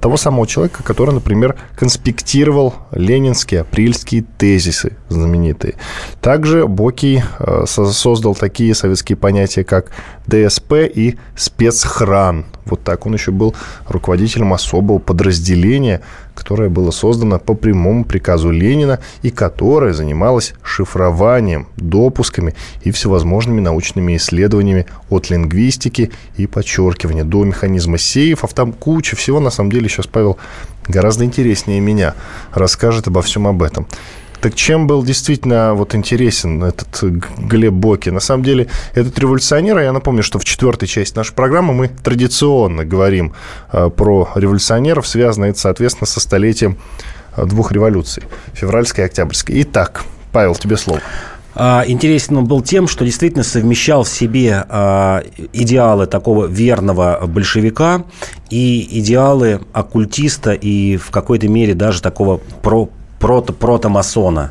того 0.00 0.16
самого 0.16 0.46
человека, 0.46 0.82
который, 0.82 1.14
например, 1.14 1.56
конспектировал 1.76 2.74
ленинские 2.92 3.62
апрельские 3.62 4.24
тезисы 4.38 4.96
знаменитые. 5.08 5.74
Также 6.20 6.66
Бокий 6.66 7.22
э, 7.38 7.64
создал 7.66 8.34
такие 8.34 8.74
советские 8.74 9.16
понятия, 9.16 9.64
как 9.64 9.90
ДСП 10.26 10.74
и 10.94 11.16
спецхран. 11.36 12.46
Вот 12.66 12.82
так 12.82 13.06
он 13.06 13.14
еще 13.14 13.30
был 13.30 13.54
руководителем 13.88 14.52
особого 14.52 14.98
подразделения, 14.98 16.00
которое 16.34 16.68
было 16.68 16.90
создано 16.90 17.38
по 17.38 17.54
прямому 17.54 18.04
приказу 18.04 18.50
Ленина 18.50 18.98
и 19.22 19.30
которое 19.30 19.92
занималось 19.92 20.54
шифрованием, 20.62 21.68
допусками 21.76 22.54
и 22.82 22.90
всевозможными 22.90 23.60
научными 23.60 24.16
исследованиями 24.16 24.86
от 25.10 25.30
лингвистики 25.30 26.10
и 26.36 26.46
подчеркивания 26.46 27.24
до 27.24 27.44
механизма 27.44 27.98
сейфов. 27.98 28.54
Там 28.54 28.72
куча 28.72 29.16
всего, 29.16 29.40
на 29.40 29.50
самом 29.50 29.70
деле, 29.70 29.88
сейчас 29.88 30.06
Павел 30.06 30.38
гораздо 30.88 31.24
интереснее 31.24 31.80
меня 31.80 32.14
расскажет 32.52 33.06
обо 33.06 33.22
всем 33.22 33.46
об 33.46 33.62
этом. 33.62 33.86
Так 34.44 34.56
чем 34.56 34.86
был 34.86 35.02
действительно 35.02 35.72
вот 35.72 35.94
интересен 35.94 36.62
этот 36.62 37.02
Глеб 37.38 37.72
Боки? 37.72 38.10
На 38.10 38.20
самом 38.20 38.44
деле, 38.44 38.66
этот 38.92 39.18
революционер, 39.18 39.78
я 39.78 39.90
напомню, 39.90 40.22
что 40.22 40.38
в 40.38 40.44
четвертой 40.44 40.86
части 40.86 41.16
нашей 41.16 41.32
программы 41.32 41.72
мы 41.72 41.88
традиционно 41.88 42.84
говорим 42.84 43.32
э, 43.72 43.88
про 43.88 44.28
революционеров, 44.34 45.06
связанные, 45.06 45.54
соответственно, 45.54 46.06
со 46.06 46.20
столетием 46.20 46.76
э, 47.38 47.46
двух 47.46 47.72
революций, 47.72 48.24
февральской 48.52 49.04
и 49.04 49.06
октябрьской. 49.06 49.62
Итак, 49.62 50.04
Павел, 50.30 50.54
тебе 50.56 50.76
слово. 50.76 51.00
А, 51.54 51.82
интересен 51.86 52.36
он 52.36 52.44
был 52.44 52.60
тем, 52.60 52.86
что 52.86 53.06
действительно 53.06 53.44
совмещал 53.44 54.04
в 54.04 54.10
себе 54.10 54.62
а, 54.68 55.22
идеалы 55.54 56.06
такого 56.06 56.44
верного 56.44 57.18
большевика 57.26 58.04
и 58.50 59.00
идеалы 59.00 59.62
оккультиста 59.72 60.52
и 60.52 60.98
в 60.98 61.10
какой-то 61.10 61.48
мере 61.48 61.72
даже 61.72 62.02
такого 62.02 62.42
про 62.60 62.90
прото 63.24 63.54
протомасона. 63.54 64.50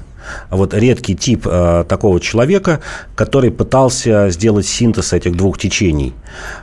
Вот 0.49 0.73
редкий 0.73 1.15
тип 1.15 1.45
э, 1.45 1.85
такого 1.87 2.19
человека, 2.19 2.79
который 3.13 3.51
пытался 3.51 4.31
сделать 4.31 4.65
синтез 4.65 5.13
этих 5.13 5.35
двух 5.35 5.59
течений. 5.59 6.13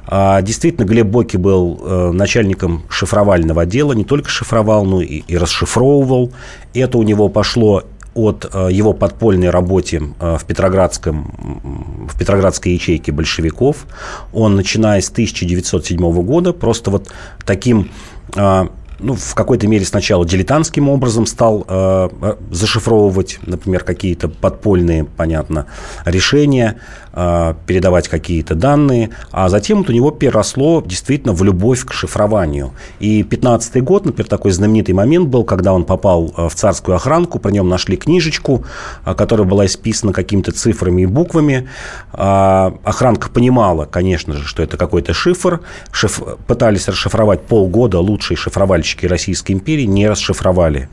А, 0.08 0.42
действительно, 0.42 0.86
Глеб 0.86 1.06
Боки 1.06 1.36
был 1.36 1.80
э, 1.80 2.11
начальником 2.12 2.82
шифровального 2.88 3.62
отдела, 3.62 3.92
не 3.92 4.04
только 4.04 4.28
шифровал, 4.28 4.84
но 4.84 5.02
и, 5.02 5.22
и 5.28 5.36
расшифровывал. 5.36 6.32
Это 6.74 6.98
у 6.98 7.04
него 7.04 7.28
пошло 7.28 7.84
от 8.14 8.50
э, 8.52 8.68
его 8.72 8.92
подпольной 8.92 9.50
работе 9.50 10.02
э, 10.18 10.36
в, 10.36 10.44
Петроградском, 10.46 12.08
в 12.12 12.18
Петроградской 12.18 12.72
ячейке 12.72 13.12
большевиков. 13.12 13.86
Он, 14.32 14.56
начиная 14.56 15.00
с 15.00 15.11
1907 15.11 16.22
года, 16.22 16.52
просто 16.52 16.90
вот 16.90 17.08
таким 17.44 17.90
э, 18.34 18.66
ну, 19.03 19.14
в 19.14 19.34
какой-то 19.34 19.66
мере 19.66 19.84
сначала 19.84 20.24
дилетантским 20.26 20.88
образом 20.88 21.26
стал 21.26 21.64
э, 21.66 22.09
э, 22.22 22.34
зашифровывать, 22.51 23.38
например, 23.42 23.84
какие-то 23.84 24.28
подпольные, 24.28 25.05
понятно, 25.05 25.66
решения, 26.05 26.80
э, 27.12 27.55
передавать 27.66 28.09
какие-то 28.09 28.55
данные, 28.55 29.11
а 29.30 29.48
затем 29.48 29.78
вот 29.78 29.90
у 29.90 29.92
него 29.92 30.11
переросло 30.11 30.82
действительно 30.84 31.32
в 31.32 31.42
любовь 31.42 31.84
к 31.84 31.92
шифрованию. 31.92 32.72
И 32.98 33.22
15 33.22 33.82
год, 33.82 34.05
например, 34.05 34.28
такой 34.28 34.53
знаменитый 34.53 34.94
момент 34.94 35.28
был, 35.28 35.44
когда 35.44 35.72
он 35.72 35.84
попал 35.84 36.32
э, 36.36 36.48
в 36.48 36.55
царскую 36.55 36.96
охранку, 36.96 37.38
про 37.38 37.51
нем 37.51 37.68
нашли 37.68 37.96
книжечку, 37.96 38.64
э, 39.05 39.14
которая 39.14 39.46
была 39.46 39.66
исписана 39.66 40.12
какими-то 40.12 40.53
цифрами 40.53 41.03
и 41.03 41.07
буквами. 41.07 41.68
Э, 42.12 42.72
охранка 42.84 43.30
понимала, 43.30 43.86
конечно 43.86 44.34
же, 44.34 44.44
что 44.44 44.62
это 44.62 44.76
какой-то 44.76 45.12
шифр. 45.12 45.61
Шиф... 45.90 46.22
Пытались 46.46 46.88
расшифровать 46.88 47.42
полгода, 47.42 47.98
лучшие 47.98 48.36
шифровальщики 48.36 48.89
разведчики 48.91 49.07
Российской 49.07 49.53
империи 49.53 49.84
не 49.84 50.09
расшифровали. 50.09 50.88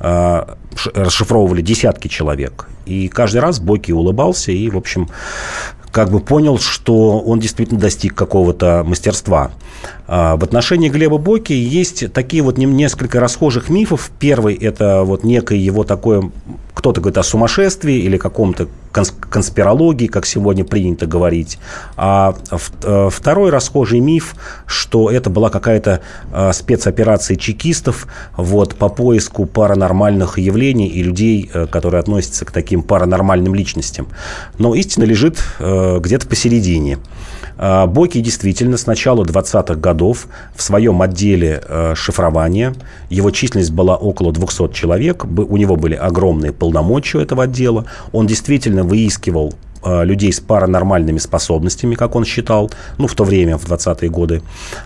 А, 0.00 0.56
расшифровывали 0.94 1.62
десятки 1.62 2.08
человек. 2.08 2.68
И 2.86 3.08
каждый 3.08 3.38
раз 3.38 3.60
Боки 3.60 3.92
улыбался 3.92 4.52
и, 4.52 4.70
в 4.70 4.76
общем, 4.76 5.08
как 5.90 6.10
бы 6.10 6.20
понял, 6.20 6.58
что 6.58 7.20
он 7.20 7.38
действительно 7.38 7.78
достиг 7.78 8.14
какого-то 8.14 8.82
мастерства. 8.86 9.50
А, 10.06 10.36
в 10.36 10.44
отношении 10.44 10.88
Глеба 10.88 11.18
Боки 11.18 11.52
есть 11.52 12.12
такие 12.12 12.42
вот 12.42 12.58
несколько 12.58 13.20
расхожих 13.20 13.68
мифов. 13.68 14.10
Первый– 14.18 14.54
это 14.60 15.02
вот 15.02 15.24
некое 15.24 15.58
его 15.58 15.84
такое 15.84 16.30
кто-то 16.74 17.00
говорит 17.00 17.18
о 17.18 17.22
сумасшествии 17.22 17.96
или 17.96 18.16
каком-то 18.16 18.68
конспирологии, 18.92 20.06
как 20.06 20.26
сегодня 20.26 20.64
принято 20.64 21.06
говорить. 21.06 21.58
А 21.96 22.34
э, 22.82 23.08
второй 23.10 23.50
расхожий 23.50 24.00
миф, 24.00 24.34
что 24.66 25.10
это 25.10 25.30
была 25.30 25.50
какая-то 25.50 26.00
э, 26.32 26.52
спецоперация 26.52 27.36
чекистов 27.36 28.06
вот, 28.36 28.74
по 28.76 28.88
поиску 28.88 29.46
паранормальных 29.46 30.38
явлений 30.38 30.88
и 30.88 31.02
людей, 31.02 31.50
э, 31.52 31.66
которые 31.66 32.00
относятся 32.00 32.44
к 32.44 32.52
таким 32.52 32.82
паранормальным 32.82 33.54
личностям. 33.54 34.08
Но 34.58 34.74
истина 34.74 35.04
лежит 35.04 35.42
где-то 35.58 36.26
посередине. 36.26 36.98
А, 37.58 37.86
Боки 37.86 38.20
действительно 38.20 38.76
с 38.76 38.86
начала 38.86 39.24
20-х 39.24 39.74
годов 39.74 40.26
в 40.54 40.62
своем 40.62 41.02
отделе 41.02 41.62
э, 41.66 41.94
шифрования, 41.94 42.74
его 43.10 43.30
численность 43.30 43.72
была 43.72 43.96
около 43.96 44.32
200 44.32 44.72
человек, 44.72 45.24
у 45.24 45.56
него 45.56 45.76
были 45.76 45.94
огромные 45.94 46.52
полномочия 46.52 47.22
этого 47.22 47.44
отдела, 47.44 47.86
он 48.12 48.26
действительно 48.26 48.84
выискивал 48.84 49.54
Э, 49.84 50.04
людей 50.04 50.32
с 50.32 50.38
паранормальными 50.38 51.18
способностями, 51.18 51.96
как 51.96 52.14
он 52.14 52.24
считал, 52.24 52.70
ну, 52.98 53.08
в 53.08 53.14
то 53.14 53.24
время, 53.24 53.58
в 53.58 53.64
20-е 53.64 54.08
годы, 54.10 54.40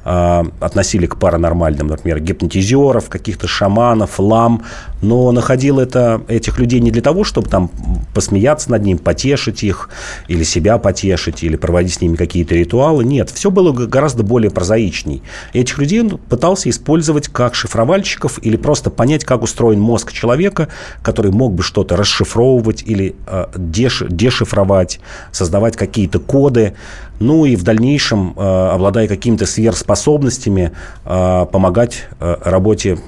э, 0.05 0.45
относили 0.61 1.07
к 1.07 1.17
паранормальным, 1.19 1.89
например, 1.89 2.21
гипнотизеров, 2.21 3.11
каких-то 3.11 3.47
шаманов, 3.47 4.19
лам, 4.19 4.63
но 5.03 5.31
находил 5.33 5.79
это, 5.79 6.23
этих 6.29 6.59
людей 6.59 6.81
не 6.81 6.91
для 6.91 7.03
того, 7.03 7.25
чтобы 7.25 7.49
там 7.49 7.71
посмеяться 8.15 8.71
над 8.71 8.83
ним, 8.83 8.99
потешить 8.99 9.63
их, 9.63 9.91
или 10.29 10.43
себя 10.43 10.79
потешить, 10.79 11.43
или 11.43 11.57
проводить 11.57 11.95
с 11.95 12.01
ними 12.01 12.17
какие-то 12.17 12.55
ритуалы. 12.55 13.05
Нет, 13.05 13.31
все 13.31 13.51
было 13.51 13.73
гораздо 13.73 14.23
более 14.23 14.51
прозаичней. 14.51 15.23
Этих 15.53 15.79
людей 15.79 16.01
он 16.01 16.19
пытался 16.19 16.71
использовать 16.71 17.29
как 17.29 17.55
шифровальщиков 17.55 18.39
или 18.43 18.57
просто 18.57 18.91
понять, 18.91 19.25
как 19.25 19.43
устроен 19.43 19.81
мозг 19.81 20.13
человека, 20.13 20.69
который 21.03 21.31
мог 21.31 21.55
бы 21.55 21.63
что-то 21.63 21.97
расшифровывать 21.97 22.83
или 22.83 23.15
э, 23.27 23.47
деш, 23.57 24.03
дешифровать 24.09 25.01
создавать, 25.33 25.77
какие-то 25.77 26.19
коды, 26.19 26.75
ну 27.19 27.45
и 27.45 27.57
в 27.57 27.63
дальнейшем, 27.63 28.35
э, 28.37 28.69
обладая 28.73 29.09
какими-то 29.09 29.47
сверхспособностями, 29.47 30.73
э, 31.05 31.47
помогать 31.51 32.05
э, 32.21 32.37
работе 32.45 32.99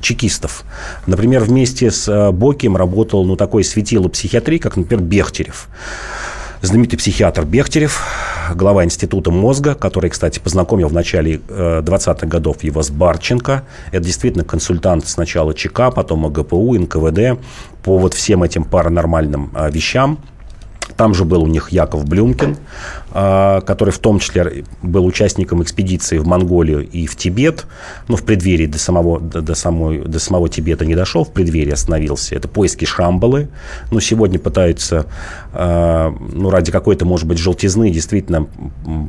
чекистов. 0.00 0.64
Например, 1.06 1.42
вместе 1.42 1.90
с 1.90 2.32
Бокием 2.32 2.76
работал 2.76 3.24
ну, 3.24 3.36
такой 3.36 3.64
светило 3.64 4.08
психиатрии, 4.08 4.58
как, 4.58 4.76
например, 4.76 5.04
Бехтерев. 5.04 5.68
знаменитый 6.60 6.98
психиатр 6.98 7.44
Бехтерев, 7.44 8.02
глава 8.54 8.84
Института 8.84 9.30
мозга, 9.30 9.74
который, 9.74 10.10
кстати, 10.10 10.38
познакомил 10.38 10.88
в 10.88 10.92
начале 10.92 11.40
20-х 11.48 12.26
годов 12.26 12.62
его 12.62 12.82
с 12.82 12.90
Барченко. 12.90 13.64
Это 13.90 14.04
действительно 14.04 14.44
консультант 14.44 15.08
сначала 15.08 15.54
ЧК, 15.54 15.90
потом 15.90 16.26
АГПУ, 16.26 16.74
НКВД 16.74 17.40
по 17.82 17.98
вот 17.98 18.14
всем 18.14 18.42
этим 18.42 18.64
паранормальным 18.64 19.50
вещам. 19.70 20.18
Там 20.96 21.14
же 21.14 21.24
был 21.24 21.42
у 21.42 21.46
них 21.46 21.70
Яков 21.70 22.04
Блюмкин, 22.04 22.56
а, 23.10 23.60
который 23.60 23.90
в 23.90 23.98
том 23.98 24.18
числе 24.18 24.64
был 24.82 25.04
участником 25.06 25.62
экспедиции 25.62 26.18
в 26.18 26.26
Монголию 26.26 26.88
и 26.88 27.06
в 27.06 27.16
Тибет. 27.16 27.66
Ну, 28.08 28.16
в 28.16 28.22
преддверии 28.24 28.66
до 28.66 28.78
самого, 28.78 29.20
до, 29.20 29.42
до, 29.42 29.54
самой, 29.54 30.00
до 30.00 30.18
самого 30.18 30.48
Тибета 30.48 30.84
не 30.84 30.94
дошел, 30.94 31.24
в 31.24 31.32
преддверии 31.32 31.72
остановился. 31.72 32.34
Это 32.34 32.48
поиски 32.48 32.84
Шамбалы. 32.84 33.48
Ну, 33.90 34.00
сегодня 34.00 34.38
пытаются, 34.38 35.06
ну, 35.54 36.50
ради 36.50 36.72
какой-то, 36.72 37.04
может 37.04 37.26
быть, 37.26 37.38
желтизны, 37.38 37.90
действительно 37.90 38.46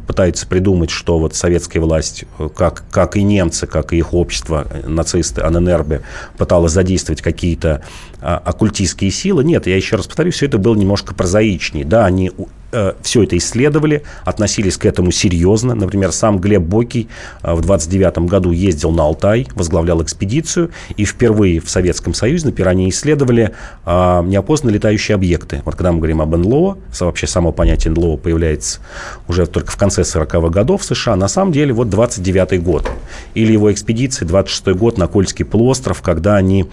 пытаются 0.06 0.46
придумать, 0.46 0.90
что 0.90 1.18
вот 1.20 1.36
советская 1.36 1.82
власть, 1.82 2.26
как, 2.56 2.84
как 2.92 3.16
и 3.16 3.24
немцы, 3.24 3.66
как 3.66 3.94
и 3.94 3.98
их 3.98 4.14
общество, 4.14 4.68
нацисты, 4.86 5.42
АННРБ, 5.42 6.02
пыталась 6.38 6.74
задействовать 6.74 7.22
какие-то 7.22 7.82
а, 8.22 8.42
оккультистские 8.44 9.12
силы. 9.12 9.44
Нет, 9.44 9.68
я 9.68 9.76
еще 9.76 9.96
раз 9.96 10.08
повторю, 10.08 10.32
все 10.32 10.48
это 10.48 10.58
было 10.58 10.76
немножко 10.76 11.16
прозаичнее. 11.16 11.86
Да, 11.86 12.06
они 12.06 12.32
Э, 12.74 12.94
все 13.04 13.22
это 13.24 13.38
исследовали, 13.38 14.02
относились 14.26 14.78
к 14.78 14.86
этому 14.86 15.12
серьезно. 15.12 15.76
Например, 15.76 16.12
сам 16.12 16.40
Глеб 16.40 16.64
Бокий 16.64 17.08
э, 17.44 17.54
в 17.54 17.62
29 17.62 18.18
году 18.30 18.52
ездил 18.52 18.90
на 18.90 19.04
Алтай, 19.04 19.48
возглавлял 19.54 20.02
экспедицию, 20.02 20.72
и 20.98 21.06
впервые 21.06 21.60
в 21.60 21.70
Советском 21.70 22.16
Союзе, 22.16 22.48
например, 22.48 22.70
они 22.70 22.90
исследовали 22.90 23.52
э, 23.86 24.24
неопознанные 24.26 24.74
летающие 24.76 25.14
объекты. 25.14 25.62
Вот 25.66 25.76
когда 25.76 25.92
мы 25.92 26.00
говорим 26.00 26.22
об 26.22 26.36
НЛО, 26.36 26.80
вообще 27.00 27.28
само 27.28 27.52
понятие 27.52 27.94
НЛО 27.94 28.18
появляется 28.18 28.80
уже 29.28 29.46
только 29.46 29.72
в 29.72 29.78
конце 29.78 30.02
40-х 30.02 30.50
годов 30.50 30.82
в 30.82 30.86
США, 30.86 31.16
на 31.16 31.28
самом 31.28 31.52
деле 31.52 31.74
вот 31.74 31.90
29 31.90 32.64
год. 32.64 32.90
Или 33.36 33.54
его 33.54 33.72
экспедиции, 33.72 34.26
26 34.26 34.76
год 34.80 34.98
на 34.98 35.08
Кольский 35.08 35.46
полуостров, 35.46 36.02
когда 36.02 36.38
они 36.38 36.66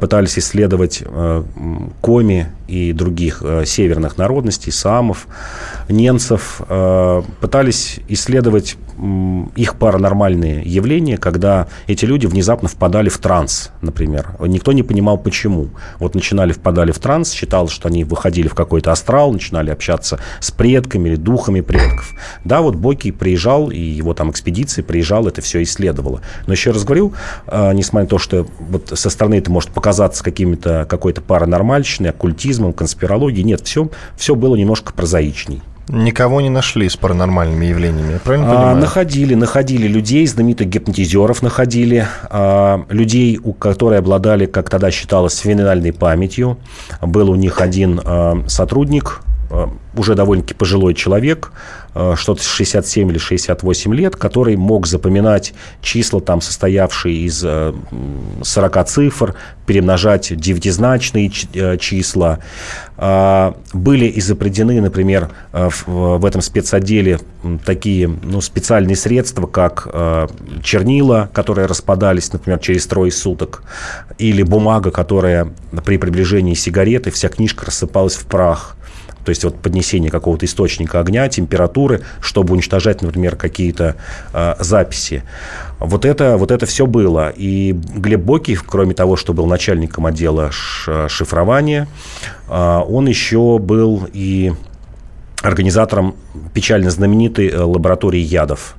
пытались 0.00 0.38
исследовать 0.38 1.02
коми 2.00 2.46
и 2.68 2.92
других 2.92 3.42
северных 3.64 4.18
народностей, 4.18 4.72
самов, 4.72 5.26
немцев, 5.88 6.60
э, 6.68 7.22
пытались 7.40 8.00
исследовать 8.08 8.76
их 9.56 9.76
паранормальные 9.76 10.62
явления, 10.62 11.18
когда 11.18 11.68
эти 11.86 12.06
люди 12.06 12.26
внезапно 12.26 12.66
впадали 12.66 13.10
в 13.10 13.18
транс, 13.18 13.70
например. 13.82 14.36
Никто 14.40 14.72
не 14.72 14.82
понимал, 14.82 15.18
почему. 15.18 15.68
Вот 15.98 16.14
начинали 16.14 16.52
впадали 16.52 16.92
в 16.92 16.98
транс, 16.98 17.32
считалось, 17.32 17.72
что 17.72 17.88
они 17.88 18.04
выходили 18.04 18.48
в 18.48 18.54
какой-то 18.54 18.92
астрал, 18.92 19.32
начинали 19.32 19.70
общаться 19.70 20.18
с 20.40 20.50
предками 20.50 21.10
или 21.10 21.16
духами 21.16 21.60
предков. 21.60 22.14
Да, 22.44 22.62
вот 22.62 22.74
Боки 22.76 23.10
приезжал, 23.10 23.70
и 23.70 23.78
его 23.78 24.14
там 24.14 24.30
экспедиции 24.30 24.80
приезжал, 24.80 25.26
это 25.28 25.42
все 25.42 25.62
исследовало. 25.62 26.22
Но 26.46 26.54
еще 26.54 26.70
раз 26.70 26.84
говорю, 26.84 27.12
э, 27.46 27.72
несмотря 27.74 28.04
на 28.04 28.08
то, 28.08 28.18
что 28.18 28.46
вот 28.58 28.92
со 28.94 29.10
стороны 29.10 29.34
это 29.34 29.50
может 29.50 29.70
показаться 29.70 30.24
какими-то, 30.24 30.86
какой-то 30.88 31.20
паранормальщиной, 31.20 32.10
оккультизмом, 32.10 32.55
конспирологией, 32.72 33.44
нет, 33.44 33.60
все, 33.64 33.88
все 34.16 34.34
было 34.34 34.56
немножко 34.56 34.92
прозаичней. 34.92 35.62
Никого 35.88 36.40
не 36.40 36.50
нашли 36.50 36.88
с 36.88 36.96
паранормальными 36.96 37.66
явлениями, 37.66 38.14
я 38.14 38.18
правильно 38.18 38.50
а, 38.50 38.54
понимаю? 38.54 38.76
Находили, 38.78 39.34
находили 39.34 39.86
людей, 39.86 40.26
знаменитых 40.26 40.68
гипнотизеров 40.68 41.42
находили, 41.42 42.08
а, 42.28 42.84
людей, 42.88 43.38
у, 43.42 43.52
которые 43.52 44.00
обладали, 44.00 44.46
как 44.46 44.68
тогда 44.68 44.90
считалось, 44.90 45.38
феноменальной 45.38 45.92
памятью. 45.92 46.58
Был 47.00 47.30
у 47.30 47.36
них 47.36 47.60
один 47.60 48.00
а, 48.04 48.42
сотрудник, 48.48 49.20
а, 49.20 49.35
уже 49.94 50.14
довольно-таки 50.14 50.54
пожилой 50.54 50.94
человек, 50.94 51.52
Э, 51.98 52.14
что-то 52.14 52.42
67 52.42 53.10
или 53.10 53.16
68 53.16 53.94
лет, 53.94 54.16
который 54.16 54.54
мог 54.56 54.86
запоминать 54.86 55.54
числа, 55.80 56.20
там, 56.20 56.42
состоявшие 56.42 57.16
из 57.24 57.38
40 57.40 58.76
э, 58.76 58.84
цифр, 58.84 59.34
перемножать 59.64 60.36
девятизначные 60.36 61.32
э, 61.54 61.78
числа. 61.78 62.40
Были 63.74 64.10
изобретены, 64.16 64.80
например, 64.80 65.28
в 65.52 66.24
этом 66.24 66.40
спецотделе 66.40 67.20
такие 67.66 68.08
ну, 68.08 68.40
специальные 68.40 68.96
средства, 68.96 69.46
как 69.46 69.86
чернила, 70.62 71.28
которые 71.34 71.66
распадались, 71.66 72.32
например, 72.32 72.58
через 72.58 72.86
трое 72.86 73.12
суток, 73.12 73.64
или 74.16 74.42
бумага, 74.42 74.90
которая 74.90 75.48
при 75.84 75.98
приближении 75.98 76.54
сигареты, 76.54 77.10
вся 77.10 77.28
книжка 77.28 77.66
рассыпалась 77.66 78.14
в 78.14 78.24
прах. 78.24 78.75
То 79.26 79.30
есть 79.30 79.42
вот 79.42 79.56
поднесение 79.60 80.08
какого-то 80.08 80.46
источника 80.46 81.00
огня, 81.00 81.28
температуры, 81.28 82.02
чтобы 82.20 82.54
уничтожать, 82.54 83.02
например, 83.02 83.34
какие-то 83.34 83.96
э, 84.32 84.54
записи. 84.60 85.24
Вот 85.80 86.04
это, 86.04 86.36
вот 86.36 86.52
это 86.52 86.64
все 86.64 86.86
было. 86.86 87.32
И 87.36 87.72
Глеб 87.72 88.20
Бокий, 88.20 88.54
кроме 88.54 88.94
того, 88.94 89.16
что 89.16 89.34
был 89.34 89.46
начальником 89.46 90.06
отдела 90.06 90.52
шифрования, 90.52 91.88
э, 92.48 92.80
он 92.88 93.08
еще 93.08 93.58
был 93.58 94.08
и 94.12 94.52
организатором 95.42 96.14
печально 96.54 96.90
знаменитой 96.90 97.48
э, 97.48 97.58
лаборатории 97.58 98.20
ядов, 98.20 98.76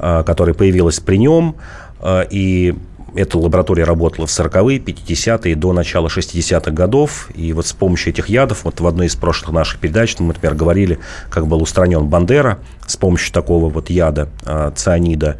э, 0.00 0.24
которая 0.26 0.56
появилась 0.56 0.98
при 0.98 1.18
нем. 1.18 1.54
Э, 2.00 2.24
и 2.28 2.74
эта 3.14 3.38
лаборатория 3.38 3.84
работала 3.84 4.26
в 4.26 4.30
40-е, 4.30 4.78
50-е, 4.78 5.54
до 5.54 5.72
начала 5.72 6.08
60-х 6.08 6.70
годов. 6.70 7.30
И 7.34 7.52
вот 7.52 7.66
с 7.66 7.72
помощью 7.72 8.12
этих 8.12 8.28
ядов, 8.28 8.64
вот 8.64 8.80
в 8.80 8.86
одной 8.86 9.06
из 9.06 9.16
прошлых 9.16 9.52
наших 9.52 9.80
передач, 9.80 10.16
мы, 10.18 10.28
например, 10.28 10.54
говорили, 10.54 10.98
как 11.30 11.46
был 11.46 11.62
устранен 11.62 12.06
Бандера 12.06 12.58
с 12.86 12.96
помощью 12.96 13.32
такого 13.32 13.68
вот 13.70 13.90
яда, 13.90 14.28
э, 14.44 14.72
цианида. 14.74 15.36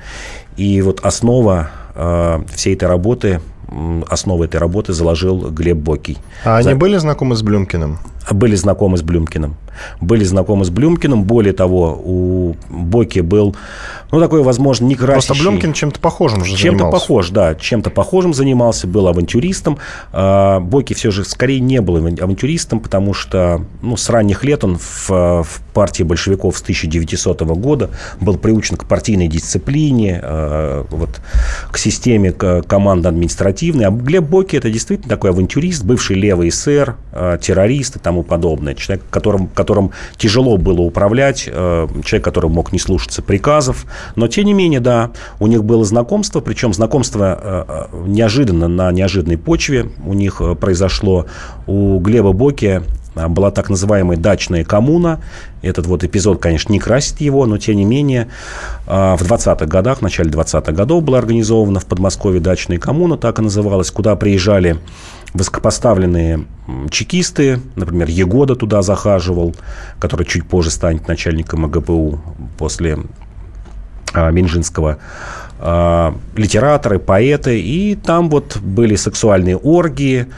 И 0.57 0.81
вот 0.83 1.01
основа 1.01 1.71
э, 1.95 2.43
всей 2.55 2.75
этой 2.75 2.89
работы 2.89 3.41
основу 4.09 4.45
этой 4.45 4.57
работы 4.57 4.93
заложил 4.93 5.51
Глеб 5.51 5.79
Бокий. 5.79 6.19
А 6.45 6.59
они 6.59 6.71
За... 6.71 6.77
были 6.77 6.97
знакомы 6.97 7.35
с 7.35 7.43
Блюмкиным? 7.43 7.99
Были 8.31 8.55
знакомы 8.55 8.99
с 8.99 9.03
Блюмкиным. 9.03 9.57
Были 10.01 10.25
знакомы 10.25 10.65
с 10.65 10.71
Блюмкиным. 10.71 11.25
Более 11.25 11.53
того, 11.53 12.01
у 12.05 12.57
Боки 12.69 13.21
был 13.21 13.55
ну, 14.15 14.21
такой, 14.21 14.43
возможно, 14.43 14.87
не 14.87 14.95
красящий. 14.95 15.27
Просто 15.29 15.43
Блюмкин 15.43 15.73
чем-то 15.73 15.99
похожим 15.99 16.45
же 16.45 16.57
Чем-то 16.57 16.89
похож, 16.91 17.31
да, 17.31 17.57
чем-то 17.57 17.91
похожим 17.91 18.33
занимался, 18.33 18.87
был 18.87 19.09
авантюристом. 19.09 19.79
А, 20.13 20.61
Боки 20.61 20.95
все 20.95 21.11
же 21.11 21.25
скорее 21.25 21.59
не 21.59 21.81
был 21.81 21.97
авантюристом, 21.97 22.79
потому 22.79 23.13
что 23.13 23.65
ну, 23.83 23.97
с 23.97 24.09
ранних 24.11 24.45
лет 24.45 24.63
он 24.63 24.79
в, 24.79 25.09
в 25.09 25.61
партии 25.73 26.05
большевиков 26.05 26.57
с 26.57 26.63
1900 26.63 27.43
года 27.43 27.91
был 28.21 28.39
приучен 28.39 28.77
к 28.77 28.85
партийной 28.85 29.27
дисциплине, 29.27 30.21
а, 30.23 30.87
вот, 30.91 31.21
к 31.73 31.79
системе 31.79 32.31
командно-административной. 32.31 33.87
А 33.87 33.91
Глеб 33.91 34.25
Боки– 34.25 34.55
это 34.57 34.71
действительно 34.71 35.09
такой 35.09 35.31
авантюрист, 35.31 35.83
бывший 35.83 36.15
левый 36.15 36.51
эсер, 36.51 36.97
а, 37.11 37.37
террорист 37.39 37.97
и 37.97 37.99
тому 37.99 38.23
подобное. 38.23 38.75
Человек, 38.75 39.05
которым, 39.11 39.49
которым 39.65 39.93
тяжело 40.19 40.59
было 40.59 40.83
управлять, 40.83 41.45
человек, 41.45 42.23
который 42.23 42.51
мог 42.51 42.73
не 42.73 42.79
слушаться 42.79 43.23
приказов, 43.23 43.87
но, 44.15 44.29
тем 44.29 44.45
не 44.45 44.53
менее, 44.53 44.81
да, 44.81 45.11
у 45.41 45.47
них 45.47 45.65
было 45.65 45.85
знакомство, 45.85 46.41
причем 46.41 46.75
знакомство 46.75 47.41
э, 47.43 47.65
э, 47.67 48.05
неожиданно, 48.07 48.69
на 48.69 48.93
неожиданной 48.93 49.39
почве. 49.39 49.87
У 50.05 50.13
них 50.13 50.41
э, 50.41 50.55
произошло 50.55 51.27
у 51.67 51.99
Глеба 51.99 52.33
Боки 52.33 52.83
была 53.15 53.53
так 53.53 53.71
называемая 53.71 54.17
дачная 54.17 54.65
коммуна. 54.65 55.21
Этот 55.63 55.87
вот 55.87 56.03
эпизод, 56.03 56.43
конечно, 56.43 56.73
не 56.73 56.81
красит 56.81 57.21
его, 57.21 57.47
но 57.47 57.59
тем 57.59 57.77
не 57.77 57.85
менее 57.85 58.27
в 58.87 59.23
20-х 59.23 59.67
годах, 59.67 59.99
в 59.99 60.03
начале 60.03 60.31
20-х 60.31 60.73
годов 60.73 61.05
была 61.05 61.19
организована 61.19 61.79
в 61.79 61.87
Подмосковье 61.87 62.41
дачная 62.41 62.79
коммуна, 62.79 63.17
так 63.17 63.39
и 63.39 63.43
называлась, 63.43 63.93
куда 63.93 64.17
приезжали 64.17 64.79
высокопоставленные 65.35 66.47
чекисты, 66.91 67.61
например, 67.75 68.09
Егода 68.09 68.55
туда 68.55 68.83
захаживал, 68.83 69.55
который 69.99 70.25
чуть 70.25 70.47
позже 70.47 70.71
станет 70.71 71.09
начальником 71.09 71.65
АГПУ 71.67 72.21
после 72.57 72.99
а, 74.15 74.31
Минжинского, 74.31 74.99
а, 75.59 76.17
литераторы, 76.37 77.01
поэты, 77.01 77.61
и 77.61 77.97
там 77.97 78.31
вот 78.31 78.59
были 78.59 78.95
сексуальные 78.95 79.57
оргии, 79.57 80.29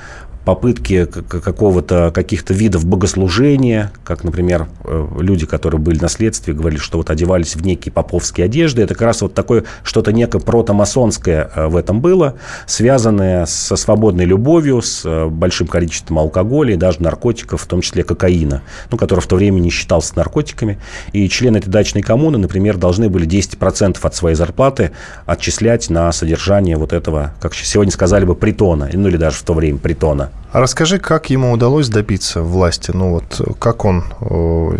попытки 0.46 1.06
какого-то, 1.06 2.12
каких-то 2.14 2.54
видов 2.54 2.86
богослужения, 2.86 3.90
как, 4.04 4.22
например, 4.22 4.68
э, 4.84 5.08
люди, 5.18 5.44
которые 5.44 5.80
были 5.80 5.98
на 5.98 6.08
следствии, 6.08 6.52
говорили, 6.52 6.78
что 6.78 6.98
вот 6.98 7.10
одевались 7.10 7.56
в 7.56 7.66
некие 7.66 7.92
поповские 7.92 8.44
одежды. 8.44 8.82
Это 8.82 8.94
как 8.94 9.02
раз 9.02 9.22
вот 9.22 9.34
такое 9.34 9.64
что-то 9.82 10.12
некое 10.12 10.38
протомасонское 10.38 11.50
э, 11.52 11.66
в 11.66 11.74
этом 11.74 12.00
было, 12.00 12.36
связанное 12.66 13.44
со 13.46 13.74
свободной 13.74 14.24
любовью, 14.24 14.82
с 14.82 15.04
э, 15.04 15.26
большим 15.26 15.66
количеством 15.66 16.20
алкоголя 16.20 16.74
и 16.74 16.76
даже 16.76 17.02
наркотиков, 17.02 17.60
в 17.60 17.66
том 17.66 17.80
числе 17.80 18.04
кокаина, 18.04 18.62
ну, 18.92 18.98
который 18.98 19.20
в 19.20 19.26
то 19.26 19.34
время 19.34 19.58
не 19.58 19.70
считался 19.70 20.12
наркотиками. 20.14 20.78
И 21.10 21.28
члены 21.28 21.56
этой 21.56 21.70
дачной 21.70 22.02
коммуны, 22.02 22.38
например, 22.38 22.76
должны 22.76 23.08
были 23.08 23.26
10% 23.26 23.98
от 24.00 24.14
своей 24.14 24.36
зарплаты 24.36 24.92
отчислять 25.26 25.90
на 25.90 26.12
содержание 26.12 26.76
вот 26.76 26.92
этого, 26.92 27.34
как 27.40 27.52
сегодня 27.52 27.90
сказали 27.90 28.24
бы, 28.24 28.36
притона, 28.36 28.88
ну 28.92 29.08
или 29.08 29.16
даже 29.16 29.38
в 29.38 29.42
то 29.42 29.52
время 29.52 29.78
притона. 29.78 30.30
А 30.56 30.60
расскажи, 30.60 30.98
как 30.98 31.28
ему 31.28 31.52
удалось 31.52 31.90
добиться 31.90 32.40
власти? 32.40 32.90
Ну 32.94 33.10
вот, 33.10 33.58
как 33.58 33.84
он 33.84 34.04
э, 34.20 34.78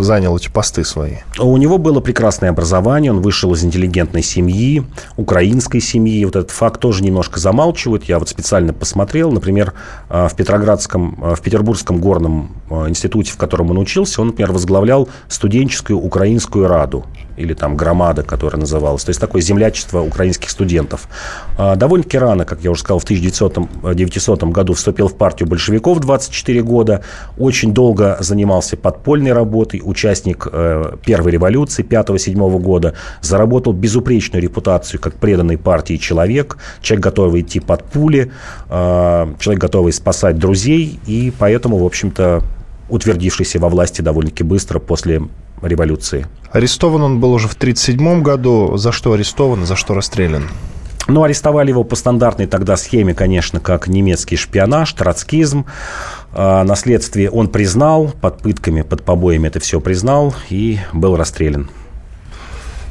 занял 0.00 0.34
эти 0.36 0.48
посты 0.48 0.84
свои? 0.84 1.16
У 1.38 1.54
него 1.58 1.76
было 1.76 2.00
прекрасное 2.00 2.48
образование, 2.48 3.12
он 3.12 3.20
вышел 3.20 3.52
из 3.52 3.62
интеллигентной 3.62 4.22
семьи, 4.22 4.86
украинской 5.18 5.80
семьи. 5.80 6.24
Вот 6.24 6.36
этот 6.36 6.50
факт 6.50 6.80
тоже 6.80 7.02
немножко 7.02 7.40
замалчивают. 7.40 8.04
Я 8.04 8.18
вот 8.18 8.30
специально 8.30 8.72
посмотрел, 8.72 9.30
например, 9.30 9.74
э, 10.08 10.28
в 10.28 10.34
Петроградском, 10.34 11.18
э, 11.20 11.34
в 11.34 11.42
Петербургском 11.42 12.00
горном 12.00 12.56
институте, 12.70 13.32
в 13.32 13.36
котором 13.36 13.70
он 13.70 13.76
учился, 13.76 14.22
он, 14.22 14.28
например, 14.28 14.52
возглавлял 14.52 15.10
студенческую 15.28 15.98
украинскую 15.98 16.68
раду 16.68 17.04
или 17.38 17.54
там 17.54 17.76
громада, 17.76 18.22
которая 18.22 18.60
называлась. 18.60 19.04
То 19.04 19.10
есть 19.10 19.20
такое 19.20 19.42
землячество 19.42 20.00
украинских 20.00 20.50
студентов. 20.50 21.08
Довольно-таки 21.56 22.18
рано, 22.18 22.44
как 22.44 22.62
я 22.62 22.70
уже 22.70 22.80
сказал, 22.80 22.98
в 22.98 23.04
1900, 23.04 23.58
1900 23.82 24.44
году 24.44 24.74
вступил 24.74 25.08
в 25.08 25.14
партию 25.14 25.48
большевиков 25.48 26.00
24 26.00 26.62
года, 26.62 27.02
очень 27.38 27.72
долго 27.72 28.16
занимался 28.20 28.76
подпольной 28.76 29.32
работой, 29.32 29.80
участник 29.84 30.46
э, 30.50 30.96
первой 31.04 31.32
революции 31.32 31.84
5-7 31.84 32.58
года, 32.58 32.94
заработал 33.20 33.72
безупречную 33.72 34.42
репутацию 34.42 35.00
как 35.00 35.14
преданный 35.14 35.58
партии 35.58 35.96
человек, 35.96 36.58
человек 36.80 37.04
готовый 37.04 37.42
идти 37.42 37.60
под 37.60 37.84
пули, 37.84 38.32
э, 38.68 39.34
человек 39.38 39.60
готовый 39.60 39.92
спасать 39.92 40.38
друзей, 40.38 41.00
и 41.06 41.32
поэтому, 41.38 41.78
в 41.78 41.84
общем-то, 41.84 42.42
утвердившийся 42.88 43.58
во 43.58 43.68
власти 43.68 44.00
довольно-таки 44.00 44.44
быстро 44.44 44.78
после 44.78 45.22
революции. 45.62 46.26
Арестован 46.50 47.02
он 47.02 47.20
был 47.20 47.32
уже 47.32 47.48
в 47.48 47.54
1937 47.54 48.22
году. 48.22 48.76
За 48.76 48.92
что 48.92 49.12
арестован, 49.12 49.66
за 49.66 49.76
что 49.76 49.94
расстрелян? 49.94 50.48
Ну, 51.08 51.22
арестовали 51.22 51.70
его 51.70 51.84
по 51.84 51.96
стандартной 51.96 52.46
тогда 52.46 52.76
схеме, 52.76 53.14
конечно, 53.14 53.60
как 53.60 53.88
немецкий 53.88 54.36
шпионаж, 54.36 54.92
троцкизм. 54.92 55.64
А, 56.32 56.64
на 56.64 56.76
следствии 56.76 57.28
он 57.28 57.48
признал, 57.48 58.12
под 58.20 58.42
пытками, 58.42 58.82
под 58.82 59.02
побоями 59.04 59.48
это 59.48 59.58
все 59.58 59.80
признал 59.80 60.34
и 60.50 60.78
был 60.92 61.16
расстрелян. 61.16 61.70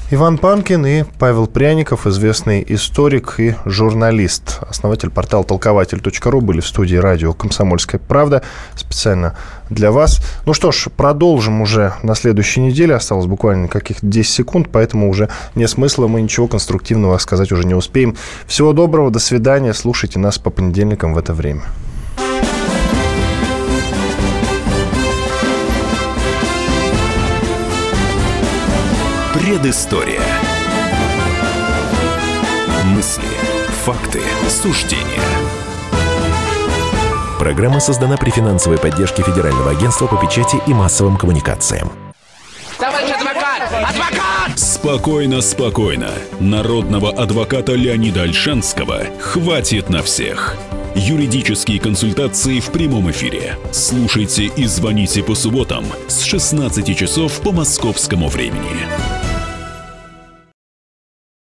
Иван 0.10 0.38
Панкин 0.38 0.86
и 0.86 1.04
Павел 1.20 1.48
Пряников, 1.48 2.08
известный 2.08 2.64
историк 2.66 3.36
и 3.40 3.56
журналист, 3.66 4.60
основатель 4.62 5.10
портала 5.10 5.44
толкователь.ру, 5.44 6.40
были 6.40 6.62
в 6.62 6.66
студии 6.66 6.96
радио 6.96 7.34
«Комсомольская 7.34 8.00
правда» 8.00 8.42
специально 8.74 9.36
для 9.70 9.92
вас. 9.92 10.22
Ну 10.46 10.54
что 10.54 10.72
ж, 10.72 10.88
продолжим 10.96 11.60
уже 11.60 11.92
на 12.04 12.16
следующей 12.16 12.62
неделе. 12.62 12.96
Осталось 12.96 13.26
буквально 13.26 13.68
каких-то 13.68 14.06
10 14.06 14.32
секунд, 14.32 14.70
поэтому 14.72 15.10
уже 15.10 15.28
нет 15.56 15.70
смысла, 15.70 16.08
мы 16.08 16.22
ничего 16.22 16.48
конструктивного 16.48 17.18
сказать 17.18 17.52
уже 17.52 17.66
не 17.66 17.76
успеем. 17.76 18.16
Всего 18.46 18.72
доброго, 18.72 19.12
до 19.12 19.20
свидания. 19.20 19.74
Слушайте 19.74 20.20
нас 20.20 20.38
по 20.38 20.50
понедельникам 20.50 21.16
в 21.16 21.18
это 21.18 21.34
время. 21.34 21.64
Предыстория. 29.48 30.20
Мысли, 32.84 33.24
факты, 33.86 34.20
суждения. 34.50 35.24
Программа 37.40 37.80
создана 37.80 38.18
при 38.18 38.30
финансовой 38.30 38.78
поддержке 38.78 39.24
Федерального 39.24 39.72
агентства 39.72 40.08
по 40.08 40.18
печати 40.18 40.62
и 40.68 40.74
массовым 40.74 41.16
коммуникациям. 41.16 41.90
Товарищ 42.78 43.10
адвокат! 43.10 43.62
Адвокат! 43.72 44.60
Спокойно, 44.60 45.40
спокойно. 45.40 46.10
Народного 46.42 47.12
адвоката 47.12 47.72
Леонида 47.72 48.24
Альшанского 48.24 49.04
хватит 49.22 49.90
на 49.90 50.04
всех. 50.04 50.58
Юридические 50.94 51.80
консультации 51.80 52.60
в 52.60 52.70
прямом 52.72 53.10
эфире. 53.12 53.58
Слушайте 53.72 54.48
и 54.48 54.66
звоните 54.66 55.24
по 55.24 55.36
субботам 55.36 55.86
с 56.10 56.24
16 56.24 56.98
часов 56.98 57.40
по 57.40 57.54
московскому 57.54 58.28
времени. 58.28 59.27